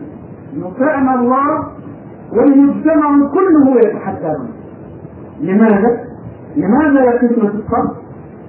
يطعم 0.56 1.20
الله 1.20 1.68
والمجتمع 2.34 3.30
كله 3.34 3.80
يتحجبن 3.80 4.48
لماذا؟ 5.42 6.00
لماذا 6.56 7.04
يقفن 7.04 7.28
في 7.50 7.56
الصف؟ 7.56 7.96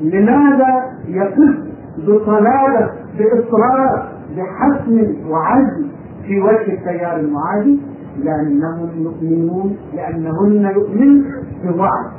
لماذا 0.00 0.84
يقف 1.08 1.54
بصلابة 1.98 2.90
بإصرار 3.18 4.08
بحسم 4.36 5.14
وعزم 5.30 5.86
في 6.26 6.40
وجه 6.40 6.72
التيار 6.72 7.16
المعادي؟ 7.20 7.80
لأنهم 8.24 8.88
يؤمنون 8.96 9.76
لأنهن 9.94 10.72
يؤمن 10.74 11.22
بضعف 11.64 12.12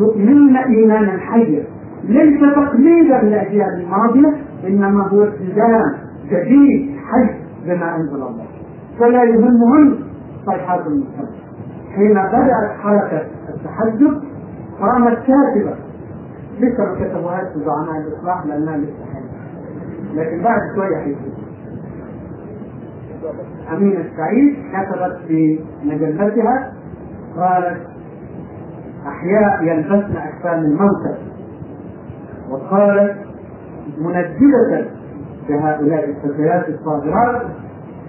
يؤمنون 0.00 0.56
إيمانا 0.56 1.18
حيا 1.18 1.64
ليس 2.04 2.40
تقليدا 2.40 3.22
للأجيال 3.22 3.80
الماضية 3.84 4.36
إنما 4.66 5.08
هو 5.08 5.22
التزام 5.22 5.94
جديد 6.30 6.96
حي 6.96 7.30
بما 7.66 7.96
أنزل 7.96 8.14
الله 8.14 8.44
فلا 8.98 9.24
يهمهن 9.24 9.98
صيحات 10.46 10.86
المجتمع. 10.86 11.28
حين 11.94 12.12
بدأت 12.14 12.70
حركة 12.80 13.26
التحجب 13.48 14.22
قامت 14.80 15.18
كاتبة 15.18 15.74
لسه 16.60 16.84
ما 16.84 16.94
كتبوهاش 17.04 17.46
في 17.52 17.58
زعماء 17.64 18.00
الإصلاح 18.00 18.46
لأنها 18.46 18.76
لسه 18.76 19.04
لكن 20.14 20.42
بعد 20.42 20.60
شوية 20.74 20.96
حيكون 20.96 21.32
أمينة 23.72 24.00
السعيد 24.00 24.56
كتبت 24.72 25.16
في 25.28 25.60
مجلتها 25.84 26.72
قالت 27.38 27.80
أحياء 29.06 29.62
يلبسن 29.62 30.16
أجسام 30.16 30.60
الموتى. 30.64 31.18
وقالت 32.50 33.16
منددة 33.98 34.86
بهؤلاء 35.48 36.04
الفتيات 36.10 36.68
الصابرات 36.68 37.42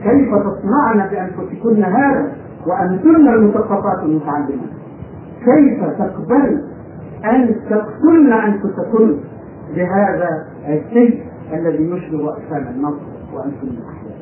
كيف 0.03 0.29
تصنعن 0.29 1.09
بأنفسكن 1.09 1.83
هذا 1.83 2.31
وأنتن 2.67 3.27
المثقفات 3.27 4.03
المتعلمات 4.03 4.75
كيف 5.45 5.83
تقبل 5.83 6.63
أن 7.25 7.55
تقتلن 7.69 8.33
أنفسكن؟ 8.33 9.17
بهذا 9.75 10.29
الشيء 10.67 11.23
الذي 11.53 11.89
يشبه 11.89 12.37
أجسام 12.37 12.67
الموتى 12.75 13.01
وأنتن 13.33 13.77
أحياء 13.89 14.15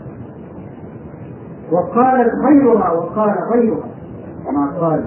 وقالت 1.71 2.34
غيرها 2.45 2.91
وقال 2.91 3.36
غيرها. 3.53 3.88
ما 4.53 4.71
قال 4.80 5.03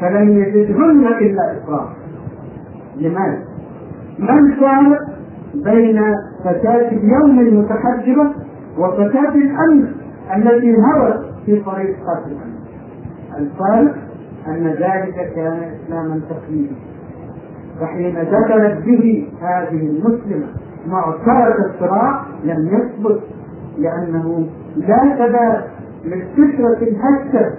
فلم 0.00 0.28
يجدهن 0.28 1.06
إلا 1.06 1.56
اصرارا 1.58 1.94
لماذا؟ 2.96 3.42
من 4.18 4.54
كان 4.60 4.96
بين 5.54 6.02
فتاة 6.44 6.88
اليوم 6.88 7.40
المتحجبة 7.40 8.30
وفتاة 8.78 9.34
الأمس 9.34 9.88
التي 10.36 10.76
هوت 10.76 11.20
في 11.46 11.60
طريق 11.60 11.96
قتل 11.96 12.36
الفارق 13.38 13.94
أن 14.48 14.66
ذلك 14.66 15.32
كان 15.34 15.70
إسلاما 15.74 16.20
تقليديا. 16.30 16.76
فحين 17.80 18.14
دخلت 18.14 18.84
به 18.86 19.28
هذه 19.40 19.86
المسلمة 19.86 20.46
معترة 20.86 21.66
الصراع 21.66 22.22
لم 22.44 22.68
يثبت 22.68 23.20
لأنه 23.78 24.46
لا 24.76 25.16
ثبات 25.18 25.64
للفكرة 26.04 26.78
الهشة 26.82 27.54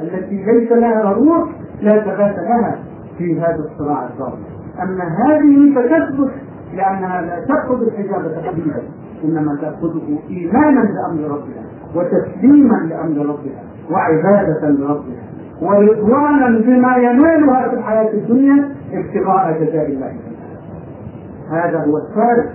التي 0.00 0.44
ليس 0.44 0.72
لها 0.72 1.12
روح 1.12 1.48
لا 1.82 2.00
ثبات 2.00 2.36
لها 2.38 2.78
في 3.18 3.40
هذا 3.40 3.64
الصراع 3.72 4.04
الظالم. 4.04 4.42
أما 4.82 5.04
هذه 5.04 5.74
فتثبت 5.74 6.30
لأنها 6.74 7.22
لا 7.22 7.44
تأخذ 7.44 7.82
الحجاب 7.82 8.42
تقليدا 8.42 8.82
إنما 9.24 9.58
تأخذه 9.60 10.18
إيمانا 10.30 10.84
بأمر 10.84 11.24
ربها 11.24 11.64
وتسليما 11.94 12.76
لأمر 12.88 13.18
ربها 13.26 13.62
وعبادة 13.90 14.68
لربها 14.68 15.28
ورضوانا 15.62 16.58
بما 16.58 16.96
ينالها 16.96 17.68
في 17.68 17.74
الحياة 17.74 18.12
الدنيا 18.14 18.68
ابتغاء 18.92 19.60
جزاء 19.64 19.86
الله 19.86 20.12
هذا 21.50 21.78
هو 21.84 21.96
الفارق 21.98 22.52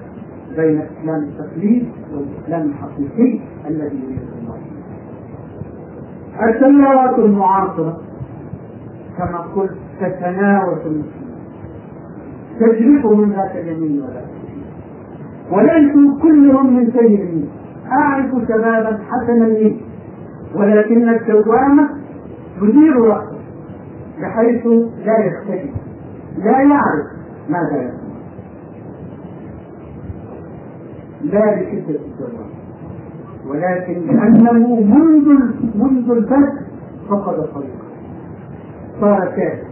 بين 0.58 0.82
الإسلام 0.82 1.24
التقليد 1.24 1.88
والإسلام 2.14 2.70
الحقيقي 2.70 3.40
الذي 3.68 3.96
يريد 4.04 4.20
الله. 4.42 4.58
التيارات 6.50 7.20
المعاصرة 7.20 7.98
كما 9.18 9.38
قلت 9.56 9.72
تتناوش 10.02 10.78
المسلمين. 10.86 11.34
تجرف 12.60 13.06
من 13.06 13.32
ذات 13.32 13.52
اليمين 13.56 14.02
ولا 14.02 14.22
وليسوا 15.52 16.20
كلهم 16.22 16.76
من 16.78 16.86
سيد 16.92 17.20
اليمين 17.20 17.50
أعرف 18.00 18.32
شبابا 18.48 19.00
حسن 19.10 19.44
اليمين 19.44 19.82
ولكن 20.56 21.10
الدوامة 21.10 21.90
تدير 22.62 23.02
رأسه 23.02 23.38
بحيث 24.22 24.66
لا 25.06 25.18
يختلف 25.26 25.72
لا 26.38 26.62
يعرف 26.62 27.06
ماذا 27.50 27.78
يفعل 27.84 28.04
لا 31.24 31.62
لشدة 31.62 32.00
الدوامة 32.06 32.54
ولكن 33.48 33.94
لأنه 34.08 34.52
منذ 34.82 35.40
منذ 35.76 36.12
البدء 36.12 36.54
فقد 37.10 37.36
طريقه 37.36 37.84
صار 39.02 39.26
تائها 39.36 39.64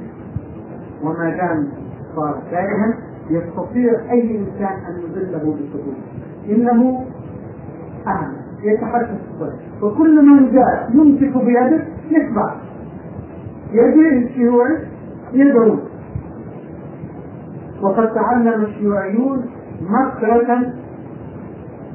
وما 1.04 1.30
دام 1.30 1.68
صار 2.16 2.42
تائها 2.52 2.94
يستطيع 3.30 4.12
أي 4.12 4.38
إنسان 4.38 4.78
أن 4.88 5.02
يذله 5.04 5.38
بسهولة 5.40 6.02
إنه 6.50 7.06
أعمى 8.08 8.38
يتحدث 8.64 9.10
الصدر 9.10 9.54
وكل 9.82 10.26
من 10.26 10.52
جاء 10.52 10.90
يمسك 10.94 11.38
بيده 11.38 11.84
يتبع 12.10 12.56
يجيء 13.72 14.28
الشيوعي 14.28 14.78
يدعو. 15.34 15.78
وقد 17.82 18.14
تعلم 18.14 18.64
الشيوعيون 18.64 19.46
مكرة 19.82 20.74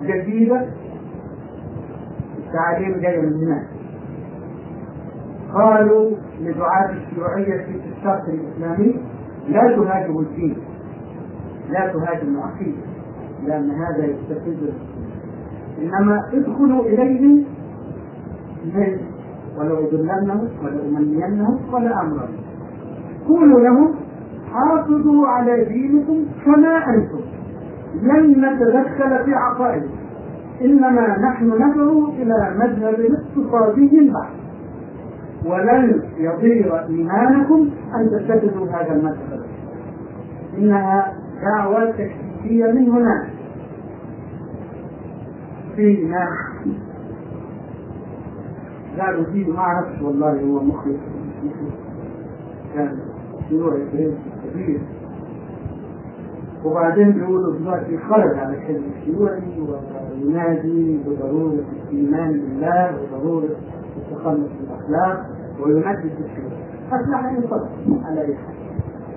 جديدة 0.02 0.66
التعاليم 2.38 3.00
جاية 3.00 3.20
من 3.20 3.34
هناك. 3.34 3.66
قالوا 5.54 6.10
لدعاة 6.40 6.90
الشيوعية 6.90 7.64
في 7.64 7.80
الشرق 7.96 8.24
الإسلامي 8.28 9.00
لا 9.48 9.76
تهاجموا 9.76 10.22
الدين. 10.22 10.56
لا 11.70 11.92
تهاجموا 11.92 12.44
العقيدة. 12.44 12.82
لأن 13.46 13.70
هذا 13.70 14.04
يستفز 14.06 14.72
إنما 15.82 16.22
ادخلوا 16.32 16.82
إليه 16.82 17.44
من 18.74 18.98
ولأضلنهم 19.58 20.48
ولأمنينهم 20.64 21.58
ولأمرنهم 21.72 22.28
قولوا 23.28 23.60
لهم 23.60 23.94
حافظوا 24.52 25.26
على 25.26 25.64
دينكم 25.64 26.24
كما 26.44 26.88
أنتم. 26.88 27.20
لن 28.02 28.30
نتدخل 28.30 29.24
في 29.24 29.34
عقائدكم 29.34 29.90
إنما 30.64 31.18
نحن 31.18 31.44
ندعو 31.44 32.08
إلى 32.08 32.54
مذهب 32.58 32.94
اقتصادي 33.00 34.10
بحت 34.10 34.32
ولن 35.46 36.02
يضير 36.18 36.84
إيمانكم 36.88 37.70
أن 37.94 38.10
تتخذوا 38.10 38.66
هذا 38.66 38.92
المذهب. 38.92 39.40
إنها 40.58 41.12
دعوة 41.42 41.90
تكتيكية 41.90 42.72
من 42.72 42.90
هناك. 42.90 43.35
في 45.76 46.04
ناس 46.04 46.28
قالوا 49.00 49.24
فيه 49.24 49.52
ما 49.52 49.58
أعرفش 49.58 50.02
والله 50.02 50.40
هو 50.42 50.62
مخلص. 50.64 50.96
كان 52.74 52.98
شيوعي 53.48 53.82
كبير 54.52 54.80
وبعدين 56.64 57.12
بيقولوا 57.12 57.58
دلوقتي 57.58 57.98
خرج 57.98 58.38
على 58.38 58.56
الحزب 58.56 58.82
الشيوعي 58.98 59.42
وينادي 60.22 60.98
بضرورة 61.06 61.64
الإيمان 61.90 62.32
بالله 62.32 62.98
وضرورة 63.12 63.48
التخلص 63.96 64.38
من 64.38 64.68
الأخلاق 64.70 65.26
ويمجد 65.60 66.12
الشيوعي 66.24 66.66
أصلح 66.92 67.32
ينصدق 67.32 67.68
على 68.04 68.20
أي 68.20 68.34
حال. 68.36 68.56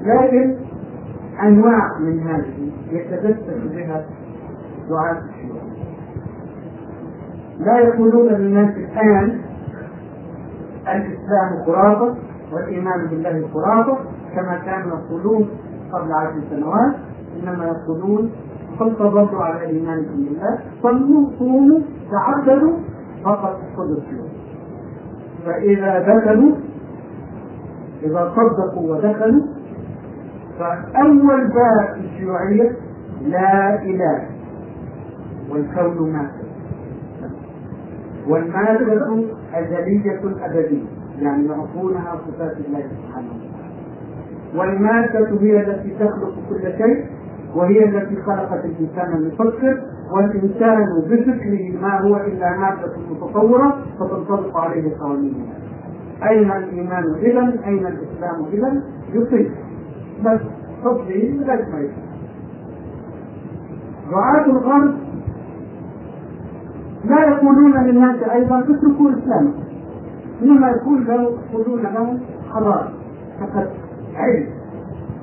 لكن 0.04 0.56
أنواع 1.44 2.00
من 2.00 2.20
هذه 2.20 2.72
يتدثر 2.92 3.68
بها 3.76 4.06
دعاة 4.90 5.22
الشيوعي. 5.30 5.49
لا 7.60 7.80
يقولون 7.80 8.28
للناس 8.28 8.76
الآن 8.78 9.42
الإسلام 10.88 11.64
خرافة 11.66 12.16
والإيمان 12.54 13.08
بالله 13.08 13.48
خرافة 13.54 13.98
كما 14.36 14.58
كانوا 14.66 14.98
يقولون 14.98 15.50
قبل 15.94 16.12
عشر 16.14 16.42
سنوات 16.50 16.96
إنما 17.44 17.66
يقولون 17.66 18.32
فلتظلوا 18.80 19.44
على 19.44 19.66
إيمانكم 19.68 20.16
بالله 20.16 20.60
صلوا 20.84 21.30
صوموا 21.40 21.80
تعبدوا 22.12 22.74
فقط 23.24 23.60
خذوا 23.78 23.98
السلوك 23.98 24.30
فإذا 25.46 26.00
دخلوا 26.00 26.52
إذا 28.04 28.34
صدقوا 28.36 28.96
ودخلوا 28.96 29.44
فأول 30.60 31.48
باب 31.48 31.94
في 31.96 32.00
الشيوعيه 32.00 32.72
لا 33.22 33.84
إله 33.84 34.26
والكون 35.52 36.14
ماده 36.14 36.49
والمادة 38.30 39.24
أزلية 39.54 40.20
أبدية 40.46 40.84
يعني 41.22 41.48
يعطونها 41.48 42.16
صفات 42.28 42.58
الله 42.68 42.80
سبحانه 42.82 43.28
وتعالى 43.34 43.70
والمادة 44.56 45.42
هي 45.42 45.62
التي 45.62 45.90
تخلق 46.00 46.34
كل 46.50 46.62
شيء 46.78 47.06
وهي 47.56 47.84
التي 47.86 48.16
خلقت 48.22 48.66
الإنسان 48.66 49.14
المفكر 49.18 49.82
والإنسان 50.16 50.86
بفكره 51.06 51.82
ما 51.82 52.02
هو 52.02 52.16
إلا 52.18 52.58
مادة 52.58 52.94
متطورة 53.12 53.78
فتنطبق 54.00 54.58
عليه 54.58 54.98
قوانين 55.00 55.46
أين 56.30 56.52
الإيمان 56.52 57.04
إذا؟ 57.16 57.66
أين 57.68 57.88
الإسلام 57.88 58.46
إذا؟ 58.54 58.84
يصيب 59.14 59.52
بس 60.26 60.40
تطبيق 60.84 61.48
لازم 61.48 61.72
ما 61.72 61.80
يصير 61.80 62.10
دعاة 64.12 64.46
الغرب 64.46 64.94
لا 67.06 67.28
يقولون 67.28 67.84
للناس 67.84 68.24
أيضا 68.24 68.60
اتركوا 68.60 69.12
اسلامكم 69.12 69.64
انما 70.42 70.70
يقول 70.70 71.08
له 71.08 71.32
يقولون 71.54 71.82
لهم 71.82 72.20
حضاره 72.50 72.92
فقط 73.40 73.68
علم 74.16 74.48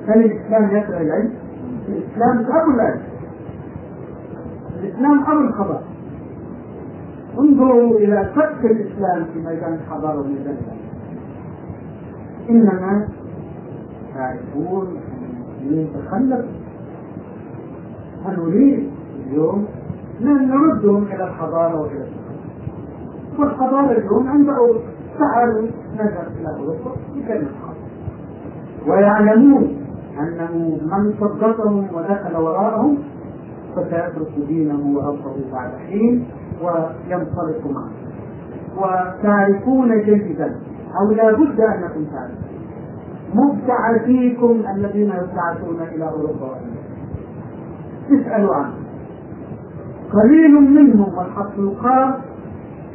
هل 0.07 0.25
الإسلام 0.25 0.77
يكره 0.77 1.01
العلم؟ 1.01 1.33
الإسلام 1.89 2.37
ابو 2.61 2.71
العلم 2.71 3.01
الإسلام 4.83 5.19
ابو 5.23 5.39
الحضاره 5.41 5.83
انظروا 7.39 7.97
إلى 7.97 8.29
فتح 8.35 8.63
الإسلام 8.63 9.25
في 9.33 9.39
ميدان 9.39 9.73
الحضاره 9.73 10.19
وميدان 10.19 10.57
إنما 12.49 13.07
تعرفون 14.15 14.87
المسلمين 15.67 15.87
تخلفوا. 15.93 16.51
هنريد 18.25 18.89
اليوم 19.27 19.65
نردهم 20.21 21.03
إلى 21.03 21.23
الحضارة 21.23 21.81
وإلى 21.81 22.05
والحضارة 23.39 23.91
اليوم 23.91 24.27
عند 24.27 24.49
اوروبا 24.49 24.79
تعالوا 25.19 25.67
نذهب 25.93 26.27
إلى 26.39 26.49
أوروبا 26.59 26.91
بكلمة 27.15 27.49
ويعلمون 28.87 29.77
انه 30.19 30.79
من 30.81 31.13
صدقهم 31.19 31.87
ودخل 31.93 32.37
وراءهم 32.37 32.97
فسيترك 33.75 34.47
دينه 34.47 34.97
وأرضه 34.97 35.35
بعد 35.53 35.71
حين 35.89 36.25
وينطلق 36.61 37.61
معه. 37.71 37.89
وتعرفون 38.77 40.01
جيدا 40.01 40.55
أو 41.01 41.11
لا 41.11 41.31
بد 41.31 41.61
أنكم 41.61 42.05
تعرفون. 42.05 42.47
مبتعثيكم 43.33 44.63
الذين 44.75 45.07
يبتعثون 45.09 45.81
إلى 45.95 46.09
أوروبا. 46.09 46.45
وامريكا 46.45 48.27
اسألوا 48.27 48.55
عنهم. 48.55 48.86
قليل 50.13 50.51
منهم 50.51 51.13
والحق 51.17 51.51
يقال 51.57 52.13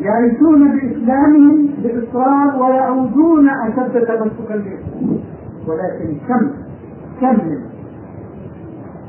يعيشون 0.01 0.73
بإسلامهم 0.73 1.69
بإصرار 1.83 2.63
ويعودون 2.63 3.49
أشد 3.49 3.93
تمسكا 3.93 4.57
بالاسلام 4.57 5.19
ولكن 5.67 6.17
كم 6.29 6.51
كم 7.21 7.47
منهم 7.47 7.73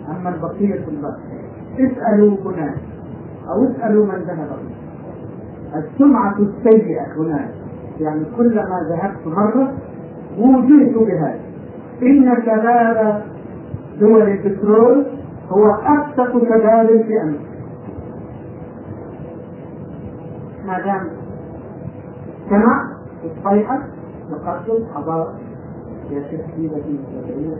أما 0.09 0.29
البقية 0.29 0.83
الباقيه 0.87 1.43
اسألوا 1.79 2.37
هناك 2.45 2.75
أو 3.49 3.63
اسألوا 3.71 4.05
من 4.05 4.19
ذهب 4.27 4.47
السمعة 5.75 6.35
السيئة 6.39 7.05
هناك 7.17 7.49
يعني 7.99 8.23
كلما 8.37 8.79
ذهبت 8.89 9.27
مرة 9.27 9.73
وجئت 10.39 10.97
بهذا 10.97 11.39
إن 12.01 12.35
شباب 12.45 13.21
دول 13.99 14.21
البترول 14.21 15.05
هو 15.49 15.65
أكثر 15.71 16.39
شباب 16.39 16.87
في 16.87 17.21
أمريكا. 17.21 17.52
ما 20.65 20.79
دام 20.85 21.09
سمع 22.49 22.87
الصيحة 23.23 23.79
يقدم 24.31 24.85
حضارة 24.95 25.33
هي 26.09 26.19
تشكيلة 26.23 26.77
متبعية 26.77 27.55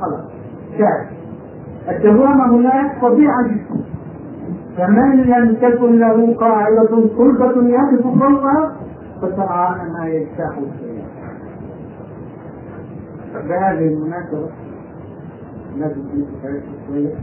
خلاص. 0.00 0.20
شاهد 0.78 1.06
الدوامة 1.88 2.56
هناك 2.56 3.00
طبيعة 3.02 3.50
فمن 4.76 5.16
لم 5.22 5.54
تكن 5.54 5.98
له 5.98 6.34
قاعدة 6.34 7.08
صلبة 7.16 7.68
يقف 7.68 8.02
فوقها 8.02 8.76
فسرعان 9.22 9.92
ما 9.92 10.08
يجتاح 10.08 10.58
السيارة 10.58 11.10
بهذه 13.48 13.88
المناسبة 13.92 14.48
لازم 15.78 16.00
نتكلم 16.00 16.62
شوية. 16.88 17.14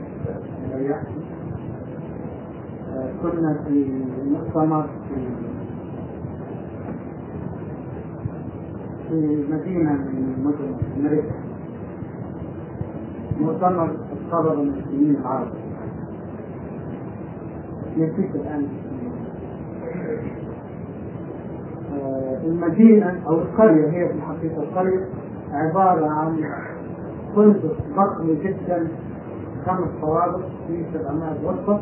كنا 3.21 3.63
في 3.67 4.01
مؤتمر 4.31 4.84
في 4.84 5.15
في 9.09 9.45
مدينة 9.51 9.91
من 9.93 10.43
مدن 10.43 10.75
أمريكا. 10.99 11.35
مؤتمر 13.39 13.91
الطلبة 14.11 14.53
المسلمين 14.53 15.15
العرب. 15.15 15.47
نسيت 17.97 18.35
الآن. 18.35 18.67
المدينة 22.45 23.21
أو 23.27 23.35
القرية 23.35 23.88
هي 23.89 24.07
في 24.07 24.13
الحقيقة 24.13 24.63
القرية 24.63 25.05
عبارة 25.51 26.07
عن 26.07 26.43
فندق 27.35 27.77
ضخم 27.95 28.27
جدا 28.43 28.88
خمس 29.65 29.88
طوابق 30.01 30.45
في 30.67 30.84
700 30.93 31.34
غرفة. 31.43 31.81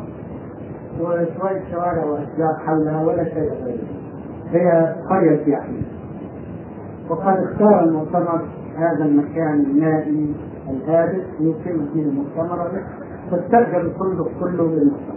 وشوية 1.00 1.62
شوارع 1.72 2.04
وأشجار 2.04 2.54
حولها 2.66 3.04
ولا 3.04 3.24
شيء 3.24 3.52
غيره 3.64 3.84
هي 4.50 4.94
قرية 5.10 5.44
سياحية 5.44 5.82
وقد 7.10 7.36
اختار 7.36 7.84
المؤتمر 7.84 8.40
هذا 8.76 9.04
المكان 9.04 9.60
النائي 9.60 10.34
الهادئ 10.70 11.22
يقيم 11.40 11.88
فيه 11.92 12.02
المؤتمر 12.02 12.68
فاستأجر 13.30 13.80
الفندق 13.80 14.28
كله 14.40 14.64
للمؤتمر. 14.66 15.16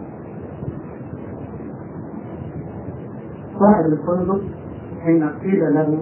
صاحب 3.60 3.86
الفندق 3.86 4.42
حين 5.04 5.30
قيل 5.30 5.74
له 5.74 5.98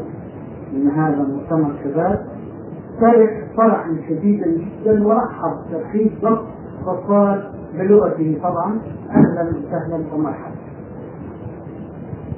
إن 0.74 0.88
هذا 0.88 1.24
مؤتمر 1.24 1.72
شباب 1.84 2.26
فرح 3.02 3.32
فرحا 3.58 3.95
شديدا 4.10 4.48
جدا 4.48 5.08
ورحب 5.08 5.58
ترحيب 5.72 6.12
ضغط 6.22 6.45
فقال 6.88 7.43
بلغته 7.77 8.39
طبعا 8.43 8.80
أهلا 9.09 9.49
وسهلا 9.49 10.03
ومرحبا 10.14 10.55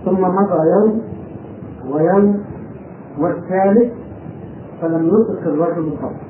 ثم 0.05 0.21
مضى 0.21 0.59
يوم 0.75 1.01
ويوم 1.89 2.43
والثالث 3.19 3.93
فلم 4.81 5.07
يطلق 5.07 5.41
الرجل 5.47 5.87
الصبر 5.87 6.21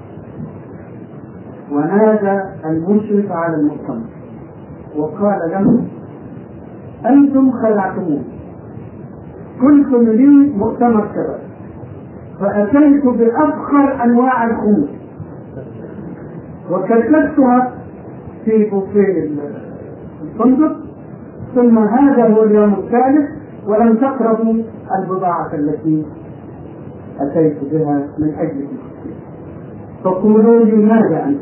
ونادى 1.71 2.41
المشرف 2.65 3.31
على 3.31 3.55
المؤتمر 3.55 4.05
وقال 4.97 5.39
له 5.51 5.83
أنتم 7.09 7.51
خلعتموني 7.51 8.23
قلتم 9.61 10.03
لي 10.11 10.53
مؤتمر 10.57 11.07
شباب 11.13 11.39
فأتيت 12.39 13.05
بأفخر 13.05 14.03
أنواع 14.03 14.45
الخمور. 14.45 14.87
وكتبتها 16.71 17.78
في 18.45 18.69
بوفيه 18.69 19.29
الفندق. 20.23 20.77
ثم 21.55 21.77
هذا 21.79 22.33
هو 22.33 22.43
اليوم 22.43 22.73
الثالث 22.73 23.29
ولم 23.67 23.95
تقربوا 23.95 24.63
البضاعة 24.99 25.53
التي 25.53 26.05
أتيت 27.19 27.57
بها 27.71 28.07
من 28.19 28.33
أجلكم 28.35 28.77
فقولوا 30.03 30.65
لي 30.65 30.75
ماذا 30.75 31.25
أنت؟ 31.25 31.39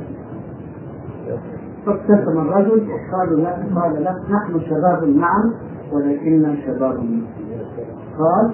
فابتسم 1.86 2.38
الرجل 2.40 2.88
وقالوا 2.90 3.40
لا 3.40 3.82
قال 3.82 4.04
لا 4.04 4.12
نحن 4.30 4.60
شباب 4.70 5.04
نعم 5.04 5.54
ولكننا 5.92 6.56
شباب 6.66 6.98
قال 8.20 8.54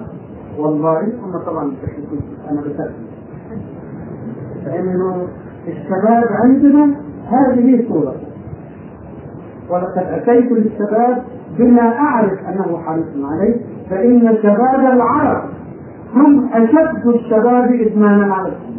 والله 0.58 1.00
هم 1.00 1.38
طبعا 1.46 1.72
أنا 2.50 2.60
بتأكد 2.60 3.04
فإنه 4.64 5.26
الشباب 5.68 6.24
عندنا 6.30 6.94
هذه 7.26 7.84
صورة. 7.88 8.14
ولقد 9.70 9.98
أتيت 10.12 10.52
للشباب 10.52 11.22
بما 11.58 11.82
أعرف 11.98 12.38
أنه 12.48 12.78
حريص 12.78 13.06
عليه 13.24 13.56
فإن 13.90 14.36
شباب 14.42 14.80
العرب 14.92 15.42
هم 16.14 16.48
أشد 16.52 17.06
الشباب 17.06 17.72
إدمانا 17.72 18.34
على 18.34 18.48
الخمر 18.48 18.74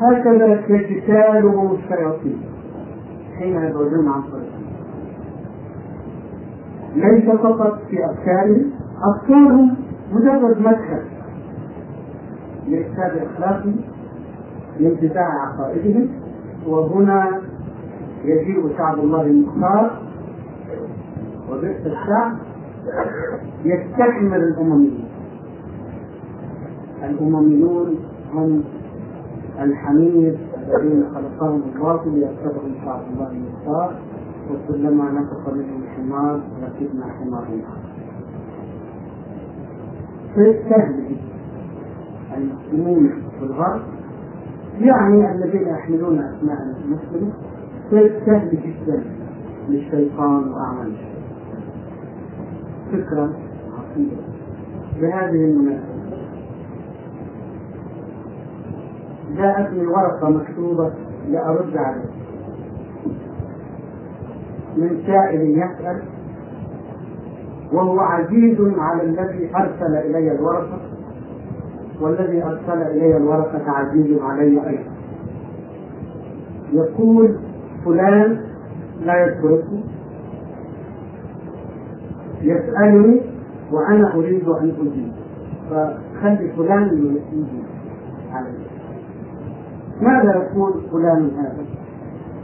هكذا 0.00 0.60
يتسالهم 0.68 1.72
الشياطين 1.74 2.40
حين 3.38 3.52
يبعدون 3.56 4.08
عن 4.08 4.22
طريق 4.22 4.58
ليس 6.96 7.24
فقط 7.40 7.78
في 7.90 7.96
أفكارهم 8.04 8.70
أفكارهم 9.14 9.76
مجرد 10.12 10.60
مدخل 10.60 11.02
لإفساد 12.68 13.22
أخلاقهم 13.26 13.76
لانتزاع 14.80 15.28
عقائدهم 15.46 16.08
وهنا 16.68 17.40
يجيء 18.24 18.76
شعب 18.78 18.98
الله 18.98 19.22
المختار 19.22 19.90
وبئس 21.50 21.86
الشعب 21.86 22.36
يستكمل 23.64 24.42
الأمميين 24.42 25.04
الأمميون 27.04 27.96
هم 28.34 28.64
الحميد 29.60 30.38
الذين 30.58 31.04
خلقهم 31.14 31.62
الله 31.76 32.04
ليتبعوا 32.06 32.68
شعب 32.84 33.00
الله 33.12 33.30
المختار 33.30 33.94
وكلما 34.50 35.10
نطق 35.10 35.54
منهم 35.54 35.82
حمار 35.96 36.40
ركبنا 36.62 37.04
حمار 37.06 37.46
سهل 40.68 41.16
المسلمون 42.36 43.08
في 43.38 43.44
الغرب 43.44 43.80
يعني 44.80 45.32
الذين 45.32 45.68
يحملون 45.68 46.18
أسماء 46.18 46.58
المسلم 46.84 47.32
سهل 48.26 48.50
جدا 48.50 49.02
للشيطان 49.68 50.52
وأعمال 50.52 50.92
فكره 52.92 53.32
عقيده 53.78 54.16
بهذه 55.00 55.44
المناسبة. 55.44 55.98
جاءتني 59.36 59.86
ورقة 59.86 60.28
مكتوبة 60.30 60.92
لارد 61.28 61.76
عليها. 61.76 62.10
من 64.76 65.02
سائل 65.06 65.58
يسأل 65.58 66.02
وهو 67.72 68.00
عزيز 68.00 68.60
على 68.78 69.02
الذي 69.02 69.50
أرسل 69.56 69.96
إلي 69.96 70.32
الورقة. 70.32 70.97
والذي 72.00 72.44
أرسل 72.44 72.82
إلي 72.82 73.16
الورقة 73.16 73.70
عزيز 73.70 74.18
علي 74.22 74.68
أيضا. 74.68 74.90
يقول 76.72 77.36
فلان 77.84 78.40
لا 79.04 79.26
يذكر 79.26 79.58
اسمه 79.58 79.82
يسألني 82.42 83.20
وأنا 83.72 84.14
أريد 84.14 84.48
أن 84.48 84.72
أجيب. 84.80 85.12
فخلي 85.70 86.52
فلان 86.56 86.86
يجيب. 87.32 87.46
علي 88.32 88.48
ماذا 90.02 90.36
يقول 90.36 90.72
فلان 90.92 91.30
هذا؟ 91.38 91.64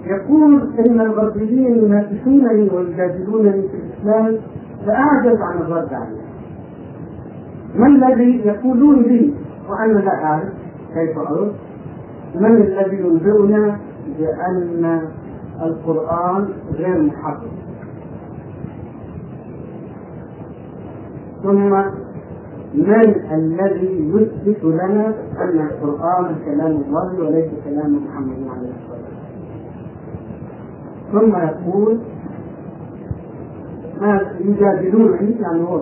يقول 0.07 0.71
إن 0.79 1.01
الغربيين 1.01 1.85
ينافسونني 1.85 2.71
ويجادلونني 2.71 3.69
في 3.69 3.77
الإسلام 3.77 4.37
فاعجز 4.87 5.41
عن 5.41 5.59
الرد 5.59 5.95
عليه. 5.95 6.25
ما 7.75 7.87
الذي 7.87 8.43
يقولون 8.47 9.03
لي؟ 9.03 9.35
وأنا 9.69 9.99
لا 9.99 10.25
اعرف 10.25 10.53
كيف 10.95 11.19
أرد؟ 11.19 11.53
من 12.35 12.57
الذي 12.57 12.97
ينبئنا 12.97 13.79
بأن 14.19 15.09
القرآن 15.63 16.49
غير 16.75 17.03
محرم؟ 17.03 17.51
ثم 21.43 21.71
من 22.75 23.15
الذي 23.33 24.13
يثبت 24.15 24.65
لنا 24.65 25.07
أن 25.39 25.59
القرآن 25.71 26.37
كلام 26.45 26.71
الله 26.71 27.15
وليس 27.19 27.51
كلام 27.65 28.01
محمد 28.05 28.37
عليه 28.49 28.71
الصلاه 28.71 29.05
والسلام 31.13 31.31
ثم 31.31 31.37
يقول 31.37 31.99
ما 34.01 34.21
يجادلونني 34.41 35.37
يعني 35.41 35.63
هو 35.63 35.79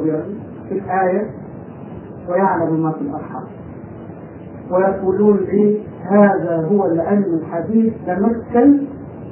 في 0.68 0.74
الآية 0.74 1.30
ويعلم 2.28 2.82
ما 2.82 2.92
في 2.92 3.00
الأرحام 3.00 3.44
ويقولون 4.72 5.36
لي 5.36 5.78
هذا 6.02 6.66
هو 6.72 6.86
العلم 6.86 7.24
الحديث 7.34 7.92
تمكن 8.06 8.78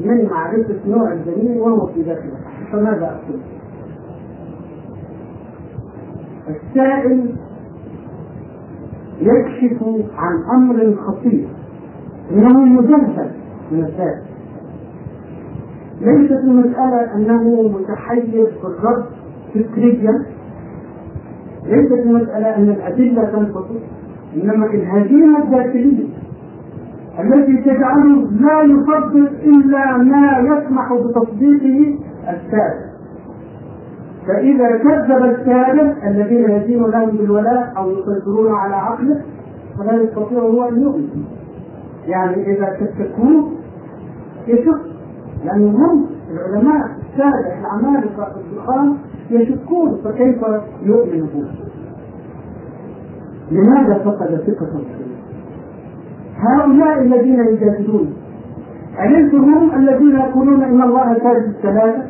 من 0.01 0.25
معرفة 0.31 0.77
نوع 0.87 1.13
الجنين 1.13 1.61
وهو 1.61 1.87
في 1.87 2.03
داخل 2.03 2.31
فماذا 2.73 3.05
أقول؟ 3.07 3.41
السائل 6.49 7.35
يكشف 9.21 9.83
عن 10.17 10.43
أمر 10.55 10.97
خطير 10.97 11.49
إنه 12.31 12.61
مجهل 12.65 13.31
من 13.73 13.85
السائل. 13.85 14.23
ليست 16.01 16.33
المسألة 16.45 17.15
أنه 17.15 17.63
متحيز 17.63 18.47
في 18.47 18.65
الرد 18.65 19.05
فكريا 19.55 20.25
ليست 21.67 21.93
المسألة 21.93 22.57
أن 22.57 22.69
الأدلة 22.69 23.25
تنفصل 23.25 23.79
إنما 24.37 24.67
الهزيمة 24.67 25.39
الداخلية 25.45 26.09
التي 27.21 27.57
تجعله 27.57 28.31
لا 28.41 28.63
يصدق 28.63 29.31
إلا 29.45 29.97
ما 29.97 30.39
يسمح 30.39 30.93
بتصديقه 30.93 31.99
السادة 32.29 32.91
فإذا 34.27 34.77
كذب 34.77 35.25
السادة 35.25 36.09
الذين 36.09 36.51
يدين 36.51 36.83
لهم 36.83 37.11
بالولاء 37.11 37.73
أو 37.77 37.91
يسيطرون 37.91 38.55
على 38.55 38.75
عقله 38.75 39.21
فلا 39.79 40.03
يستطيع 40.03 40.39
هو 40.39 40.69
أن 40.69 40.83
يؤمن. 40.83 41.25
يعني 42.07 42.57
إذا 42.57 42.77
كتكوه 42.81 43.51
يشك. 44.49 44.81
لأنهم 45.45 45.77
هم 45.77 46.07
العلماء 46.31 46.91
السادة 47.13 47.59
العمالقة 47.61 48.33
الضخام 48.37 48.97
يشكون 49.31 50.01
فكيف 50.05 50.39
يؤمن 50.83 51.21
به؟ 51.21 51.70
لماذا 53.51 53.95
فقد 54.05 54.41
ثقة؟ 54.47 54.81
هؤلاء 56.37 57.03
الذين 57.03 57.41
يجادلون 57.41 58.13
أليسوا 59.05 59.39
هم 59.39 59.75
الذين 59.77 60.17
يقولون 60.17 60.63
إن 60.63 60.83
الله 60.83 61.15
ثالث 61.15 61.47
الثلاثة؟ 61.57 62.03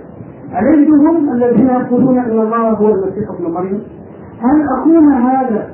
أليسوا 0.58 0.96
هم 0.96 1.32
الذين 1.32 1.66
يقولون 1.66 2.18
إن 2.18 2.30
الله 2.30 2.70
هو 2.70 2.88
المسيح 2.88 3.30
ابن 3.30 3.50
مريم؟ 3.52 3.82
هل 4.40 4.62
أخونا 4.78 5.30
هذا 5.30 5.68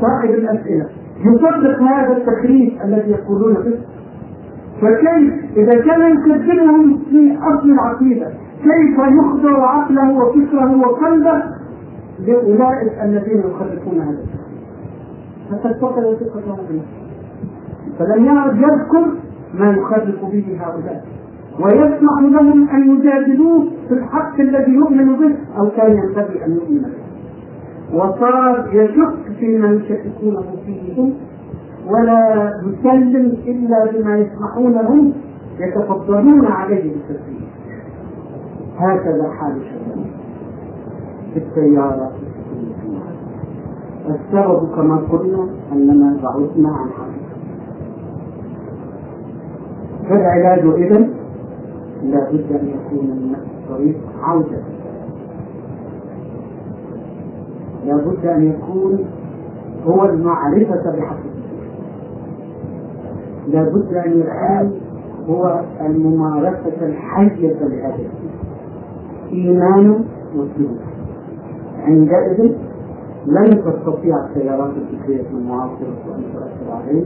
صاحب 0.00 0.30
الأسئلة 0.30 0.86
يصدق 1.24 1.82
هذا 1.82 2.16
التخريف 2.16 2.84
الذي 2.84 3.10
يقولون 3.10 3.54
به؟ 3.54 3.78
فكيف 4.80 5.34
إذا 5.56 5.80
كان 5.80 6.16
يكذبهم 6.16 6.98
في 7.10 7.38
أصل 7.38 7.70
العقيدة 7.70 8.26
كيف 8.62 8.98
يخضع 8.98 9.70
عقله 9.70 10.10
وفكره 10.10 10.76
وقلبه 10.80 11.42
لأولئك 12.26 12.92
الذين 13.04 13.38
يخرفون 13.38 14.00
هذا 14.00 14.18
فقد 15.50 15.72
ثقته 15.72 16.16
بالله 16.68 16.84
فلم 17.98 18.24
يعد 18.24 18.56
يذكر 18.56 19.04
ما 19.54 19.70
يخرف 19.70 20.24
به 20.24 20.58
هؤلاء. 20.60 21.04
ويسمح 21.60 22.22
لهم 22.22 22.68
أن 22.68 22.96
يجادلوه 22.96 23.64
في 23.88 23.94
الحق 23.94 24.40
الذي 24.40 24.72
يؤمن 24.72 25.16
به 25.16 25.36
أو 25.58 25.70
كان 25.70 25.90
ينبغي 25.90 26.44
أن 26.44 26.52
يؤمن 26.52 26.82
به. 26.82 27.06
وصار 27.96 28.68
يشك 28.72 29.36
فيما 29.38 29.68
يشككونه 29.72 30.44
فيه. 30.66 31.12
ولا 31.90 32.52
يسلم 32.66 33.36
إلا 33.46 33.92
بما 33.92 34.18
يسمحون 34.18 34.72
له 34.72 35.12
يتفضلون 35.60 36.46
عليه 36.46 36.92
بالتسليم. 36.92 37.46
هكذا 38.78 39.30
حال 39.40 39.56
الشباب 39.56 40.06
في 41.34 41.40
السيارة 41.40 42.12
السبب 44.08 44.68
كما 44.76 44.96
قلنا 44.96 45.48
أننا 45.72 46.16
بعدنا 46.22 46.68
عن 46.68 46.90
حقيقة 46.90 47.36
فالعلاج 50.08 50.66
إذا 50.82 50.98
لا 52.02 52.30
بد 52.30 52.52
أن 52.52 52.68
يكون 52.68 53.06
من 53.06 53.36
طريق 53.68 53.96
عودة. 54.22 54.62
لا 57.86 57.96
بد 57.96 58.26
أن 58.26 58.50
يكون 58.50 59.04
هو 59.86 60.04
المعرفة 60.04 60.90
بحقيقة 60.90 61.36
لا 63.48 63.62
بد 63.62 63.94
أن 63.94 64.20
يكون 64.20 64.80
هو 65.28 65.60
الممارسة 65.80 66.76
الحية 66.82 67.56
لهذا. 67.60 68.08
إيمان 69.32 70.04
وسلوك 70.34 70.78
عندئذ 71.86 72.52
لن 73.26 73.50
تستطيع 73.64 74.24
التيارات 74.26 74.70
الفكرية 74.76 75.24
المعاصرة 75.30 75.96
أن 76.16 76.22
تؤثر 76.32 76.72
عليه 76.72 77.04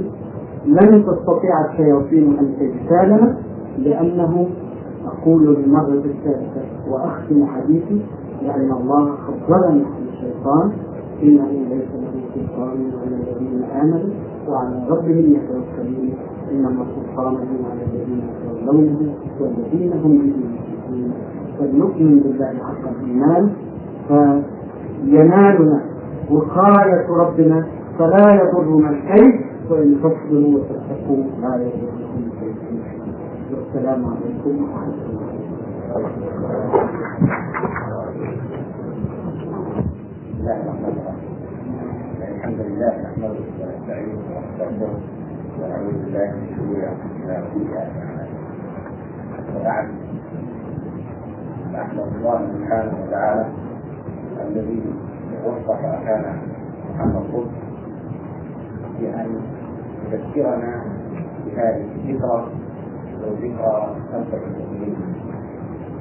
لن 0.66 1.04
تستطيع 1.06 1.70
الشياطين 1.70 2.38
أن 2.38 2.54
تجتالنا 2.60 3.36
لأنه 3.78 4.48
أقول 5.06 5.54
للمرة 5.54 6.02
الثالثة 6.04 6.62
وأختم 6.90 7.46
حديثي 7.46 8.00
لأن 8.42 8.72
الله 8.72 9.14
خبرنا 9.16 9.66
عن 9.86 10.04
الشيطان. 10.12 10.72
إنه 11.22 11.48
ليس 11.70 11.88
له 11.94 12.12
سلطان 12.34 12.78
على 13.02 13.16
الذين 13.16 13.62
آمنوا. 13.82 14.14
وعلى 14.48 14.86
ربهم 14.88 15.18
يتوكلون. 15.18 16.10
إنما 16.52 16.82
السلطان 16.82 17.34
على 17.70 17.82
الذين 17.92 18.20
يتولونه 18.28 19.14
والذين 19.40 19.92
هم 19.92 20.18
به 20.18 20.34
يشركون 20.52 21.12
فلنؤمن 21.58 22.20
بالله 22.20 22.46
حق 22.46 22.84
الإيمان. 22.88 23.44
فينالنا 25.04 25.80
وقاية 26.30 27.06
ربنا 27.08 27.66
فلا 27.98 28.34
يضرنا 28.34 28.90
الكيد 28.90 29.40
وإن 29.70 29.96
تصبروا 30.02 30.58
وتتقوا 30.58 31.24
لا 31.42 31.54
يضركم 31.56 32.30
والسلام 33.54 34.04
عليكم 34.06 34.62
ورحمة 34.62 34.94
الله 35.08 36.80
الحمد 42.34 42.60
لله 42.60 42.92
نحمده 43.02 43.40
ونستعينه 43.60 44.18
ونستغفره 44.30 45.00
ونعوذ 45.60 45.92
بالله 46.04 46.26
من 46.36 46.46
شرور 46.56 46.80
انفسنا 46.92 47.34
وسيئات 47.44 47.90
اعمالنا 48.02 48.26
وبعد 49.56 49.88
نحمد 51.74 52.06
الله 52.16 52.38
سبحانه 52.54 52.92
وتعالى 53.02 53.46
الذي 54.46 54.80
وفق 55.46 55.70
أخانا 55.84 56.32
محمد 56.90 57.46
في 58.98 59.06
ان 59.14 59.40
يذكرنا 60.12 60.84
بهذه 61.46 61.84
الذكرى 61.96 62.48
وذكرى 63.22 63.96
خمسة 64.12 64.36
المسلمين 64.46 64.96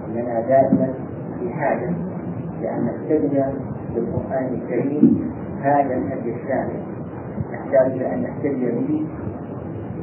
اننا 0.07 0.41
دائما 0.41 0.93
في 1.39 1.49
حاجة 1.53 1.89
لأن 2.61 2.85
نستدعي 2.85 3.53
بالقرآن 3.95 4.45
الكريم 4.53 5.31
هذا 5.61 5.93
الهدي 5.95 6.35
الشامل 6.35 6.79
نحتاج 7.53 7.91
إلى 7.91 8.13
أن 8.13 8.21
نهتدي 8.21 8.71
به 8.71 9.05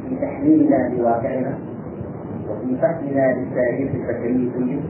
في 0.09 0.15
تحليلنا 0.21 0.89
لواقعنا 0.95 1.57
وفي 2.49 2.77
فهمنا 2.81 3.33
للتاريخ 3.33 3.91
البشري 3.95 4.51
كله. 4.57 4.81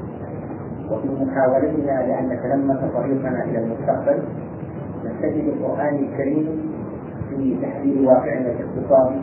وفي 0.91 1.07
محاولتنا 1.26 2.07
لأن 2.07 2.30
نتلمس 2.30 2.77
طريقنا 2.93 3.43
إلى 3.43 3.59
المستقبل. 3.59 4.23
نهتدي 5.03 5.41
بالقران 5.41 5.95
الكريم 5.95 6.47
في 7.30 7.57
تحليل 7.61 8.07
واقعنا 8.07 8.47
الاقتصادي 8.51 9.19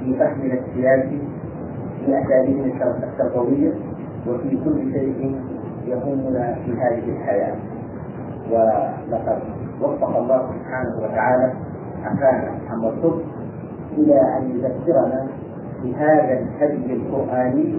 في 0.00 0.16
فهمنا 0.18 0.54
السياسي 0.54 1.18
في 2.06 2.18
اساليبنا 2.22 2.94
التربوية 3.04 3.72
وفي 4.28 4.58
كل 4.64 4.92
شيء 4.92 5.36
يهمنا 5.86 6.54
في 6.64 6.72
هذه 6.72 7.08
الحياة. 7.08 7.54
ولقد 8.50 9.38
وفق 9.82 10.16
الله 10.16 10.50
سبحانه 10.52 10.96
وتعالى 11.04 11.52
أخانا 12.04 12.50
محمد 12.64 12.92
صبح 13.02 13.24
إلى 13.98 14.20
أن 14.20 14.50
يذكرنا 14.50 15.26
بهذا 15.84 16.38
الهدي 16.38 16.92
القرآني 16.92 17.78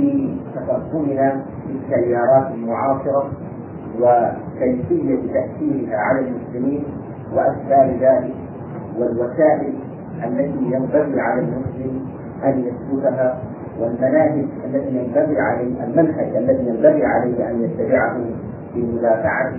في 0.00 0.36
تقدمنا 0.54 1.42
بالتيارات 1.68 2.54
المعاصرة 2.54 3.30
وكيفية 4.00 5.32
تأثيرها 5.32 5.96
على 5.96 6.20
المسلمين 6.28 6.84
وأسباب 7.32 7.96
ذلك 8.00 8.34
والوسائل 8.98 9.74
التي 10.24 10.64
ينبغي 10.64 11.20
على 11.20 11.40
المسلم 11.40 12.06
أن 12.44 12.58
يسلكها 12.64 13.38
والمناهج 13.80 14.44
التي 14.64 14.96
ينبغي 14.96 15.40
عليه 15.40 15.84
المنهج 15.84 16.36
الذي 16.36 16.68
ينبغي 16.68 17.04
عليه 17.04 17.50
أن 17.50 17.62
يتبعه 17.62 18.20
في 18.74 18.82
مدافعة 18.82 19.54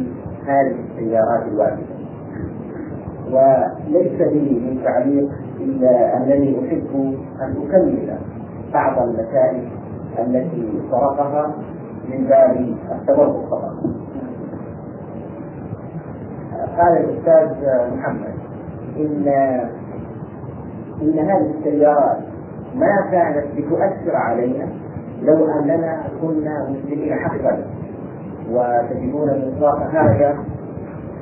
هذه 0.48 0.76
السيارات 0.92 1.48
الواردة. 1.48 2.02
وليس 3.32 4.22
لي 4.22 4.60
من 4.60 4.82
تعليق 4.84 5.30
إلا 5.60 6.18
أنني 6.18 6.68
أحب 6.68 7.16
أن 7.42 7.56
أكمل 7.68 8.18
بعض 8.74 9.08
المسائل 9.08 9.81
التي 10.20 10.82
طرقها 10.92 11.56
من 12.10 12.26
باب 12.28 12.76
التبرك 12.92 13.36
فقط. 13.52 13.74
قال 16.78 16.98
الأستاذ 16.98 17.66
محمد 17.98 18.34
إن 18.98 19.28
إن 21.02 21.20
هذه 21.20 21.54
السيارات 21.58 22.18
ما 22.76 23.12
كانت 23.12 23.46
بتؤثر 23.58 24.16
علينا 24.16 24.68
لو 25.22 25.48
أننا 25.48 26.04
كنا 26.22 26.70
مسلمين 26.70 27.14
حقا 27.14 27.66
وتجدون 28.52 29.30
مصداق 29.30 29.90
هذا 29.94 30.38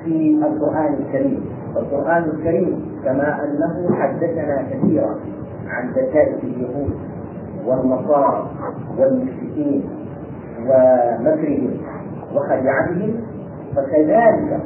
في 0.03 0.39
القرآن 0.43 0.93
الكريم. 0.93 1.45
والقرآن 1.75 2.23
الكريم 2.23 2.99
كما 3.05 3.43
أنه 3.43 3.95
حدثنا 3.95 4.63
كثيرا 4.71 5.15
عن 5.67 5.91
دسائس 5.91 6.43
اليهود 6.43 6.91
والنصارى 7.69 8.47
والمشركين 8.99 9.83
ومكرهم 10.67 11.71
وخدعتهم 12.35 13.13
فكذلك 13.75 14.59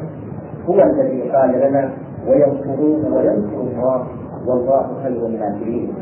هو 0.70 0.82
الذي 0.82 1.32
قال 1.32 1.52
لنا 1.70 1.90
وينصرون 2.28 3.14
وينصر 3.14 3.60
الله 3.62 4.08
والله 4.48 4.88
خير 5.04 5.26
الناصرين. 5.26 5.94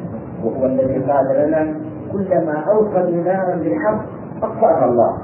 وهو 0.43 0.65
الذي 0.65 0.99
قال 0.99 1.25
لنا 1.47 1.73
كلما 2.11 2.59
اوقدوا 2.59 3.23
نارا 3.23 3.55
بالحق 3.55 4.01
اطفاها 4.43 4.85
الله. 4.85 5.17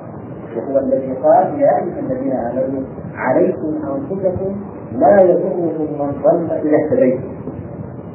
وهو 0.58 0.80
الذي 0.80 1.14
قال 1.14 1.60
يا 1.60 1.78
أيها 1.78 2.00
الذين 2.00 2.32
آمنوا 2.32 2.82
عليكم 3.16 3.74
أنفسكم 3.96 4.56
لا 5.00 5.22
يضركم 5.22 5.62
من 6.00 6.12
ضل 6.24 6.52
إذا 6.52 6.78
اهتديتم. 6.78 7.24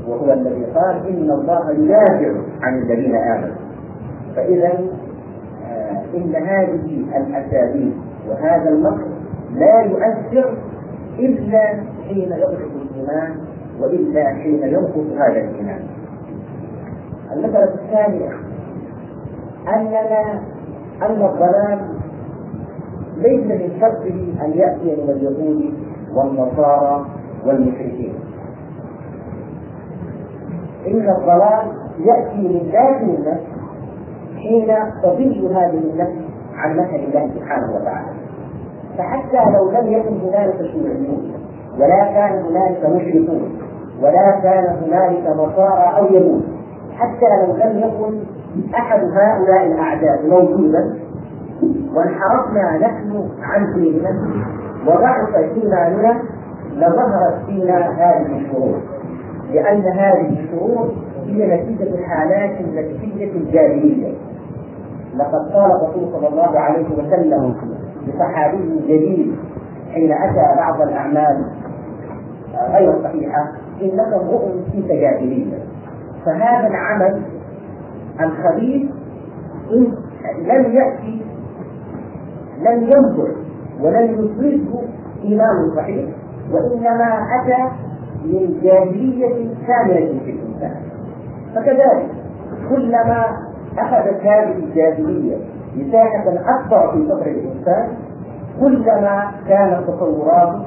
وهو 0.09 0.33
الذي 0.33 0.65
قال 0.65 1.07
إن 1.09 1.31
الله 1.31 1.71
يدافع 1.71 2.33
عن 2.63 2.79
الذين 2.83 3.15
آمنوا. 3.17 3.57
فإذا 4.37 4.69
آه 4.69 6.03
إن 6.15 6.35
هذه 6.35 7.05
الاساليب 7.17 7.93
وهذا 8.29 8.69
المكر 8.69 9.07
لا 9.55 9.81
يؤثر 9.83 10.57
إلا 11.19 11.61
حين 12.09 12.33
يضعف 12.33 12.71
الإيمان 12.83 13.37
وإلا 13.81 14.25
حين 14.35 14.63
ينقص 14.63 15.19
هذا 15.19 15.41
الإيمان. 15.41 15.81
المسألة 17.33 17.75
الثانية 17.75 18.31
أننا 19.69 20.41
أن 21.03 21.23
الضلال 21.23 21.79
ليس 23.17 23.45
من 23.45 23.81
شرطه 23.81 24.45
أن 24.45 24.51
يأتي 24.55 25.03
من 25.03 25.11
اليهود 25.11 25.75
والنصارى 26.15 27.07
والمشركين. 27.47 28.15
ان 30.87 31.11
الضلال 31.11 31.67
يأتي 31.99 32.49
من 32.49 32.71
ذات 32.73 33.03
النفس 33.03 33.47
حين 34.37 34.67
تضل 35.03 35.53
هذه 35.55 35.79
النفس 35.93 36.19
عن 36.57 36.77
مثل 36.77 36.95
الله 36.95 37.31
سبحانه 37.35 37.75
وتعالى. 37.77 38.09
فحتى 38.99 39.51
لو 39.53 39.71
لم 39.71 39.93
يكن 39.93 40.21
هنالك 40.21 40.57
شيوعيون 40.73 41.33
ولا 41.79 42.05
كان 42.05 42.45
هنالك 42.45 42.85
مشركون 42.85 43.59
ولا 44.03 44.41
كان 44.43 44.65
هنالك 44.85 45.27
نصارى 45.37 45.97
أو 45.99 46.05
يهود 46.05 46.43
حتى 46.95 47.27
لو 47.47 47.57
لم 47.57 47.79
يكن 47.79 48.19
أحد 48.75 49.01
هؤلاء 49.01 49.67
الأعداء 49.67 50.27
موجودا 50.29 50.95
وانحرفنا 51.95 52.79
نحن 52.79 53.29
عن 53.43 53.75
ديننا 53.75 54.11
وضعف 54.87 55.35
إيماننا 55.37 56.23
لظهرت 56.77 57.35
فينا 57.47 57.91
هذه 57.91 58.37
الشرور 58.39 58.81
لأن 59.53 59.83
هذه 59.83 60.39
الشرور 60.41 60.93
هي 61.27 61.47
نتيجة 61.63 62.03
حالات 62.07 62.61
نفسية 62.61 63.53
جاهلية 63.53 64.13
لقد 65.17 65.53
قال 65.53 65.71
الرسول 65.73 66.13
صلى 66.13 66.29
الله 66.29 66.59
عليه 66.59 66.87
وسلم 66.89 67.55
لصحابي 68.07 68.81
جليل 68.89 69.35
حين 69.95 70.13
أتى 70.13 70.57
بعض 70.57 70.83
الأعمال 70.83 71.45
غير 72.73 73.03
صحيحة 73.03 73.53
إنك 73.83 74.13
امرؤ 74.23 74.49
فيك 74.73 74.87
جاهلية. 74.87 75.59
فهذا 76.25 76.67
العمل 76.69 77.23
الخبيث 78.21 78.91
إن 79.73 79.93
لم 80.39 80.73
يأتي 80.73 81.23
لم 82.59 82.83
ينظر 82.83 83.29
ولم 83.81 84.11
يدركه 84.13 84.83
إيمان 85.25 85.71
صحيح 85.77 86.09
وإنما 86.53 87.27
أتى 87.41 87.73
من 88.25 88.61
جاهلية 88.63 89.55
كاملة 89.67 90.19
في 90.25 90.31
الإنسان. 90.31 90.81
فكذلك 91.55 92.07
كلما 92.69 93.25
أخذت 93.79 94.21
هذه 94.21 94.53
الجاهلية 94.53 95.37
مساحة 95.77 96.25
أكبر 96.29 96.93
في 96.93 97.09
صدر 97.09 97.27
الإنسان 97.27 97.89
كلما 98.61 99.31
كانت 99.49 99.89
تصوراته 99.89 100.63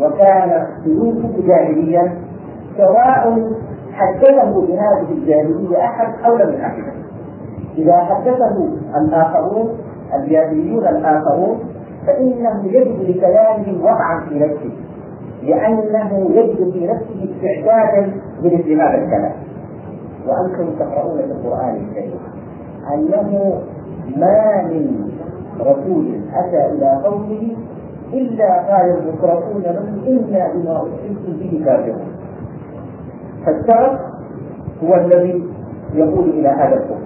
وكان 0.00 0.66
سلوكه 0.84 1.46
جاهليا 1.46 2.14
سواء 2.76 3.52
حدثه 3.92 4.66
بهذه 4.66 5.06
الجاهلية 5.10 5.78
أحد 5.84 6.24
أو 6.24 6.36
لم 6.36 6.54
يحدثه. 6.54 6.92
إذا 7.78 7.96
حدثه 7.96 8.68
الآخرون 8.96 9.68
الجاهليون 10.14 10.86
الآخرون 10.86 11.58
فإنه 12.06 12.64
يجد 12.64 13.10
لكلامهم 13.10 13.80
وضعا 13.80 14.20
في 14.28 14.38
نفسه. 14.38 14.70
لأنه 15.44 16.30
يجد 16.30 16.72
في 16.72 16.86
نفسه 16.86 17.34
استعدادا 17.34 18.12
لمثل 18.42 18.72
هذا 18.72 18.94
الكلام 19.04 19.32
وأنتم 20.28 20.78
تقرؤون 20.78 21.18
في 21.18 21.24
القرآن 21.24 21.76
الكريم 21.76 22.20
أنه 22.94 23.60
ما 24.16 24.62
من 24.62 25.10
رسول 25.60 26.06
أتى 26.34 26.66
إلى 26.72 27.02
قومه 27.04 27.56
إلا 28.12 28.60
قال 28.70 28.98
المترفون 28.98 29.62
له 29.62 29.88
إنا 30.06 30.52
بما 30.54 30.80
أرسلتم 30.80 31.32
به 31.40 31.62
كافرون. 31.64 32.08
فالشرف 33.46 34.00
هو 34.84 34.94
الذي 34.94 35.44
يقول 35.94 36.28
إلى 36.30 36.48
هذا 36.48 36.74
الكفر 36.74 37.04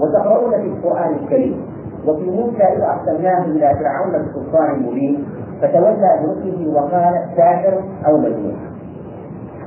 وتقرؤون 0.00 0.50
في 0.50 0.66
القرآن 0.66 1.14
الكريم. 1.14 1.62
وفي 2.06 2.30
موسى 2.30 2.62
إذ 2.62 2.80
أرسلناه 2.80 3.44
إلى 3.44 3.74
فرعون 3.78 4.26
بسلطان 4.26 4.82
مبين. 4.82 5.24
فتولى 5.62 6.18
برسله 6.22 6.74
وقال 6.74 7.14
ساحر 7.36 7.80
أو 8.06 8.16
مجنون. 8.18 8.56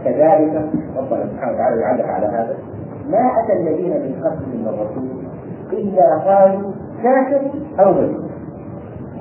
كذلك 0.03 0.69
ربنا 0.97 1.25
سبحانه 1.25 1.53
وتعالى 1.53 1.81
يعلق 1.81 2.05
على 2.05 2.25
هذا. 2.25 2.57
ما 3.09 3.31
أتى 3.39 3.53
الذين 3.53 3.91
من 3.91 4.23
قبلهم 4.23 4.59
من 4.61 4.67
رسول 4.67 5.07
إلا 5.73 6.17
قالوا 6.17 6.71
ساحر 7.03 7.41
أو 7.79 7.91
مجنون. 7.91 8.29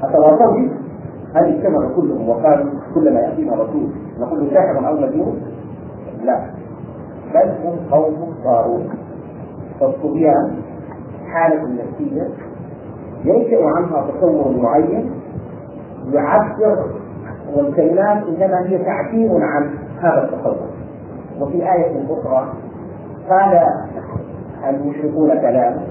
أتواصوا 0.02 0.52
به؟ 0.52 0.70
هل 1.34 1.44
اجتمعوا 1.44 1.94
كلهم 1.96 2.28
وقالوا 2.28 2.70
كلما 2.94 3.20
يأتينا 3.20 3.54
رسول 3.54 3.88
نقول 4.20 4.50
ساحر 4.50 4.88
أو 4.88 4.94
مجنون؟ 4.94 5.42
لا. 6.24 6.40
بل 7.34 7.50
هم 7.64 7.76
قوم 7.90 8.34
طاغوت. 8.44 8.86
فالصبيان 9.80 10.56
حالة 11.26 11.62
نفسية. 11.62 12.28
ينشأ 13.24 13.64
عنها 13.64 14.06
تصور 14.10 14.56
معين 14.62 15.10
يعبر 16.12 16.84
والكلمات 17.54 18.22
إنما 18.26 18.66
هي 18.66 18.78
تعبير 18.78 19.30
عن 19.42 19.70
هذا 20.00 20.24
التصور 20.24 20.68
وفي 21.40 21.72
آية 21.72 22.04
أخرى 22.10 22.52
قال 23.30 23.66
المشركون 24.68 25.28
كلاما 25.28 25.82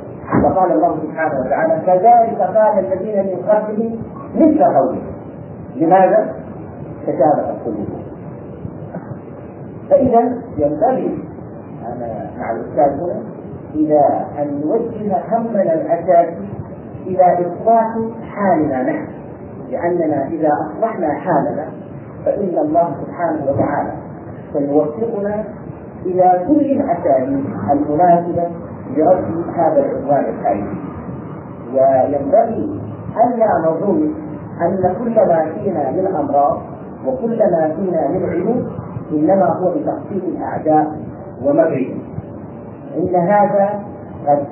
وقال 0.43 0.71
الله 0.71 0.97
سبحانه 1.01 1.39
وتعالى 1.45 1.81
كذلك 1.85 2.41
قال 2.41 2.85
الذين 2.85 3.25
من 3.25 3.49
قبلهم 3.49 3.99
مثل 4.35 4.63
قوله. 4.63 5.01
لماذا؟ 5.75 6.33
تشابهت 7.03 7.55
قلوبهم 7.65 8.03
فإذا 9.89 10.37
ينبغي 10.57 11.23
أنا 11.85 12.29
مع 12.39 12.51
الأستاذ 12.51 13.01
هنا 13.03 13.21
إلى 13.75 14.25
أن 14.39 14.61
نوجه 14.61 15.17
همنا 15.31 15.73
الأساسي 15.73 16.47
إلى 17.07 17.47
إصلاح 17.47 17.85
حالنا 18.29 18.83
نحن. 18.83 19.22
لأننا 19.71 20.27
إذا 20.27 20.49
أصلحنا 20.49 21.13
حالنا 21.13 21.65
فإن 22.25 22.57
الله 22.57 22.95
سبحانه 23.05 23.43
وتعالى 23.51 23.91
سيوفقنا 24.53 25.43
إلى 26.05 26.45
كل 26.47 26.61
الأساليب 26.81 27.45
المناسبة 27.71 28.47
لرد 28.97 29.43
هذا 29.55 29.79
العدوان 29.85 30.25
الحالي 30.25 30.67
وينبغي 31.73 32.81
ألا 33.25 33.69
نظن 33.69 34.13
أن 34.61 34.95
كل 34.99 35.15
ما 35.15 35.45
فينا 35.53 35.91
من 35.91 36.07
أمراض 36.07 36.61
وكل 37.07 37.37
ما 37.39 37.75
فينا 37.75 38.07
من 38.07 38.29
عيوب 38.29 38.63
إنما 39.11 39.45
هو 39.45 39.69
بتخطيط 39.71 40.23
الأعداء 40.23 40.95
ومكرهم 41.43 41.99
إن 42.97 43.15
هذا 43.15 43.69
قد 44.27 44.45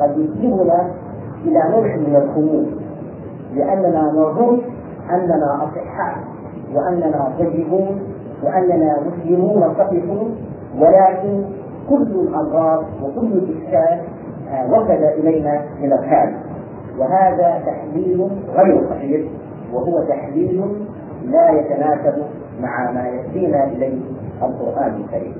قد 0.00 0.18
يسلمنا 0.18 0.90
إلى 1.46 1.60
نوع 1.70 1.96
من 1.96 2.16
الخمول 2.16 2.66
لأننا 3.54 4.02
نظن 4.12 4.60
أننا 5.10 5.64
أصحاء 5.64 6.16
وأننا 6.74 7.32
طيبون 7.38 8.00
وأننا 8.42 8.96
مسلمون 9.00 9.74
صحيحون 9.78 10.36
ولكن 10.78 11.44
كل 11.88 12.02
الأمراض 12.02 12.84
وكل 13.02 13.32
الإشكال 13.32 14.00
وصل 14.70 14.90
إلينا 14.90 15.60
من 15.82 15.92
الخارج. 15.92 16.34
وهذا 16.98 17.62
تحليل 17.66 18.28
غير 18.56 18.86
صحيح 18.90 19.26
وهو 19.72 20.02
تحليل 20.08 20.64
لا 21.24 21.50
يتناسب 21.50 22.22
مع 22.62 22.90
ما 22.90 23.08
يهدينا 23.08 23.64
إليه 23.64 24.00
القرآن 24.42 24.94
الكريم. 25.04 25.34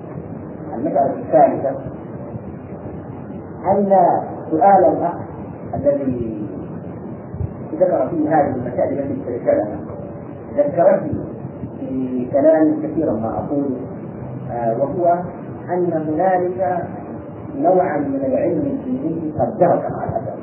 المسألة 0.75 1.13
الثالثة 1.19 1.71
أن 3.71 3.97
سؤال 4.51 4.85
الأخ 4.85 5.15
الذي 5.77 6.47
ذكر 7.81 8.09
فيه 8.09 8.29
هذه 8.29 8.55
المسائل 8.57 8.99
التي 8.99 9.21
استرسلها 9.21 9.79
ذكرتني 10.57 11.25
في 11.81 12.29
كلام 12.33 12.83
كثيرا 12.83 13.13
ما 13.13 13.39
أقوله 13.39 13.77
آه 14.51 14.79
وهو 14.79 15.19
أن 15.73 15.93
هنالك 15.93 16.87
نوعا 17.59 17.99
من 17.99 18.25
العلم 18.25 18.61
الديني 18.67 19.33
قد 19.39 19.59
درك 19.59 19.91
مع 19.91 20.05
الأسف. 20.05 20.37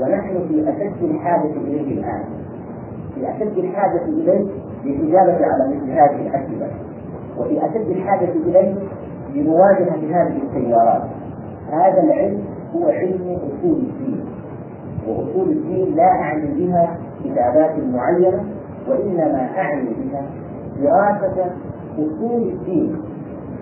ونحن 0.00 0.48
في 0.48 0.70
أشد 0.70 1.02
الحاجة 1.02 1.50
إليه 1.50 2.00
الآن. 2.00 2.24
في 3.14 3.30
أشد 3.30 3.58
الحاجة 3.58 4.02
إليه 4.04 4.46
للإجابة 4.84 5.46
على 5.46 5.74
مثل 5.76 5.90
هذه 5.90 6.26
الأسئلة. 6.26 6.70
وفي 7.38 7.66
أشد 7.66 7.90
الحاجة 7.90 8.28
إليه 8.46 8.74
لمواجهة 9.34 10.22
هذه 10.22 10.36
التيارات 10.42 11.02
هذا 11.72 12.02
العلم 12.02 12.44
هو 12.74 12.88
علم 12.88 13.36
أصول 13.36 13.78
الدين 13.78 14.24
وأصول 15.08 15.48
الدين 15.48 15.94
لا 15.96 16.04
أعني 16.08 16.46
بها 16.54 16.96
كتابات 17.24 17.74
معينة 17.94 18.44
وإنما 18.88 19.48
أعني 19.58 19.88
بها 19.88 20.22
دراسة 20.82 21.50
أصول 21.98 22.42
الدين. 22.42 22.96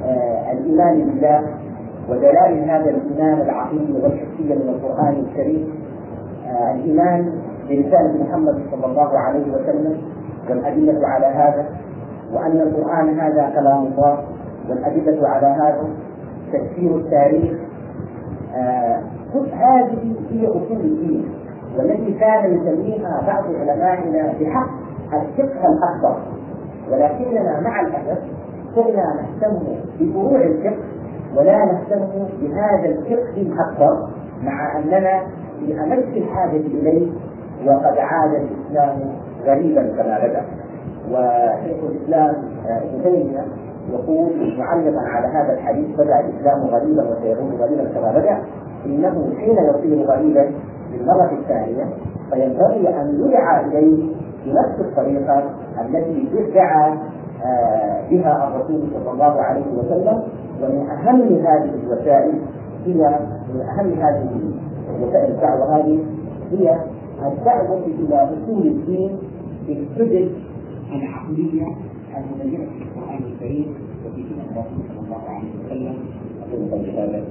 آه 0.05 0.53
الإيمان 0.53 1.05
بالله 1.05 1.43
ودلائل 2.11 2.71
هذا 2.71 2.91
الإيمان 2.91 3.41
العقيدي 3.41 3.93
والحسية 3.93 4.55
من 4.55 4.69
القرآن 4.69 5.15
الكريم. 5.29 5.69
آه 6.47 6.75
الإيمان 6.75 7.33
برسالة 7.69 8.25
محمد 8.29 8.63
صلى 8.71 8.87
الله 8.87 9.19
عليه 9.19 9.53
وسلم 9.53 9.97
والأدلة 10.51 11.09
على 11.09 11.27
هذا 11.27 11.67
وأن 12.33 12.61
القرآن 12.61 13.19
هذا 13.21 13.51
كلام 13.55 13.87
الله 13.87 14.19
والأدلة 14.71 15.29
على 15.29 15.47
هذا 15.47 15.89
تفسير 16.53 16.97
التاريخ 16.97 17.53
كل 19.33 19.47
هذه 19.53 20.15
هي 20.31 20.47
أصول 20.47 20.81
الدين. 20.81 21.25
والتي 21.79 22.13
كان 22.13 22.55
يسميها 22.55 23.23
بعض 23.27 23.45
علمائنا 23.45 24.33
بحق 24.41 24.71
الفقه 25.13 25.63
الأكبر. 25.69 26.17
ولكننا 26.93 27.61
مع 27.61 27.81
الأسف 27.81 28.23
صرنا 28.75 29.15
نهتم 29.15 29.59
بفروع 30.01 30.41
الفقه 30.41 30.83
ولا 31.37 31.59
نهتم 31.65 32.07
بهذا 32.43 32.87
الفقه 32.89 33.37
الأكبر 33.37 34.09
مع 34.43 34.79
أننا 34.79 35.23
في 35.61 35.81
أمس 35.81 36.17
الحاجة 36.17 36.57
إليه 36.57 37.11
وقد 37.67 37.99
عاد 37.99 38.31
الإسلام 38.35 39.01
غريبا 39.47 39.83
كما 39.83 40.19
بدأ. 40.27 40.43
وشيخ 41.11 41.77
الإسلام 41.91 42.35
إبن 42.67 43.03
تيمية 43.03 43.45
يقول 43.93 44.59
معلقا 44.59 45.01
على 45.01 45.27
هذا 45.27 45.52
الحديث 45.52 45.97
بدأ 45.97 46.20
الإسلام 46.20 46.61
غريبا 46.61 47.02
وسيعود 47.02 47.55
غريبا 47.61 47.85
كما 47.94 48.12
بدأ. 48.12 48.39
إنه 48.86 49.32
حين 49.39 49.56
يصير 49.56 50.06
غريبا 50.06 50.51
للمرة 50.93 51.31
الثانية 51.32 51.85
فينبغي 52.31 52.89
أن 52.89 53.24
يدعى 53.27 53.66
إليه 53.66 54.12
بنفس 54.47 54.81
الطريقة 54.81 55.43
التي 55.81 56.28
ادعى 56.35 56.93
آه، 57.44 58.09
بها 58.11 58.48
الرسول 58.48 58.82
صلى 58.94 59.11
الله 59.12 59.43
عليه 59.43 59.66
وسلم. 59.78 60.23
ومن 60.62 60.86
أهم 60.90 61.23
هذه 61.23 61.70
الوسائل 61.85 62.40
هي 62.86 63.19
من 63.55 63.61
أهم 63.61 63.93
هذه 63.93 64.31
وسائل 65.02 65.32
الدعوة 65.32 65.77
هذه 65.77 66.05
هي 66.51 66.78
الدعوة 67.27 67.78
إلى 67.86 68.15
أصول 68.24 68.66
الدين 68.66 69.19
بالحجج 69.66 70.28
العقليه 70.93 71.66
المبينه 72.16 72.66
في 73.19 73.23
القرآن 73.23 73.32
الكريم 73.32 73.74
وفي 74.07 74.23
سنة 74.23 74.45
الرسول 74.51 74.82
صلى 74.89 75.01
الله 75.07 75.23
عليه 75.28 75.51
وسلم 75.65 75.97
أقول 76.43 76.70
قولي 76.70 76.91
هذا. 76.93 77.24